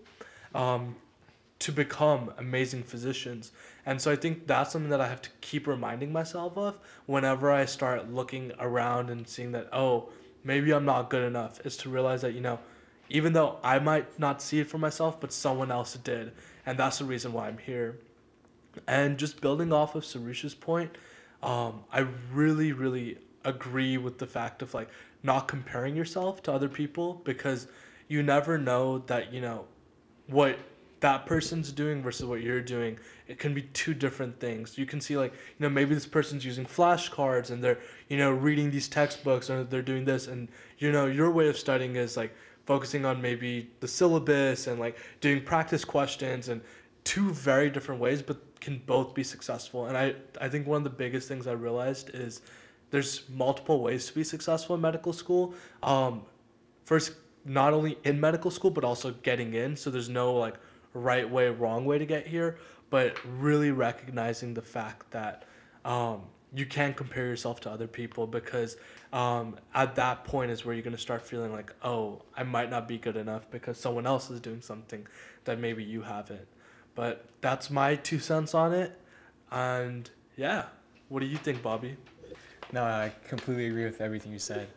um, 0.54 0.94
to 1.60 1.72
become 1.72 2.30
amazing 2.36 2.82
physicians. 2.82 3.52
And 3.90 4.00
so 4.00 4.12
I 4.12 4.14
think 4.14 4.46
that's 4.46 4.70
something 4.70 4.90
that 4.90 5.00
I 5.00 5.08
have 5.08 5.20
to 5.22 5.30
keep 5.40 5.66
reminding 5.66 6.12
myself 6.12 6.56
of 6.56 6.78
whenever 7.06 7.50
I 7.50 7.64
start 7.64 8.08
looking 8.08 8.52
around 8.60 9.10
and 9.10 9.26
seeing 9.26 9.50
that, 9.50 9.68
oh, 9.72 10.10
maybe 10.44 10.72
I'm 10.72 10.84
not 10.84 11.10
good 11.10 11.24
enough, 11.24 11.66
is 11.66 11.76
to 11.78 11.88
realize 11.88 12.22
that, 12.22 12.32
you 12.32 12.40
know, 12.40 12.60
even 13.08 13.32
though 13.32 13.58
I 13.64 13.80
might 13.80 14.16
not 14.16 14.42
see 14.42 14.60
it 14.60 14.68
for 14.68 14.78
myself, 14.78 15.20
but 15.20 15.32
someone 15.32 15.72
else 15.72 15.94
did. 15.94 16.30
And 16.64 16.78
that's 16.78 17.00
the 17.00 17.04
reason 17.04 17.32
why 17.32 17.48
I'm 17.48 17.58
here. 17.58 17.98
And 18.86 19.18
just 19.18 19.40
building 19.40 19.72
off 19.72 19.96
of 19.96 20.04
Sarush's 20.04 20.54
point, 20.54 20.96
um, 21.42 21.82
I 21.92 22.06
really, 22.32 22.70
really 22.70 23.18
agree 23.44 23.98
with 23.98 24.18
the 24.18 24.26
fact 24.28 24.62
of 24.62 24.72
like 24.72 24.88
not 25.24 25.48
comparing 25.48 25.96
yourself 25.96 26.44
to 26.44 26.52
other 26.52 26.68
people 26.68 27.20
because 27.24 27.66
you 28.06 28.22
never 28.22 28.56
know 28.56 28.98
that, 29.08 29.32
you 29.32 29.40
know, 29.40 29.64
what 30.28 30.60
that 31.00 31.24
person's 31.26 31.72
doing 31.72 32.02
versus 32.02 32.26
what 32.26 32.42
you're 32.42 32.60
doing, 32.60 32.98
it 33.26 33.38
can 33.38 33.54
be 33.54 33.62
two 33.62 33.94
different 33.94 34.38
things. 34.38 34.76
You 34.76 34.86
can 34.86 35.00
see 35.00 35.16
like, 35.16 35.32
you 35.32 35.60
know, 35.60 35.70
maybe 35.70 35.94
this 35.94 36.06
person's 36.06 36.44
using 36.44 36.66
flashcards 36.66 37.50
and 37.50 37.64
they're, 37.64 37.78
you 38.08 38.18
know, 38.18 38.30
reading 38.30 38.70
these 38.70 38.88
textbooks 38.88 39.48
or 39.48 39.64
they're 39.64 39.82
doing 39.82 40.04
this 40.04 40.26
and 40.26 40.48
you 40.78 40.92
know, 40.92 41.06
your 41.06 41.30
way 41.30 41.48
of 41.48 41.58
studying 41.58 41.96
is 41.96 42.16
like 42.16 42.34
focusing 42.66 43.04
on 43.04 43.20
maybe 43.20 43.70
the 43.80 43.88
syllabus 43.88 44.66
and 44.66 44.78
like 44.78 44.96
doing 45.20 45.42
practice 45.42 45.84
questions 45.84 46.48
and 46.48 46.60
two 47.04 47.30
very 47.30 47.70
different 47.70 48.00
ways 48.00 48.20
but 48.20 48.36
can 48.60 48.80
both 48.86 49.14
be 49.14 49.24
successful. 49.24 49.86
And 49.86 49.96
I 49.96 50.14
I 50.40 50.48
think 50.48 50.66
one 50.66 50.78
of 50.78 50.84
the 50.84 50.90
biggest 50.90 51.28
things 51.28 51.46
I 51.46 51.52
realized 51.52 52.10
is 52.12 52.42
there's 52.90 53.22
multiple 53.30 53.80
ways 53.80 54.06
to 54.06 54.14
be 54.14 54.24
successful 54.24 54.74
in 54.76 54.82
medical 54.82 55.12
school. 55.12 55.54
Um, 55.82 56.22
first, 56.84 57.12
not 57.44 57.72
only 57.72 57.96
in 58.04 58.20
medical 58.20 58.50
school, 58.50 58.70
but 58.70 58.84
also 58.84 59.12
getting 59.22 59.54
in. 59.54 59.76
So 59.76 59.90
there's 59.90 60.08
no 60.08 60.34
like 60.34 60.56
right 60.94 61.28
way, 61.28 61.48
wrong 61.48 61.84
way 61.84 61.98
to 61.98 62.06
get 62.06 62.26
here, 62.26 62.58
but 62.90 63.16
really 63.38 63.70
recognizing 63.70 64.54
the 64.54 64.62
fact 64.62 65.10
that 65.12 65.44
um, 65.84 66.22
you 66.54 66.66
can't 66.66 66.96
compare 66.96 67.26
yourself 67.26 67.60
to 67.60 67.70
other 67.70 67.86
people 67.86 68.26
because 68.26 68.76
um, 69.12 69.56
at 69.74 69.94
that 69.94 70.24
point 70.24 70.50
is 70.50 70.64
where 70.64 70.74
you're 70.74 70.82
going 70.82 70.96
to 70.96 71.00
start 71.00 71.22
feeling 71.22 71.52
like, 71.52 71.72
oh, 71.82 72.22
I 72.36 72.42
might 72.42 72.70
not 72.70 72.88
be 72.88 72.98
good 72.98 73.16
enough 73.16 73.48
because 73.50 73.78
someone 73.78 74.06
else 74.06 74.30
is 74.30 74.40
doing 74.40 74.60
something 74.60 75.06
that 75.44 75.60
maybe 75.60 75.84
you 75.84 76.02
haven't. 76.02 76.46
But 76.94 77.24
that's 77.40 77.70
my 77.70 77.96
two 77.96 78.18
cents 78.18 78.54
on 78.54 78.72
it. 78.74 78.98
And 79.50 80.10
yeah, 80.36 80.66
what 81.08 81.20
do 81.20 81.26
you 81.26 81.36
think, 81.36 81.62
Bobby? 81.62 81.96
No, 82.72 82.84
I 82.84 83.12
completely 83.26 83.66
agree 83.66 83.84
with 83.84 84.00
everything 84.00 84.32
you 84.32 84.38
said. 84.38 84.68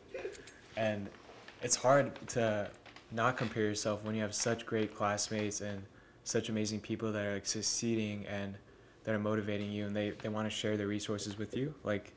And 0.78 1.10
it's 1.62 1.76
hard 1.76 2.12
to 2.30 2.69
not 3.12 3.38
compare 3.38 3.63
yourself 3.63 4.04
when 4.04 4.15
you 4.15 4.21
have 4.21 4.34
such 4.34 4.65
great 4.65 4.95
classmates 4.95 5.62
and 5.62 5.84
such 6.23 6.49
amazing 6.49 6.79
people 6.79 7.12
that 7.12 7.25
are 7.25 7.33
like 7.33 7.45
succeeding 7.45 8.25
and 8.27 8.55
that 9.03 9.13
are 9.13 9.19
motivating 9.19 9.71
you 9.71 9.86
and 9.86 9.95
they, 9.95 10.12
they 10.21 10.29
want 10.29 10.49
to 10.49 10.55
share 10.55 10.77
their 10.77 10.88
resources 10.88 11.38
with 11.38 11.55
you. 11.55 11.73
Like 11.83 12.13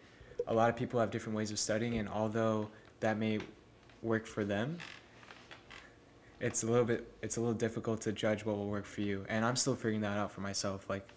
a 0.46 0.54
lot 0.54 0.70
of 0.70 0.76
people 0.76 1.00
have 1.00 1.10
different 1.10 1.36
ways 1.36 1.50
of 1.50 1.58
studying 1.58 1.98
and 1.98 2.08
although 2.08 2.70
that 3.00 3.18
may 3.18 3.40
work 4.02 4.26
for 4.26 4.44
them, 4.44 4.80
it's 6.38 6.62
a 6.62 6.66
little 6.66 6.84
bit 6.84 7.12
it's 7.22 7.38
a 7.38 7.40
little 7.40 7.54
difficult 7.54 8.02
to 8.02 8.12
judge 8.12 8.44
what 8.44 8.56
will 8.56 8.68
work 8.68 8.84
for 8.84 9.00
you. 9.00 9.24
And 9.28 9.44
I'm 9.44 9.56
still 9.56 9.74
figuring 9.74 10.02
that 10.02 10.16
out 10.18 10.30
for 10.30 10.42
myself. 10.42 10.88
Like 10.88 11.08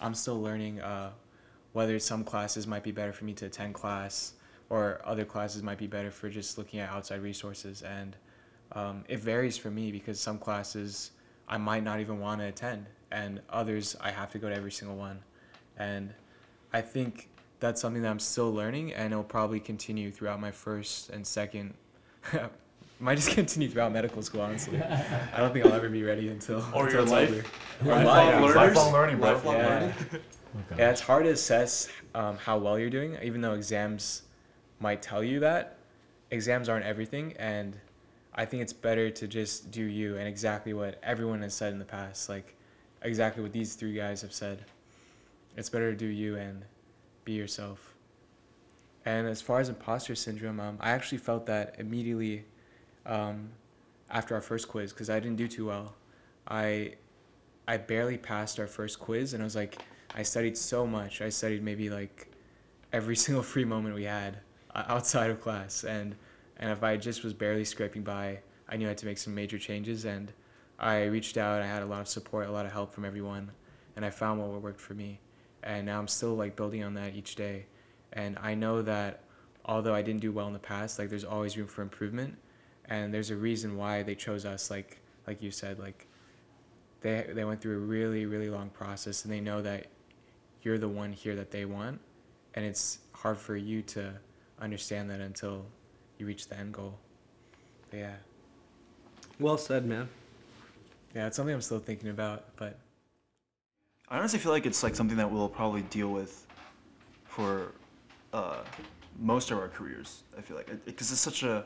I'm 0.00 0.14
still 0.14 0.40
learning 0.40 0.80
uh, 0.80 1.12
whether 1.72 1.98
some 1.98 2.24
classes 2.24 2.66
might 2.66 2.82
be 2.82 2.92
better 2.92 3.12
for 3.12 3.24
me 3.24 3.32
to 3.34 3.46
attend 3.46 3.74
class 3.74 4.34
or 4.68 5.00
other 5.04 5.24
classes 5.24 5.62
might 5.62 5.78
be 5.78 5.86
better 5.86 6.10
for 6.10 6.28
just 6.28 6.58
looking 6.58 6.80
at 6.80 6.90
outside 6.90 7.22
resources 7.22 7.82
and 7.82 8.16
um, 8.72 9.04
it 9.08 9.20
varies 9.20 9.56
for 9.56 9.70
me 9.70 9.92
because 9.92 10.18
some 10.18 10.38
classes 10.38 11.12
I 11.48 11.58
might 11.58 11.82
not 11.84 12.00
even 12.00 12.20
want 12.20 12.40
to 12.40 12.46
attend, 12.46 12.86
and 13.10 13.40
others 13.50 13.96
I 14.00 14.10
have 14.10 14.30
to 14.32 14.38
go 14.38 14.48
to 14.48 14.54
every 14.54 14.72
single 14.72 14.96
one. 14.96 15.20
And 15.76 16.12
I 16.72 16.80
think 16.80 17.28
that's 17.60 17.80
something 17.80 18.02
that 18.02 18.10
I'm 18.10 18.18
still 18.18 18.52
learning, 18.52 18.92
and 18.92 19.12
it'll 19.12 19.24
probably 19.24 19.60
continue 19.60 20.10
throughout 20.10 20.40
my 20.40 20.50
first 20.50 21.10
and 21.10 21.26
second. 21.26 21.74
might 23.00 23.16
just 23.16 23.30
continue 23.30 23.68
throughout 23.68 23.92
medical 23.92 24.22
school, 24.22 24.40
honestly. 24.40 24.80
I 24.82 25.38
don't 25.38 25.52
think 25.52 25.66
I'll 25.66 25.74
ever 25.74 25.88
be 25.88 26.02
ready 26.02 26.28
until. 26.28 26.64
Or 26.74 26.84
until 26.84 26.90
your 26.92 27.02
it's 27.02 27.12
life. 27.12 27.30
over. 27.30 27.90
Or 27.90 28.04
Lifelong 28.04 28.06
life. 28.06 28.40
learners. 28.40 28.56
Lifelong 28.56 28.92
learning, 28.92 29.18
bro. 29.18 29.32
Lifelong 29.34 29.54
Yeah. 29.56 29.68
learning. 29.68 29.94
Okay. 30.72 30.76
Yeah, 30.78 30.90
it's 30.90 31.00
hard 31.00 31.24
to 31.24 31.30
assess 31.30 31.88
um, 32.14 32.36
how 32.38 32.56
well 32.58 32.78
you're 32.78 32.88
doing, 32.90 33.18
even 33.22 33.40
though 33.40 33.54
exams 33.54 34.22
might 34.78 35.02
tell 35.02 35.22
you 35.22 35.40
that. 35.40 35.76
Exams 36.30 36.68
aren't 36.68 36.86
everything, 36.86 37.34
and 37.38 37.78
I 38.34 38.44
think 38.44 38.62
it's 38.62 38.72
better 38.72 39.10
to 39.10 39.28
just 39.28 39.70
do 39.70 39.84
you 39.84 40.16
and 40.16 40.26
exactly 40.26 40.72
what 40.72 40.98
everyone 41.02 41.42
has 41.42 41.54
said 41.54 41.72
in 41.72 41.78
the 41.78 41.84
past, 41.84 42.28
like 42.28 42.56
exactly 43.02 43.42
what 43.42 43.52
these 43.52 43.74
three 43.74 43.94
guys 43.94 44.22
have 44.22 44.32
said. 44.32 44.64
It's 45.56 45.68
better 45.68 45.92
to 45.92 45.96
do 45.96 46.06
you 46.06 46.36
and 46.36 46.64
be 47.24 47.32
yourself. 47.32 47.94
And 49.04 49.28
as 49.28 49.40
far 49.40 49.60
as 49.60 49.68
imposter 49.68 50.14
syndrome, 50.14 50.58
um, 50.58 50.78
I 50.80 50.90
actually 50.90 51.18
felt 51.18 51.46
that 51.46 51.76
immediately 51.78 52.44
um, 53.06 53.50
after 54.10 54.34
our 54.34 54.40
first 54.40 54.68
quiz 54.68 54.92
because 54.92 55.10
I 55.10 55.20
didn't 55.20 55.36
do 55.36 55.46
too 55.46 55.66
well. 55.66 55.94
I 56.48 56.94
I 57.66 57.76
barely 57.76 58.18
passed 58.18 58.58
our 58.60 58.66
first 58.66 58.98
quiz, 58.98 59.32
and 59.32 59.42
I 59.42 59.44
was 59.44 59.56
like, 59.56 59.80
I 60.14 60.22
studied 60.22 60.56
so 60.56 60.86
much. 60.86 61.22
I 61.22 61.28
studied 61.28 61.62
maybe 61.62 61.88
like 61.88 62.28
every 62.92 63.16
single 63.24 63.42
free 63.42 63.64
moment 63.64 63.94
we 63.94 64.04
had 64.04 64.38
uh, 64.74 64.84
outside 64.88 65.30
of 65.30 65.40
class, 65.40 65.84
and 65.84 66.16
and 66.64 66.72
if 66.72 66.82
I 66.82 66.96
just 66.96 67.22
was 67.22 67.34
barely 67.34 67.66
scraping 67.66 68.04
by, 68.04 68.38
I 68.70 68.78
knew 68.78 68.86
I 68.86 68.88
had 68.88 68.96
to 68.96 69.04
make 69.04 69.18
some 69.18 69.34
major 69.34 69.58
changes. 69.58 70.06
And 70.06 70.32
I 70.78 71.04
reached 71.04 71.36
out. 71.36 71.60
I 71.60 71.66
had 71.66 71.82
a 71.82 71.86
lot 71.86 72.00
of 72.00 72.08
support, 72.08 72.48
a 72.48 72.50
lot 72.50 72.64
of 72.64 72.72
help 72.72 72.94
from 72.94 73.04
everyone, 73.04 73.50
and 73.96 74.02
I 74.02 74.08
found 74.08 74.40
what 74.40 74.62
worked 74.62 74.80
for 74.80 74.94
me. 74.94 75.20
And 75.62 75.84
now 75.84 75.98
I'm 75.98 76.08
still 76.08 76.34
like 76.34 76.56
building 76.56 76.82
on 76.82 76.94
that 76.94 77.14
each 77.14 77.34
day. 77.34 77.66
And 78.14 78.38
I 78.40 78.54
know 78.54 78.80
that 78.80 79.24
although 79.66 79.94
I 79.94 80.00
didn't 80.00 80.22
do 80.22 80.32
well 80.32 80.46
in 80.46 80.54
the 80.54 80.58
past, 80.58 80.98
like 80.98 81.10
there's 81.10 81.22
always 81.22 81.54
room 81.58 81.66
for 81.66 81.82
improvement, 81.82 82.34
and 82.86 83.12
there's 83.12 83.28
a 83.28 83.36
reason 83.36 83.76
why 83.76 84.02
they 84.02 84.14
chose 84.14 84.46
us. 84.46 84.70
Like 84.70 85.02
like 85.26 85.42
you 85.42 85.50
said, 85.50 85.78
like 85.78 86.06
they 87.02 87.26
they 87.34 87.44
went 87.44 87.60
through 87.60 87.76
a 87.76 87.80
really 87.80 88.24
really 88.24 88.48
long 88.48 88.70
process, 88.70 89.26
and 89.26 89.30
they 89.30 89.40
know 89.40 89.60
that 89.60 89.88
you're 90.62 90.78
the 90.78 90.88
one 90.88 91.12
here 91.12 91.36
that 91.36 91.50
they 91.50 91.66
want, 91.66 92.00
and 92.54 92.64
it's 92.64 93.00
hard 93.12 93.36
for 93.36 93.54
you 93.54 93.82
to 93.82 94.14
understand 94.58 95.10
that 95.10 95.20
until 95.20 95.66
you 96.18 96.26
reach 96.26 96.48
the 96.48 96.56
end 96.58 96.72
goal. 96.72 96.98
But 97.90 97.98
yeah, 97.98 98.14
Well 99.38 99.58
said, 99.58 99.84
man. 99.86 100.08
yeah, 101.14 101.26
it's 101.26 101.36
something 101.36 101.54
I'm 101.54 101.60
still 101.60 101.78
thinking 101.80 102.10
about, 102.10 102.44
but 102.56 102.78
I 104.08 104.18
honestly 104.18 104.38
feel 104.38 104.52
like 104.52 104.66
it's 104.66 104.82
like 104.82 104.94
something 104.94 105.16
that 105.16 105.30
we'll 105.30 105.48
probably 105.48 105.82
deal 105.82 106.08
with 106.10 106.46
for 107.24 107.72
uh, 108.32 108.62
most 109.18 109.50
of 109.50 109.58
our 109.58 109.68
careers. 109.68 110.22
I 110.36 110.40
feel 110.40 110.56
like 110.56 110.84
because 110.84 111.10
it's 111.10 111.20
such 111.20 111.42
a. 111.42 111.64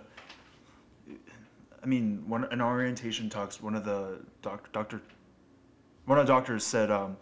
I 1.82 1.86
mean, 1.86 2.24
one 2.26 2.50
in 2.52 2.60
our 2.60 2.72
orientation 2.72 3.30
talks, 3.30 3.62
one 3.62 3.74
of 3.74 3.84
the 3.84 4.18
doc, 4.42 4.70
doctor, 4.72 5.00
one 6.06 6.18
of 6.18 6.26
the 6.26 6.32
doctors 6.32 6.64
said, 6.64 6.90
um, 6.90 7.16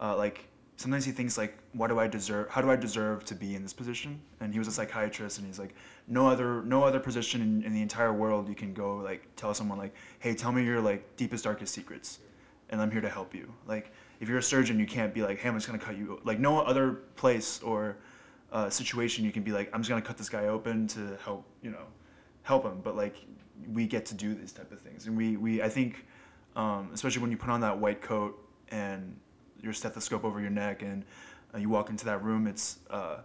uh, 0.00 0.16
like 0.16 0.46
sometimes 0.76 1.04
he 1.04 1.12
thinks 1.12 1.38
like, 1.38 1.56
what 1.72 1.88
do 1.88 1.98
I 1.98 2.06
deserve? 2.06 2.48
How 2.50 2.60
do 2.60 2.70
I 2.70 2.76
deserve 2.76 3.24
to 3.26 3.34
be 3.34 3.54
in 3.54 3.62
this 3.62 3.72
position? 3.72 4.20
And 4.40 4.52
he 4.52 4.58
was 4.58 4.68
a 4.68 4.72
psychiatrist, 4.72 5.38
and 5.38 5.46
he's 5.46 5.58
like, 5.58 5.74
no 6.06 6.28
other, 6.28 6.62
no 6.62 6.84
other 6.84 7.00
position 7.00 7.40
in, 7.42 7.62
in 7.64 7.74
the 7.74 7.82
entire 7.82 8.12
world 8.12 8.48
you 8.48 8.54
can 8.54 8.72
go 8.72 8.96
like 8.98 9.26
tell 9.36 9.52
someone 9.54 9.78
like, 9.78 9.94
hey, 10.18 10.34
tell 10.34 10.52
me 10.52 10.64
your 10.64 10.80
like 10.80 11.16
deepest 11.16 11.44
darkest 11.44 11.74
secrets, 11.74 12.20
and 12.70 12.80
I'm 12.80 12.90
here 12.90 13.00
to 13.00 13.08
help 13.08 13.34
you. 13.34 13.52
Like 13.66 13.92
if 14.20 14.28
you're 14.28 14.38
a 14.38 14.42
surgeon, 14.42 14.78
you 14.78 14.86
can't 14.86 15.12
be 15.12 15.22
like, 15.22 15.38
hey, 15.38 15.48
I'm 15.48 15.54
just 15.54 15.66
gonna 15.66 15.78
cut 15.78 15.96
you. 15.96 16.20
Like 16.24 16.38
no 16.38 16.60
other 16.60 16.92
place 17.16 17.62
or 17.62 17.96
uh, 18.52 18.70
situation 18.70 19.24
you 19.24 19.32
can 19.32 19.42
be 19.42 19.52
like, 19.52 19.70
I'm 19.72 19.80
just 19.80 19.88
gonna 19.88 20.02
cut 20.02 20.16
this 20.16 20.28
guy 20.28 20.46
open 20.46 20.86
to 20.88 21.18
help, 21.24 21.44
you 21.62 21.70
know, 21.70 21.86
help 22.42 22.64
him. 22.64 22.80
But 22.82 22.96
like 22.96 23.16
we 23.72 23.86
get 23.86 24.04
to 24.06 24.14
do 24.14 24.34
these 24.34 24.52
type 24.52 24.70
of 24.72 24.80
things, 24.80 25.06
and 25.06 25.16
we 25.16 25.36
we 25.36 25.62
I 25.62 25.68
think, 25.68 26.04
um, 26.54 26.90
especially 26.92 27.22
when 27.22 27.30
you 27.30 27.38
put 27.38 27.50
on 27.50 27.60
that 27.62 27.78
white 27.78 28.02
coat 28.02 28.38
and 28.70 29.16
your 29.62 29.72
stethoscope 29.72 30.24
over 30.24 30.40
your 30.40 30.50
neck 30.50 30.82
and 30.82 31.04
uh, 31.54 31.58
you 31.58 31.68
walk 31.68 31.90
into 31.90 32.04
that 32.04 32.22
room, 32.22 32.46
it's 32.46 32.78
uh, 32.90 33.18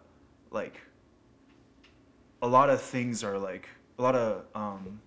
like 0.51 0.81
a 2.41 2.47
lot 2.47 2.69
of 2.69 2.81
things 2.81 3.23
are 3.23 3.37
like 3.37 3.67
a 3.99 4.01
lot 4.01 4.15
of 4.15 4.45
um, 4.55 4.99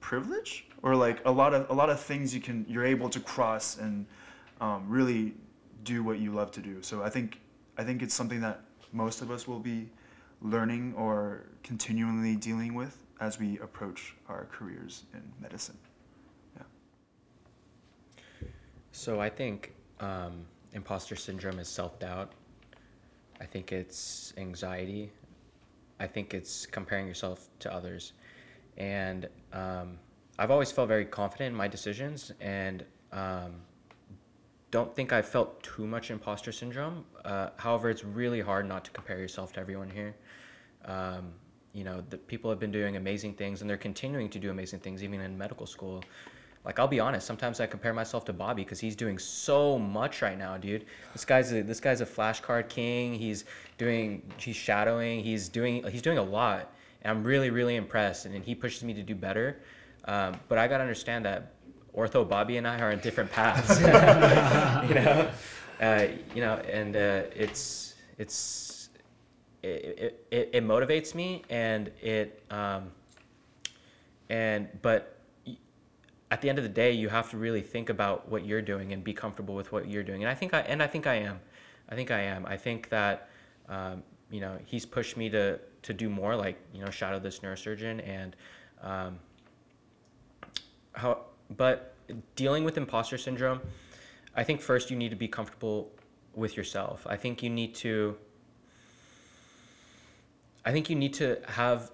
privilege 0.00 0.66
or 0.82 0.94
like 0.94 1.20
a 1.24 1.30
lot 1.30 1.54
of 1.54 1.68
a 1.70 1.72
lot 1.72 1.90
of 1.90 1.98
things 2.00 2.34
you 2.34 2.40
can 2.40 2.64
you're 2.68 2.84
able 2.84 3.08
to 3.08 3.20
cross 3.20 3.78
and 3.78 4.06
um, 4.60 4.84
really 4.88 5.34
do 5.82 6.02
what 6.02 6.18
you 6.18 6.32
love 6.32 6.50
to 6.52 6.60
do. 6.60 6.82
So 6.82 7.02
I 7.02 7.10
think 7.10 7.40
I 7.78 7.84
think 7.84 8.02
it's 8.02 8.14
something 8.14 8.40
that 8.40 8.60
most 8.92 9.22
of 9.22 9.30
us 9.30 9.48
will 9.48 9.58
be 9.58 9.88
learning 10.40 10.94
or 10.96 11.44
continually 11.62 12.36
dealing 12.36 12.74
with 12.74 12.98
as 13.20 13.38
we 13.38 13.58
approach 13.58 14.14
our 14.28 14.46
careers 14.52 15.04
in 15.14 15.22
medicine. 15.40 15.78
So 18.94 19.20
I 19.20 19.28
think 19.28 19.74
um, 19.98 20.46
imposter 20.72 21.16
syndrome 21.16 21.58
is 21.58 21.66
self 21.66 21.98
doubt. 21.98 22.30
I 23.40 23.44
think 23.44 23.72
it's 23.72 24.32
anxiety. 24.36 25.10
I 25.98 26.06
think 26.06 26.32
it's 26.32 26.64
comparing 26.64 27.08
yourself 27.08 27.48
to 27.58 27.74
others. 27.74 28.12
And 28.76 29.28
um, 29.52 29.98
I've 30.38 30.52
always 30.52 30.70
felt 30.70 30.86
very 30.86 31.04
confident 31.04 31.50
in 31.50 31.56
my 31.56 31.66
decisions 31.66 32.32
and 32.40 32.84
um, 33.12 33.54
don't 34.70 34.94
think 34.94 35.12
I 35.12 35.22
felt 35.22 35.60
too 35.64 35.88
much 35.88 36.12
imposter 36.12 36.52
syndrome. 36.52 37.04
Uh, 37.24 37.48
however, 37.56 37.90
it's 37.90 38.04
really 38.04 38.40
hard 38.40 38.68
not 38.68 38.84
to 38.84 38.92
compare 38.92 39.18
yourself 39.18 39.52
to 39.54 39.60
everyone 39.60 39.90
here. 39.90 40.14
Um, 40.84 41.32
you 41.72 41.82
know, 41.82 42.04
the 42.10 42.16
people 42.16 42.48
have 42.48 42.60
been 42.60 42.72
doing 42.72 42.94
amazing 42.94 43.34
things 43.34 43.60
and 43.60 43.68
they're 43.68 43.76
continuing 43.76 44.28
to 44.30 44.38
do 44.38 44.52
amazing 44.52 44.78
things 44.78 45.02
even 45.02 45.20
in 45.20 45.36
medical 45.36 45.66
school. 45.66 46.04
Like 46.64 46.78
I'll 46.78 46.88
be 46.88 47.00
honest, 47.00 47.26
sometimes 47.26 47.60
I 47.60 47.66
compare 47.66 47.92
myself 47.92 48.24
to 48.26 48.32
Bobby 48.32 48.64
because 48.64 48.80
he's 48.80 48.96
doing 48.96 49.18
so 49.18 49.78
much 49.78 50.22
right 50.22 50.38
now, 50.38 50.56
dude. 50.56 50.86
This 51.12 51.24
guy's 51.24 51.52
a, 51.52 51.62
this 51.62 51.78
guy's 51.78 52.00
a 52.00 52.06
flashcard 52.06 52.68
king. 52.68 53.14
He's 53.14 53.44
doing 53.76 54.22
he's 54.38 54.56
shadowing. 54.56 55.22
He's 55.22 55.48
doing 55.48 55.86
he's 55.88 56.02
doing 56.02 56.18
a 56.18 56.22
lot, 56.22 56.72
and 57.02 57.10
I'm 57.10 57.24
really 57.24 57.50
really 57.50 57.76
impressed. 57.76 58.24
And, 58.24 58.34
and 58.34 58.44
he 58.44 58.54
pushes 58.54 58.82
me 58.82 58.94
to 58.94 59.02
do 59.02 59.14
better. 59.14 59.60
Um, 60.06 60.40
but 60.48 60.58
I 60.58 60.66
gotta 60.66 60.82
understand 60.82 61.24
that 61.26 61.52
Ortho 61.96 62.28
Bobby 62.28 62.56
and 62.56 62.66
I 62.66 62.80
are 62.80 62.92
on 62.92 62.98
different 62.98 63.30
paths. 63.30 63.80
you 64.88 64.94
know, 64.94 65.30
uh, 65.80 66.06
you 66.34 66.40
know, 66.40 66.54
and 66.70 66.96
uh, 66.96 67.22
it's 67.34 67.94
it's 68.16 68.88
it, 69.62 70.26
it, 70.30 70.50
it 70.52 70.64
motivates 70.64 71.14
me 71.14 71.42
and 71.50 71.90
it 72.00 72.42
um, 72.50 72.90
and 74.28 74.68
but 74.82 75.13
at 76.34 76.40
the 76.40 76.48
end 76.48 76.58
of 76.58 76.64
the 76.64 76.76
day 76.84 76.90
you 76.90 77.08
have 77.08 77.30
to 77.30 77.36
really 77.36 77.62
think 77.62 77.88
about 77.90 78.28
what 78.28 78.44
you're 78.44 78.60
doing 78.60 78.92
and 78.92 79.04
be 79.04 79.14
comfortable 79.14 79.54
with 79.54 79.70
what 79.70 79.88
you're 79.88 80.02
doing. 80.02 80.24
And 80.24 80.28
i 80.28 80.34
think 80.34 80.52
i 80.52 80.62
and 80.62 80.82
i 80.82 80.88
think 80.88 81.06
i 81.06 81.14
am. 81.14 81.38
I 81.88 81.94
think 81.94 82.10
i 82.10 82.20
am. 82.20 82.44
I 82.44 82.56
think 82.56 82.88
that 82.88 83.28
um, 83.68 84.02
you 84.32 84.40
know 84.40 84.58
he's 84.64 84.84
pushed 84.84 85.16
me 85.16 85.30
to 85.30 85.60
to 85.82 85.92
do 85.92 86.08
more 86.10 86.34
like 86.34 86.56
you 86.74 86.84
know 86.84 86.90
shadow 86.90 87.20
this 87.20 87.38
neurosurgeon 87.38 87.96
and 88.18 88.34
um, 88.82 89.20
how 90.92 91.20
but 91.56 91.94
dealing 92.34 92.64
with 92.64 92.76
imposter 92.76 93.16
syndrome 93.16 93.60
i 94.34 94.42
think 94.42 94.60
first 94.60 94.90
you 94.90 94.96
need 94.96 95.10
to 95.10 95.20
be 95.26 95.28
comfortable 95.28 95.92
with 96.34 96.56
yourself. 96.56 97.06
I 97.08 97.16
think 97.16 97.44
you 97.44 97.50
need 97.60 97.76
to 97.86 98.16
i 100.64 100.72
think 100.72 100.90
you 100.90 100.96
need 100.96 101.14
to 101.22 101.38
have 101.60 101.92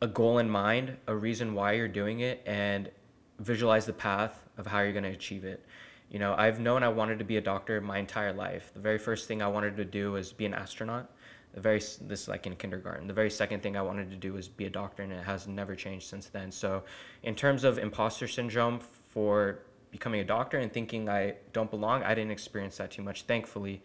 a 0.00 0.06
goal 0.06 0.38
in 0.38 0.50
mind, 0.50 0.96
a 1.06 1.14
reason 1.14 1.54
why 1.54 1.72
you're 1.72 1.88
doing 1.88 2.20
it, 2.20 2.42
and 2.46 2.90
visualize 3.38 3.86
the 3.86 3.92
path 3.92 4.44
of 4.58 4.66
how 4.66 4.80
you're 4.80 4.92
going 4.92 5.04
to 5.04 5.10
achieve 5.10 5.44
it. 5.44 5.64
You 6.10 6.18
know, 6.18 6.34
I've 6.36 6.60
known 6.60 6.82
I 6.82 6.88
wanted 6.88 7.18
to 7.18 7.24
be 7.24 7.36
a 7.36 7.40
doctor 7.40 7.80
my 7.80 7.98
entire 7.98 8.32
life. 8.32 8.70
The 8.74 8.80
very 8.80 8.98
first 8.98 9.26
thing 9.26 9.42
I 9.42 9.48
wanted 9.48 9.76
to 9.76 9.84
do 9.84 10.12
was 10.12 10.32
be 10.32 10.46
an 10.46 10.54
astronaut. 10.54 11.10
The 11.54 11.60
very 11.60 11.78
this 11.78 12.22
is 12.22 12.28
like 12.28 12.46
in 12.46 12.54
kindergarten. 12.56 13.06
The 13.06 13.14
very 13.14 13.30
second 13.30 13.62
thing 13.62 13.76
I 13.76 13.82
wanted 13.82 14.10
to 14.10 14.16
do 14.16 14.34
was 14.34 14.46
be 14.46 14.66
a 14.66 14.70
doctor, 14.70 15.02
and 15.02 15.12
it 15.12 15.24
has 15.24 15.48
never 15.48 15.74
changed 15.74 16.06
since 16.08 16.26
then. 16.26 16.52
So, 16.52 16.84
in 17.22 17.34
terms 17.34 17.64
of 17.64 17.78
imposter 17.78 18.28
syndrome 18.28 18.78
for 18.78 19.60
becoming 19.90 20.20
a 20.20 20.24
doctor 20.24 20.58
and 20.58 20.70
thinking 20.70 21.08
I 21.08 21.34
don't 21.54 21.70
belong, 21.70 22.02
I 22.02 22.14
didn't 22.14 22.30
experience 22.32 22.76
that 22.76 22.90
too 22.90 23.02
much, 23.02 23.22
thankfully. 23.22 23.82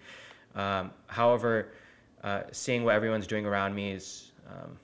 Um, 0.54 0.92
however, 1.08 1.72
uh, 2.24 2.44
seeing 2.52 2.84
what 2.84 2.94
everyone's 2.96 3.28
doing 3.28 3.46
around 3.46 3.74
me 3.74 3.92
is 3.92 4.34
um, 4.48 4.78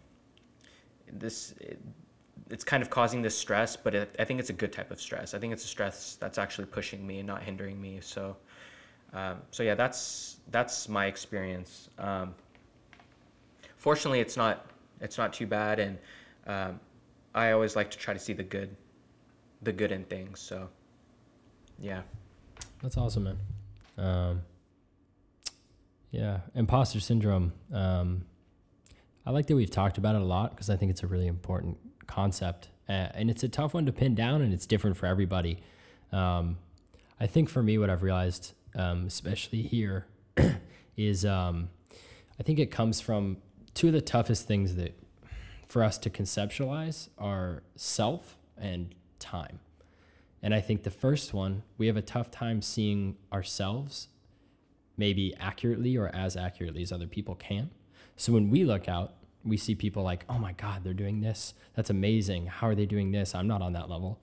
this 1.12 1.54
it, 1.60 1.80
it's 2.50 2.64
kind 2.64 2.82
of 2.82 2.90
causing 2.90 3.22
this 3.22 3.38
stress 3.38 3.76
but 3.76 3.94
it, 3.94 4.16
i 4.20 4.24
think 4.24 4.40
it's 4.40 4.50
a 4.50 4.54
good 4.54 4.72
type 4.72 4.92
of 4.92 5.02
stress. 5.02 5.34
I 5.34 5.40
think 5.40 5.54
it's 5.54 5.64
a 5.64 5.68
stress 5.68 6.18
that's 6.20 6.38
actually 6.38 6.68
pushing 6.68 7.06
me 7.06 7.20
and 7.20 7.28
not 7.28 7.44
hindering 7.44 7.80
me. 7.82 8.00
So 8.02 8.38
um, 9.14 9.38
so 9.52 9.64
yeah 9.64 9.76
that's 9.76 10.38
that's 10.52 10.90
my 10.90 11.06
experience. 11.06 11.90
Um, 11.98 12.36
fortunately 13.78 14.20
it's 14.20 14.38
not 14.38 14.66
it's 15.02 15.18
not 15.18 15.34
too 15.34 15.48
bad. 15.48 15.80
And 15.80 15.98
um, 16.48 16.80
i 17.36 17.52
always 17.52 17.76
like 17.76 17.92
to 17.92 17.98
try 17.98 18.14
to 18.14 18.20
see 18.20 18.34
the 18.34 18.44
good 18.44 18.76
the 19.62 19.72
good 19.72 19.92
in 19.92 20.04
things. 20.06 20.40
So 20.40 20.70
yeah. 21.80 22.02
That's 22.82 22.98
awesome, 22.98 23.24
man. 23.24 23.38
Um, 23.98 24.42
yeah, 26.12 26.40
imposter 26.56 27.00
syndrome. 27.00 27.54
I 29.28 29.32
like 29.32 29.48
that 29.48 29.58
we've 29.58 29.70
talked 29.70 29.98
about 29.98 30.16
it 30.16 30.22
a 30.22 30.26
lot 30.26 30.52
because 30.52 30.70
I 30.70 30.78
think 30.78 30.90
it's 30.90 31.04
a 31.04 31.08
really 31.08 31.28
important 31.28 31.78
concept, 32.08 32.70
uh, 32.88 33.10
and 33.14 33.30
it's 33.30 33.44
a 33.44 33.50
tough 33.50 33.74
one 33.74 33.86
to 33.86 33.92
pin 33.92 34.16
down, 34.16 34.42
and 34.42 34.54
it's 34.54 34.66
different 34.66 34.96
for 34.96 35.06
everybody. 35.06 35.60
Um, 36.14 36.60
I 37.20 37.28
think 37.28 37.50
for 37.50 37.62
me, 37.62 37.78
what 37.78 37.90
I've 37.90 38.04
realized, 38.04 38.54
um, 38.74 39.06
especially 39.06 39.64
here, 39.64 40.08
is 40.96 41.26
um, 41.26 41.68
I 42.40 42.44
think 42.44 42.58
it 42.58 42.72
comes 42.72 43.02
from 43.02 43.36
two 43.74 43.88
of 43.88 43.94
the 43.94 44.00
toughest 44.00 44.48
things 44.48 44.76
that 44.76 44.98
for 45.66 45.84
us 45.84 45.98
to 45.98 46.10
conceptualize 46.10 47.10
are 47.18 47.64
self 47.76 48.38
and 48.58 48.96
time. 49.20 49.60
And 50.42 50.56
I 50.56 50.62
think 50.62 50.84
the 50.84 50.90
first 50.90 51.34
one, 51.34 51.64
we 51.78 51.88
have 51.88 51.98
a 51.98 52.02
tough 52.02 52.32
time 52.32 52.62
seeing 52.62 53.18
ourselves 53.34 54.08
maybe 54.96 55.36
accurately 55.38 55.98
or 55.98 56.16
as 56.16 56.38
accurately 56.38 56.82
as 56.82 56.94
other 56.94 57.08
people 57.08 57.36
can. 57.36 57.72
So 58.16 58.34
when 58.34 58.50
we 58.50 58.66
look 58.66 58.90
out, 58.90 59.14
we 59.48 59.58
see 59.58 59.76
people 59.76 60.04
like, 60.04 60.26
oh 60.30 60.38
my 60.38 60.54
God, 60.54 60.84
they're 60.84 60.94
doing 60.94 61.22
this. 61.22 61.54
That's 61.76 61.90
amazing. 61.90 62.48
How 62.48 62.68
are 62.68 62.76
they 62.76 62.86
doing 62.86 63.12
this? 63.12 63.34
I'm 63.34 63.48
not 63.48 63.62
on 63.62 63.74
that 63.74 63.90
level. 63.90 64.20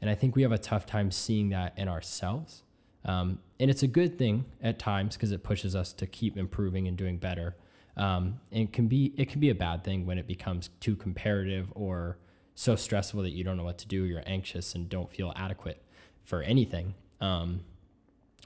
And 0.00 0.10
I 0.10 0.14
think 0.14 0.36
we 0.36 0.42
have 0.42 0.52
a 0.52 0.58
tough 0.58 0.86
time 0.86 1.10
seeing 1.10 1.48
that 1.50 1.72
in 1.76 1.88
ourselves. 1.88 2.62
Um, 3.04 3.40
and 3.60 3.70
it's 3.70 3.82
a 3.82 3.86
good 3.86 4.18
thing 4.18 4.44
at 4.62 4.78
times 4.78 5.16
because 5.16 5.32
it 5.32 5.42
pushes 5.42 5.74
us 5.76 5.92
to 5.94 6.06
keep 6.06 6.36
improving 6.36 6.88
and 6.88 6.96
doing 6.96 7.18
better. 7.18 7.56
Um, 7.96 8.40
and 8.50 8.62
it 8.62 8.72
can 8.72 8.88
be 8.88 9.12
it 9.16 9.28
can 9.28 9.40
be 9.40 9.50
a 9.50 9.54
bad 9.54 9.84
thing 9.84 10.04
when 10.04 10.18
it 10.18 10.26
becomes 10.26 10.70
too 10.80 10.96
comparative 10.96 11.68
or 11.74 12.18
so 12.54 12.76
stressful 12.76 13.22
that 13.22 13.30
you 13.30 13.44
don't 13.44 13.56
know 13.56 13.64
what 13.64 13.78
to 13.78 13.88
do. 13.88 14.04
You're 14.04 14.22
anxious 14.26 14.74
and 14.74 14.88
don't 14.88 15.10
feel 15.10 15.32
adequate 15.36 15.82
for 16.24 16.42
anything. 16.42 16.94
Um, 17.20 17.60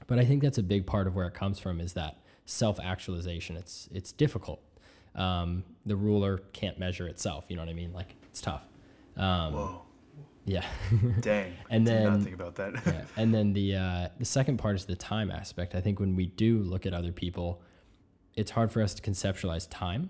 but 0.07 0.19
I 0.19 0.25
think 0.25 0.41
that's 0.41 0.57
a 0.57 0.63
big 0.63 0.85
part 0.85 1.07
of 1.07 1.15
where 1.15 1.27
it 1.27 1.33
comes 1.33 1.59
from 1.59 1.79
is 1.79 1.93
that 1.93 2.17
self 2.45 2.79
actualization. 2.79 3.55
It's 3.55 3.89
it's 3.91 4.11
difficult. 4.11 4.61
Um, 5.15 5.63
the 5.85 5.95
ruler 5.95 6.39
can't 6.53 6.77
measure 6.79 7.07
itself. 7.07 7.45
You 7.49 7.55
know 7.55 7.61
what 7.63 7.69
I 7.69 7.73
mean? 7.73 7.93
Like 7.93 8.15
it's 8.29 8.41
tough. 8.41 8.61
Um, 9.17 9.53
Whoa, 9.53 9.81
Yeah. 10.45 10.65
dang! 11.21 11.53
And 11.69 11.85
did 11.85 12.03
not 12.03 12.11
then- 12.13 12.21
think 12.23 12.35
about 12.35 12.55
that. 12.55 12.73
yeah. 12.85 13.05
And 13.17 13.33
then 13.33 13.53
the 13.53 13.75
uh, 13.75 14.07
the 14.17 14.25
second 14.25 14.57
part 14.57 14.75
is 14.75 14.85
the 14.85 14.95
time 14.95 15.31
aspect. 15.31 15.75
I 15.75 15.81
think 15.81 15.99
when 15.99 16.15
we 16.15 16.27
do 16.27 16.59
look 16.59 16.85
at 16.85 16.93
other 16.93 17.11
people, 17.11 17.61
it's 18.35 18.51
hard 18.51 18.71
for 18.71 18.81
us 18.81 18.93
to 18.95 19.01
conceptualize 19.01 19.67
time. 19.69 20.09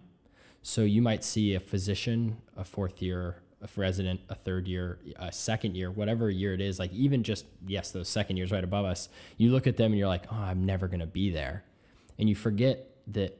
So 0.62 0.82
you 0.82 1.02
might 1.02 1.24
see 1.24 1.56
a 1.56 1.60
physician, 1.60 2.38
a 2.58 2.66
fourth 2.66 3.02
year, 3.02 3.42
a 3.62 3.70
resident, 3.78 4.20
a 4.28 4.36
third 4.36 4.68
year, 4.68 5.00
a 5.18 5.32
second 5.32 5.76
year, 5.76 5.90
whatever 5.90 6.30
year 6.30 6.54
it 6.54 6.60
is. 6.62 6.78
Like 6.80 6.92
even 6.92 7.24
just 7.24 7.46
yes, 7.66 7.92
those 7.92 8.10
second 8.10 8.36
years 8.38 8.52
right 8.52 8.64
above 8.64 8.86
us. 8.86 9.08
You 9.38 9.52
look 9.52 9.66
at 9.68 9.78
them 9.78 9.94
and 9.94 9.98
you're 10.00 10.10
like, 10.10 10.26
oh, 10.32 10.36
I'm 10.36 10.66
never 10.66 10.88
gonna 10.90 11.08
be 11.08 11.32
there, 11.32 11.64
and 12.20 12.28
you 12.30 12.36
forget 12.36 12.86
that 13.08 13.38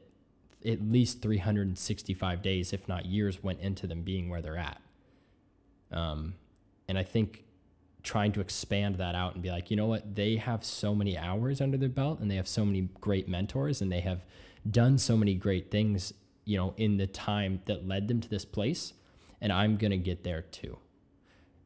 at 0.64 0.82
least 0.82 1.22
365 1.22 2.42
days, 2.42 2.72
if 2.72 2.86
not 2.88 3.06
years, 3.06 3.42
went 3.42 3.60
into 3.60 3.86
them 3.86 4.02
being 4.02 4.28
where 4.28 4.42
they're 4.42 4.58
at. 4.58 4.80
Um, 5.90 6.34
and 6.88 6.98
I 6.98 7.02
think 7.02 7.44
trying 8.02 8.32
to 8.32 8.40
expand 8.40 8.96
that 8.96 9.14
out 9.14 9.34
and 9.34 9.42
be 9.42 9.50
like, 9.50 9.70
you 9.70 9.76
know 9.76 9.86
what, 9.86 10.14
they 10.14 10.36
have 10.36 10.64
so 10.64 10.94
many 10.94 11.16
hours 11.16 11.60
under 11.60 11.76
their 11.76 11.88
belt 11.88 12.20
and 12.20 12.30
they 12.30 12.36
have 12.36 12.48
so 12.48 12.64
many 12.64 12.88
great 13.00 13.28
mentors 13.28 13.80
and 13.80 13.90
they 13.90 14.00
have 14.00 14.24
done 14.68 14.98
so 14.98 15.16
many 15.16 15.34
great 15.34 15.70
things, 15.70 16.12
you 16.44 16.56
know, 16.56 16.74
in 16.76 16.96
the 16.96 17.06
time 17.06 17.60
that 17.66 17.86
led 17.86 18.08
them 18.08 18.20
to 18.20 18.28
this 18.28 18.44
place. 18.44 18.94
And 19.40 19.52
I'm 19.52 19.76
going 19.76 19.90
to 19.90 19.96
get 19.96 20.24
there 20.24 20.42
too. 20.42 20.78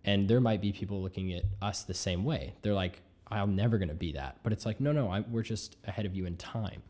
And 0.04 0.28
there 0.28 0.40
might 0.40 0.60
be 0.60 0.72
people 0.72 1.00
looking 1.02 1.32
at 1.32 1.44
us 1.62 1.82
the 1.82 1.94
same 1.94 2.24
way. 2.24 2.54
They're 2.62 2.74
like, 2.74 3.00
I'm 3.28 3.56
never 3.56 3.78
going 3.78 3.88
to 3.88 3.94
be 3.94 4.12
that. 4.12 4.38
But 4.42 4.52
it's 4.52 4.66
like, 4.66 4.80
no, 4.80 4.92
no, 4.92 5.10
I, 5.10 5.20
we're 5.20 5.42
just 5.42 5.76
ahead 5.84 6.06
of 6.06 6.14
you 6.14 6.26
in 6.26 6.36
time. 6.36 6.82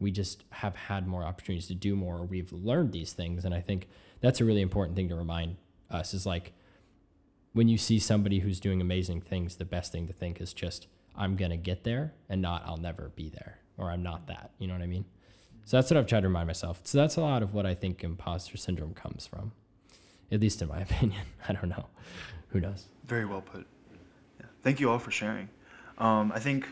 We 0.00 0.10
just 0.10 0.44
have 0.50 0.74
had 0.74 1.06
more 1.06 1.22
opportunities 1.24 1.68
to 1.68 1.74
do 1.74 1.94
more. 1.94 2.18
Or 2.18 2.24
we've 2.24 2.52
learned 2.52 2.92
these 2.92 3.12
things. 3.12 3.44
And 3.44 3.54
I 3.54 3.60
think 3.60 3.88
that's 4.20 4.40
a 4.40 4.44
really 4.44 4.62
important 4.62 4.96
thing 4.96 5.08
to 5.10 5.14
remind 5.14 5.56
us 5.90 6.14
is 6.14 6.26
like, 6.26 6.52
when 7.52 7.68
you 7.68 7.78
see 7.78 7.98
somebody 7.98 8.38
who's 8.40 8.60
doing 8.60 8.80
amazing 8.80 9.20
things, 9.20 9.56
the 9.56 9.64
best 9.64 9.92
thing 9.92 10.06
to 10.06 10.12
think 10.12 10.40
is 10.40 10.52
just, 10.52 10.86
I'm 11.16 11.36
going 11.36 11.50
to 11.50 11.56
get 11.56 11.84
there 11.84 12.14
and 12.28 12.40
not, 12.40 12.62
I'll 12.64 12.76
never 12.76 13.10
be 13.14 13.28
there 13.28 13.58
or 13.76 13.90
I'm 13.90 14.02
not 14.02 14.26
that. 14.28 14.52
You 14.58 14.68
know 14.68 14.74
what 14.74 14.82
I 14.82 14.86
mean? 14.86 15.04
So 15.64 15.76
that's 15.76 15.90
what 15.90 15.96
I've 15.98 16.06
tried 16.06 16.20
to 16.20 16.28
remind 16.28 16.46
myself. 16.46 16.80
So 16.84 16.98
that's 16.98 17.16
a 17.16 17.20
lot 17.20 17.42
of 17.42 17.54
what 17.54 17.66
I 17.66 17.74
think 17.74 18.04
imposter 18.04 18.56
syndrome 18.56 18.94
comes 18.94 19.26
from, 19.26 19.52
at 20.30 20.40
least 20.40 20.62
in 20.62 20.68
my 20.68 20.80
opinion. 20.80 21.22
I 21.48 21.52
don't 21.52 21.68
know. 21.68 21.86
Who 22.48 22.60
knows? 22.60 22.86
Very 23.06 23.24
well 23.24 23.40
put. 23.40 23.66
Yeah. 24.38 24.46
Thank 24.62 24.80
you 24.80 24.90
all 24.90 24.98
for 24.98 25.10
sharing. 25.10 25.48
Um, 25.98 26.32
I 26.34 26.38
think, 26.38 26.66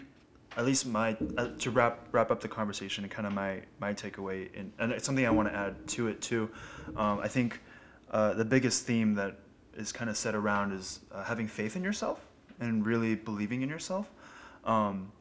at 0.57 0.65
least 0.65 0.87
my 0.87 1.17
uh, 1.37 1.49
to 1.59 1.71
wrap 1.71 2.09
wrap 2.13 2.31
up 2.31 2.41
the 2.41 2.49
conversation 2.49 3.05
and 3.05 3.13
kind 3.13 3.27
of 3.27 3.33
my 3.33 3.63
my 3.81 3.95
takeaway, 3.95 4.49
and, 4.59 4.73
and 4.79 4.93
it's 4.93 5.05
something 5.05 5.27
I 5.27 5.31
want 5.31 5.49
to 5.49 5.55
add 5.55 5.87
to 5.89 6.09
it 6.09 6.21
too. 6.21 6.51
Um, 6.97 7.21
I 7.21 7.29
think 7.29 7.61
uh, 8.11 8.35
the 8.35 8.45
biggest 8.45 8.85
theme 8.87 9.15
that 9.15 9.37
is 9.77 9.93
kind 9.93 10.11
of 10.11 10.17
set 10.17 10.35
around 10.35 10.73
is 10.73 11.01
uh, 11.13 11.23
having 11.23 11.47
faith 11.47 11.77
in 11.77 11.85
yourself 11.85 12.27
and 12.61 12.85
really 12.85 13.15
believing 13.15 13.63
in 13.63 13.69
yourself. 13.69 14.11
Um, 14.65 15.13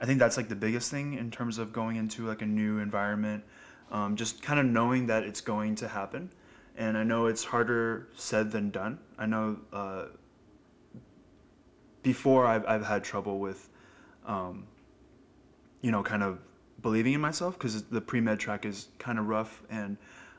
I 0.00 0.06
think 0.06 0.18
that's 0.18 0.36
like 0.36 0.48
the 0.48 0.56
biggest 0.56 0.90
thing 0.90 1.14
in 1.14 1.30
terms 1.30 1.58
of 1.58 1.72
going 1.72 1.96
into 1.96 2.26
like 2.26 2.42
a 2.42 2.46
new 2.46 2.78
environment. 2.78 3.44
Um, 3.92 4.14
just 4.14 4.40
kind 4.40 4.60
of 4.60 4.66
knowing 4.66 5.06
that 5.08 5.24
it's 5.24 5.40
going 5.40 5.74
to 5.76 5.88
happen. 5.88 6.30
And 6.76 6.96
I 6.96 7.02
know 7.02 7.26
it's 7.26 7.44
harder 7.44 8.08
said 8.14 8.50
than 8.50 8.70
done. 8.70 8.98
I 9.18 9.26
know 9.26 9.58
uh, 9.72 10.04
before 12.02 12.46
I've, 12.46 12.64
I've 12.66 12.84
had 12.84 13.04
trouble 13.04 13.40
with, 13.40 13.68
um, 14.24 14.66
you 15.82 15.90
know, 15.90 16.02
kind 16.02 16.22
of 16.22 16.38
believing 16.82 17.12
in 17.14 17.20
myself 17.20 17.58
because 17.58 17.82
the 17.84 18.00
pre 18.00 18.20
med 18.20 18.38
track 18.38 18.64
is 18.66 18.88
kind 18.98 19.18
of 19.18 19.28
rough 19.28 19.62
and 19.70 19.96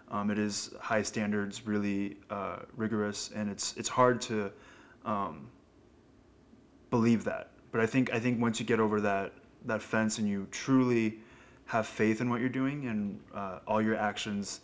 um, 0.10 0.30
it 0.32 0.38
is 0.39 0.74
high 0.80 1.02
standards, 1.04 1.66
really 1.68 2.18
uh, 2.30 2.58
rigorous, 2.76 3.32
and 3.36 3.50
it's 3.50 3.76
it's 3.78 3.89
hard 3.89 4.22
to 4.22 4.52
um, 5.06 5.48
believe 6.89 7.24
that. 7.26 7.52
But 7.72 7.82
I 7.82 7.86
think 7.86 8.14
I 8.14 8.20
think 8.20 8.42
once 8.42 8.60
you 8.60 8.66
get 8.66 8.80
over 8.80 9.02
that 9.02 9.34
that 9.66 9.82
fence 9.82 10.18
and 10.20 10.28
you 10.28 10.48
truly 10.52 11.20
have 11.66 11.88
faith 11.88 12.22
in 12.22 12.30
what 12.30 12.42
you're 12.42 12.50
doing 12.50 12.88
and 12.88 13.20
uh, 13.34 13.60
all 13.68 13.82
your 13.82 13.96
actions, 13.96 14.62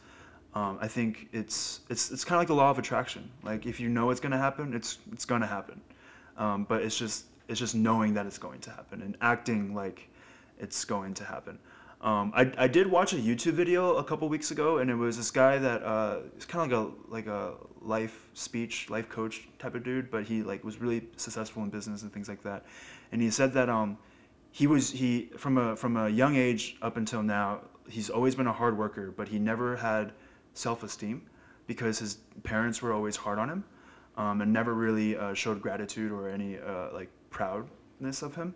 um, 0.55 0.77
I 0.81 0.87
think 0.87 1.29
it's 1.31 1.81
it's 1.89 2.11
it's 2.11 2.25
kind 2.25 2.37
of 2.37 2.41
like 2.41 2.47
the 2.49 2.55
law 2.55 2.69
of 2.69 2.79
attraction. 2.79 3.29
Like 3.43 3.65
if 3.65 3.79
you 3.79 3.89
know 3.89 4.09
it's 4.09 4.19
gonna 4.19 4.37
happen, 4.37 4.73
it's 4.73 4.99
it's 5.13 5.25
gonna 5.25 5.47
happen. 5.47 5.81
um, 6.37 6.65
but 6.65 6.81
it's 6.83 6.97
just 6.97 7.25
it's 7.47 7.59
just 7.59 7.75
knowing 7.75 8.13
that 8.15 8.25
it's 8.25 8.37
going 8.37 8.59
to 8.61 8.69
happen 8.71 9.01
and 9.01 9.17
acting 9.21 9.73
like 9.73 10.09
it's 10.59 10.85
going 10.85 11.13
to 11.15 11.23
happen. 11.23 11.59
Um, 11.99 12.31
I, 12.35 12.51
I 12.57 12.67
did 12.67 12.85
watch 12.85 13.13
a 13.13 13.15
YouTube 13.15 13.53
video 13.53 13.95
a 13.95 14.03
couple 14.03 14.29
weeks 14.29 14.51
ago, 14.51 14.77
and 14.77 14.89
it 14.89 14.95
was 14.95 15.17
this 15.17 15.31
guy 15.31 15.57
that 15.57 15.81
uh, 15.81 16.19
it's 16.35 16.45
kind 16.45 16.71
of 16.71 16.93
like 17.09 17.25
a 17.25 17.27
like 17.27 17.27
a 17.27 17.53
life 17.81 18.27
speech, 18.33 18.89
life 18.89 19.09
coach 19.09 19.47
type 19.57 19.73
of 19.73 19.83
dude, 19.83 20.11
but 20.11 20.23
he 20.23 20.43
like 20.43 20.63
was 20.63 20.79
really 20.79 21.07
successful 21.15 21.63
in 21.63 21.69
business 21.69 22.03
and 22.03 22.13
things 22.13 22.29
like 22.29 22.43
that. 22.43 22.65
And 23.11 23.21
he 23.21 23.31
said 23.31 23.51
that 23.53 23.67
um, 23.67 23.97
he 24.51 24.67
was 24.67 24.91
he 24.91 25.31
from 25.37 25.57
a 25.57 25.75
from 25.75 25.97
a 25.97 26.07
young 26.07 26.35
age 26.35 26.77
up 26.83 26.97
until 26.97 27.23
now, 27.23 27.61
he's 27.89 28.11
always 28.11 28.35
been 28.35 28.47
a 28.47 28.53
hard 28.53 28.77
worker, 28.77 29.11
but 29.17 29.27
he 29.27 29.39
never 29.39 29.75
had 29.75 30.11
self-esteem 30.53 31.23
because 31.65 31.97
his 31.97 32.19
parents 32.43 32.81
were 32.81 32.93
always 32.93 33.15
hard 33.15 33.39
on 33.39 33.49
him, 33.49 33.63
um, 34.17 34.41
and 34.41 34.53
never 34.53 34.75
really 34.75 35.17
uh, 35.17 35.33
showed 35.33 35.61
gratitude 35.61 36.11
or 36.11 36.29
any 36.29 36.59
uh, 36.59 36.93
like 36.93 37.09
proudness 37.31 38.21
of 38.21 38.35
him, 38.35 38.53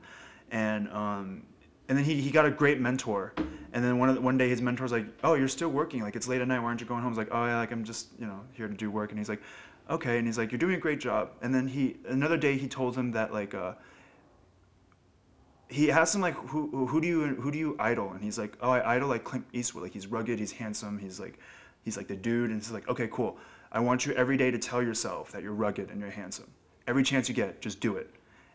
and 0.51 0.89
um, 0.89 1.43
and 1.91 1.97
then 1.97 2.05
he, 2.05 2.21
he 2.21 2.31
got 2.31 2.45
a 2.45 2.49
great 2.49 2.79
mentor. 2.79 3.33
And 3.73 3.83
then 3.83 3.99
one 3.99 4.07
of 4.07 4.15
the, 4.15 4.21
one 4.21 4.37
day 4.37 4.47
his 4.47 4.61
mentor's 4.61 4.93
like 4.93 5.07
oh 5.25 5.33
you're 5.33 5.49
still 5.49 5.67
working. 5.67 6.01
Like 6.03 6.15
it's 6.15 6.25
late 6.25 6.39
at 6.39 6.47
night. 6.47 6.59
Why 6.59 6.67
aren't 6.67 6.79
you 6.79 6.87
going 6.87 7.01
home? 7.01 7.11
He's 7.11 7.17
like 7.17 7.27
oh 7.31 7.45
yeah 7.45 7.57
like 7.57 7.73
i'm 7.73 7.83
just 7.83 8.07
you 8.17 8.25
know 8.25 8.39
here 8.53 8.69
to 8.69 8.73
do 8.73 8.89
work. 8.89 9.09
And 9.09 9.19
he's 9.19 9.27
like 9.27 9.41
okay. 9.89 10.17
And 10.17 10.25
he's 10.25 10.37
like 10.37 10.53
you're 10.53 10.59
doing 10.59 10.75
a 10.75 10.79
great 10.79 11.01
job. 11.01 11.31
And 11.41 11.53
then 11.53 11.67
he 11.67 11.97
another 12.07 12.37
day 12.37 12.57
he 12.57 12.69
told 12.69 12.95
him 12.95 13.11
that 13.11 13.33
like 13.33 13.53
uh 13.53 13.73
he 15.67 15.91
asked 15.91 16.15
him 16.15 16.21
like 16.21 16.35
who 16.35 16.87
who 16.87 17.01
do 17.01 17.07
you 17.09 17.35
who 17.35 17.51
do 17.51 17.57
you 17.57 17.75
idol? 17.77 18.11
And 18.11 18.23
he's 18.23 18.39
like 18.39 18.57
oh 18.61 18.71
i 18.71 18.95
idol 18.95 19.09
like 19.09 19.25
clint 19.25 19.43
eastwood. 19.51 19.83
Like 19.83 19.91
he's 19.91 20.07
rugged 20.07 20.39
he's 20.39 20.53
handsome 20.53 20.97
he's 20.97 21.19
like 21.19 21.39
he's 21.83 21.97
like 21.97 22.07
the 22.07 22.15
dude. 22.15 22.51
And 22.51 22.61
he's 22.61 22.71
like 22.71 22.87
okay 22.87 23.09
cool. 23.11 23.37
I 23.69 23.81
want 23.81 24.05
you 24.05 24.13
every 24.13 24.37
day 24.37 24.49
to 24.49 24.57
tell 24.57 24.81
yourself 24.81 25.29
that 25.33 25.43
you're 25.43 25.51
rugged 25.51 25.89
and 25.89 25.99
you're 25.99 26.09
handsome. 26.09 26.49
Every 26.87 27.03
chance 27.03 27.27
you 27.27 27.35
get 27.35 27.59
just 27.61 27.81
do 27.81 27.97
it. 27.97 28.09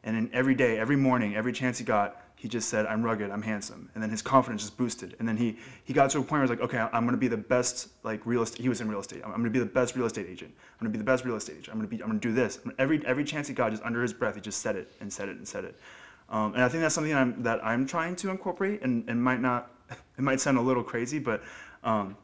And 0.04 0.16
then 0.16 0.30
every 0.32 0.54
day 0.54 0.78
every 0.78 0.96
morning 0.96 1.36
every 1.36 1.52
chance 1.52 1.76
he 1.76 1.84
got 1.84 2.22
he 2.36 2.48
just 2.48 2.68
said, 2.68 2.84
"I'm 2.84 3.02
rugged, 3.02 3.30
I'm 3.30 3.40
handsome," 3.40 3.90
and 3.94 4.02
then 4.02 4.10
his 4.10 4.20
confidence 4.20 4.62
just 4.62 4.76
boosted. 4.76 5.16
And 5.18 5.26
then 5.26 5.38
he 5.38 5.56
he 5.84 5.94
got 5.94 6.10
to 6.10 6.18
a 6.18 6.20
point 6.20 6.32
where 6.32 6.42
he's 6.42 6.50
like, 6.50 6.60
"Okay, 6.60 6.78
I'm 6.78 7.06
gonna 7.06 7.16
be 7.16 7.28
the 7.28 7.36
best 7.36 7.88
like 8.04 8.24
real 8.26 8.42
estate." 8.42 8.60
He 8.60 8.68
was 8.68 8.82
in 8.82 8.88
real 8.88 9.00
estate. 9.00 9.22
I'm, 9.24 9.32
I'm 9.32 9.38
gonna 9.38 9.50
be 9.50 9.58
the 9.58 9.64
best 9.64 9.96
real 9.96 10.04
estate 10.04 10.26
agent. 10.28 10.52
I'm 10.54 10.86
gonna 10.86 10.92
be 10.92 10.98
the 10.98 11.04
best 11.04 11.24
real 11.24 11.36
estate 11.36 11.54
agent. 11.54 11.68
I'm 11.70 11.78
gonna 11.78 11.88
be. 11.88 12.02
I'm 12.02 12.08
gonna 12.08 12.20
do 12.20 12.32
this. 12.34 12.60
Every 12.78 13.04
every 13.06 13.24
chance 13.24 13.48
he 13.48 13.54
got, 13.54 13.70
just 13.70 13.82
under 13.82 14.02
his 14.02 14.12
breath, 14.12 14.34
he 14.34 14.42
just 14.42 14.60
said 14.60 14.76
it 14.76 14.92
and 15.00 15.10
said 15.10 15.30
it 15.30 15.38
and 15.38 15.48
said 15.48 15.64
it. 15.64 15.80
Um, 16.28 16.54
and 16.54 16.62
I 16.62 16.68
think 16.68 16.82
that's 16.82 16.94
something 16.94 17.12
that 17.12 17.20
I'm, 17.20 17.42
that 17.42 17.64
I'm 17.64 17.86
trying 17.86 18.16
to 18.16 18.30
incorporate, 18.30 18.82
and, 18.82 19.08
and 19.08 19.22
might 19.22 19.40
not. 19.40 19.70
It 20.18 20.22
might 20.22 20.40
sound 20.40 20.56
a 20.56 20.62
little 20.62 20.82
crazy, 20.82 21.18
but 21.18 21.42
um, 21.84 22.16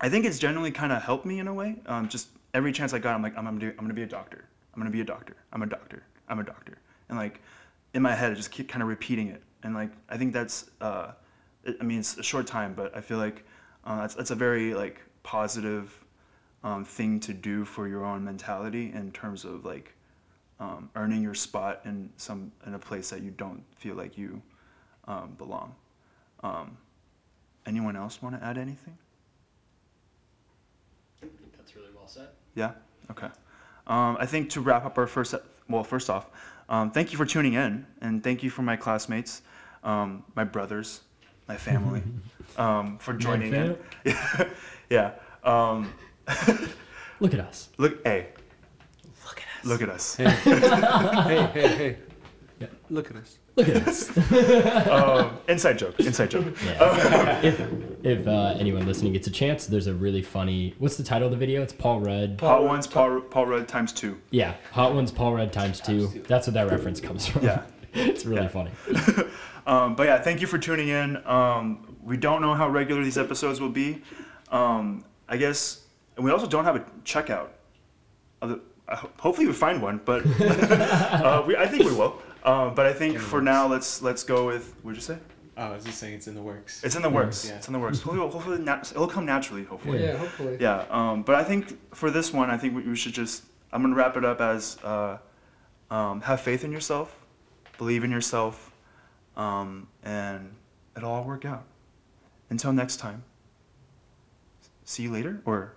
I 0.00 0.08
think 0.08 0.24
it's 0.24 0.38
generally 0.38 0.70
kind 0.70 0.92
of 0.92 1.02
helped 1.02 1.26
me 1.26 1.40
in 1.40 1.48
a 1.48 1.54
way. 1.54 1.76
Um, 1.86 2.08
just 2.08 2.28
every 2.54 2.72
chance 2.72 2.92
I 2.92 3.00
got, 3.00 3.14
I'm 3.14 3.22
like, 3.22 3.36
I'm 3.36 3.44
gonna 3.44 3.58
do. 3.58 3.70
I'm 3.70 3.84
gonna 3.84 3.94
be 3.94 4.02
a 4.02 4.06
doctor. 4.06 4.44
I'm 4.72 4.80
gonna 4.80 4.90
be 4.90 5.00
a 5.00 5.04
doctor. 5.04 5.36
I'm 5.52 5.62
a 5.62 5.66
doctor. 5.66 6.02
I'm 6.28 6.38
a 6.38 6.44
doctor. 6.44 6.78
And 7.08 7.18
like 7.18 7.40
in 7.92 8.02
my 8.02 8.14
head, 8.14 8.32
I 8.32 8.34
just 8.34 8.50
keep 8.50 8.68
kind 8.68 8.82
of 8.82 8.88
repeating 8.88 9.28
it 9.28 9.42
and 9.64 9.74
like 9.74 9.90
I 10.08 10.16
think 10.16 10.32
that's 10.32 10.70
uh, 10.80 11.12
I 11.80 11.82
mean 11.82 11.98
it's 11.98 12.16
a 12.16 12.22
short 12.22 12.46
time, 12.46 12.74
but 12.74 12.96
I 12.96 13.00
feel 13.00 13.18
like 13.18 13.44
uh, 13.84 14.02
that's 14.02 14.14
that's 14.14 14.30
a 14.30 14.34
very 14.34 14.74
like 14.74 15.00
positive 15.22 15.98
um, 16.62 16.84
thing 16.84 17.18
to 17.20 17.34
do 17.34 17.64
for 17.64 17.88
your 17.88 18.04
own 18.04 18.24
mentality 18.24 18.92
in 18.94 19.10
terms 19.10 19.44
of 19.44 19.64
like 19.64 19.94
um, 20.60 20.90
earning 20.94 21.22
your 21.22 21.34
spot 21.34 21.80
in 21.84 22.10
some 22.16 22.52
in 22.66 22.74
a 22.74 22.78
place 22.78 23.10
that 23.10 23.22
you 23.22 23.30
don't 23.30 23.62
feel 23.76 23.96
like 23.96 24.16
you 24.16 24.40
um, 25.08 25.34
belong. 25.36 25.74
Um, 26.42 26.76
anyone 27.66 27.96
else 27.96 28.22
want 28.22 28.38
to 28.38 28.46
add 28.46 28.58
anything? 28.58 28.96
That's 31.56 31.74
really 31.74 31.88
well 31.96 32.06
said. 32.06 32.28
Yeah. 32.54 32.72
Okay. 33.10 33.28
Um, 33.86 34.16
I 34.20 34.26
think 34.26 34.50
to 34.50 34.60
wrap 34.60 34.84
up 34.84 34.96
our 34.98 35.06
first, 35.06 35.34
well, 35.68 35.84
first 35.84 36.08
off, 36.08 36.26
um, 36.68 36.90
thank 36.90 37.12
you 37.12 37.18
for 37.18 37.26
tuning 37.26 37.54
in, 37.54 37.86
and 38.00 38.22
thank 38.22 38.42
you 38.42 38.48
for 38.48 38.62
my 38.62 38.76
classmates 38.76 39.42
um, 39.84 40.24
my 40.34 40.44
brothers, 40.44 41.02
my 41.48 41.56
family, 41.56 42.02
um, 42.56 42.98
for 42.98 43.14
joining 43.14 43.52
in. 43.54 43.76
yeah. 44.90 45.12
Um, 45.44 45.92
look 47.20 47.34
at 47.34 47.40
us. 47.40 47.68
Look, 47.78 48.04
hey. 48.06 48.28
Look 49.24 49.40
at 49.40 49.48
us. 49.48 49.64
Look 49.64 49.82
at 49.82 49.88
us. 49.88 50.14
Hey, 50.16 50.28
hey, 50.28 51.46
hey, 51.52 51.68
hey. 51.76 51.96
Yeah. 52.60 52.66
Look 52.90 53.10
at 53.10 53.16
us. 53.16 53.38
Look 53.56 53.68
at 53.68 53.86
us. 53.88 54.16
um, 54.88 55.38
inside 55.48 55.78
joke. 55.78 55.98
Inside 56.00 56.30
joke. 56.30 56.54
Yeah. 56.64 57.40
if 57.42 57.60
if 58.04 58.26
uh, 58.26 58.54
anyone 58.58 58.84
listening 58.86 59.12
gets 59.12 59.26
a 59.26 59.30
chance, 59.30 59.66
there's 59.66 59.86
a 59.86 59.94
really 59.94 60.22
funny. 60.22 60.74
What's 60.78 60.96
the 60.96 61.02
title 61.02 61.26
of 61.28 61.32
the 61.32 61.36
video? 61.38 61.62
It's 61.62 61.72
Paul 61.72 62.00
Rudd. 62.00 62.40
Hot 62.40 62.64
ones, 62.64 62.86
Paul, 62.86 63.20
Paul 63.22 63.46
Rudd 63.46 63.68
times 63.68 63.92
two. 63.92 64.20
Yeah, 64.30 64.54
Hot 64.72 64.94
Ones, 64.94 65.10
Paul 65.12 65.34
Rudd 65.34 65.52
times 65.52 65.80
two. 65.80 66.08
That's 66.28 66.46
what 66.46 66.54
that 66.54 66.70
reference 66.70 67.00
comes 67.00 67.26
from. 67.26 67.44
Yeah. 67.44 67.62
it's 67.94 68.24
really 68.26 68.42
Yeah. 68.42 68.48
funny. 68.48 68.70
Um, 69.66 69.94
but 69.94 70.06
yeah, 70.06 70.20
thank 70.20 70.40
you 70.40 70.46
for 70.46 70.58
tuning 70.58 70.88
in. 70.88 71.26
Um, 71.26 71.96
we 72.02 72.16
don't 72.16 72.42
know 72.42 72.54
how 72.54 72.68
regular 72.68 73.02
these 73.02 73.18
episodes 73.18 73.60
will 73.60 73.70
be. 73.70 74.02
Um, 74.50 75.04
I 75.28 75.36
guess, 75.36 75.84
and 76.16 76.24
we 76.24 76.30
also 76.30 76.46
don't 76.46 76.64
have 76.64 76.76
a 76.76 76.84
checkout. 77.04 77.48
Of 78.42 78.48
the, 78.50 78.60
hopefully 79.18 79.46
we 79.46 79.52
find 79.52 79.80
one, 79.80 80.00
but 80.04 80.22
uh, 80.40 81.42
we, 81.46 81.56
I 81.56 81.66
think 81.66 81.84
we 81.84 81.92
will. 81.94 82.20
Uh, 82.42 82.68
but 82.68 82.84
I 82.84 82.92
think 82.92 83.18
for 83.18 83.36
works. 83.36 83.44
now, 83.44 83.66
let's 83.66 84.02
let's 84.02 84.22
go 84.22 84.46
with. 84.46 84.74
What'd 84.82 84.96
you 84.96 85.02
say? 85.02 85.18
Oh, 85.56 85.62
I 85.62 85.74
was 85.76 85.84
just 85.84 85.98
saying 85.98 86.14
it's 86.14 86.26
in 86.26 86.34
the 86.34 86.42
works. 86.42 86.82
It's 86.84 86.96
in 86.96 87.02
the 87.02 87.08
works. 87.08 87.48
Yeah. 87.48 87.56
It's 87.56 87.68
in 87.68 87.72
the 87.72 87.78
works. 87.78 88.02
Hopefully, 88.02 88.28
hopefully 88.28 88.58
nat- 88.58 88.90
it'll 88.90 89.06
come 89.06 89.24
naturally. 89.24 89.64
Hopefully. 89.64 90.02
Yeah, 90.02 90.16
hopefully. 90.16 90.58
Yeah, 90.60 90.84
um, 90.90 91.22
but 91.22 91.36
I 91.36 91.44
think 91.44 91.94
for 91.94 92.10
this 92.10 92.32
one, 92.32 92.50
I 92.50 92.58
think 92.58 92.74
we, 92.76 92.82
we 92.82 92.96
should 92.96 93.14
just. 93.14 93.44
I'm 93.72 93.82
gonna 93.82 93.94
wrap 93.94 94.16
it 94.16 94.24
up 94.24 94.40
as 94.40 94.76
uh, 94.84 95.18
um, 95.90 96.20
have 96.20 96.40
faith 96.40 96.64
in 96.64 96.70
yourself, 96.70 97.16
believe 97.78 98.04
in 98.04 98.10
yourself, 98.10 98.72
um, 99.36 99.88
and 100.02 100.54
it'll 100.96 101.10
all 101.10 101.24
work 101.24 101.44
out. 101.44 101.64
Until 102.50 102.72
next 102.72 102.96
time. 102.96 103.24
See 104.84 105.04
you 105.04 105.12
later, 105.12 105.40
or 105.46 105.74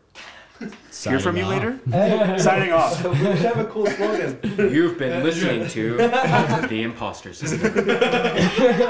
hear 0.59 1.19
from 1.19 1.37
you 1.37 1.43
Signing 1.43 1.45
later. 1.45 1.79
Signing 2.39 2.71
off. 2.73 3.03
we 3.05 3.15
should 3.15 3.37
have 3.37 3.57
a 3.59 3.65
cool 3.65 3.85
slogan. 3.87 4.39
You've 4.43 4.97
been 4.97 5.23
listening 5.23 5.67
to 5.69 5.97
The 5.97 6.81
Imposter 6.83 7.33
System. 7.33 7.61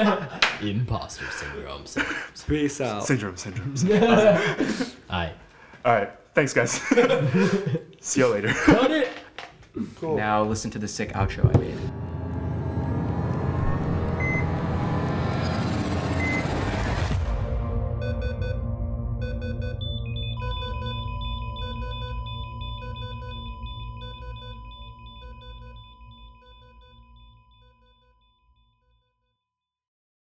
off. 0.08 0.62
Imposter 0.62 1.26
syndrome. 1.32 1.84
syndromes. 1.84 2.48
Peace 2.48 2.82
out. 2.82 3.06
Syndrome. 3.06 3.36
Syndromes. 3.36 4.96
Aye. 5.10 5.34
all 5.86 5.94
right. 5.94 6.12
Thanks, 6.34 6.54
guys. 6.54 6.82
See 8.00 8.22
you 8.22 8.28
later. 8.28 8.50
Cut 8.50 8.92
it. 8.92 9.10
Cool. 9.96 10.18
Now 10.18 10.44
listen 10.44 10.72
to 10.72 10.80
the 10.80 10.88
sick 10.88 11.14
outro 11.14 11.56
I 11.56 11.60
made. 11.60 11.78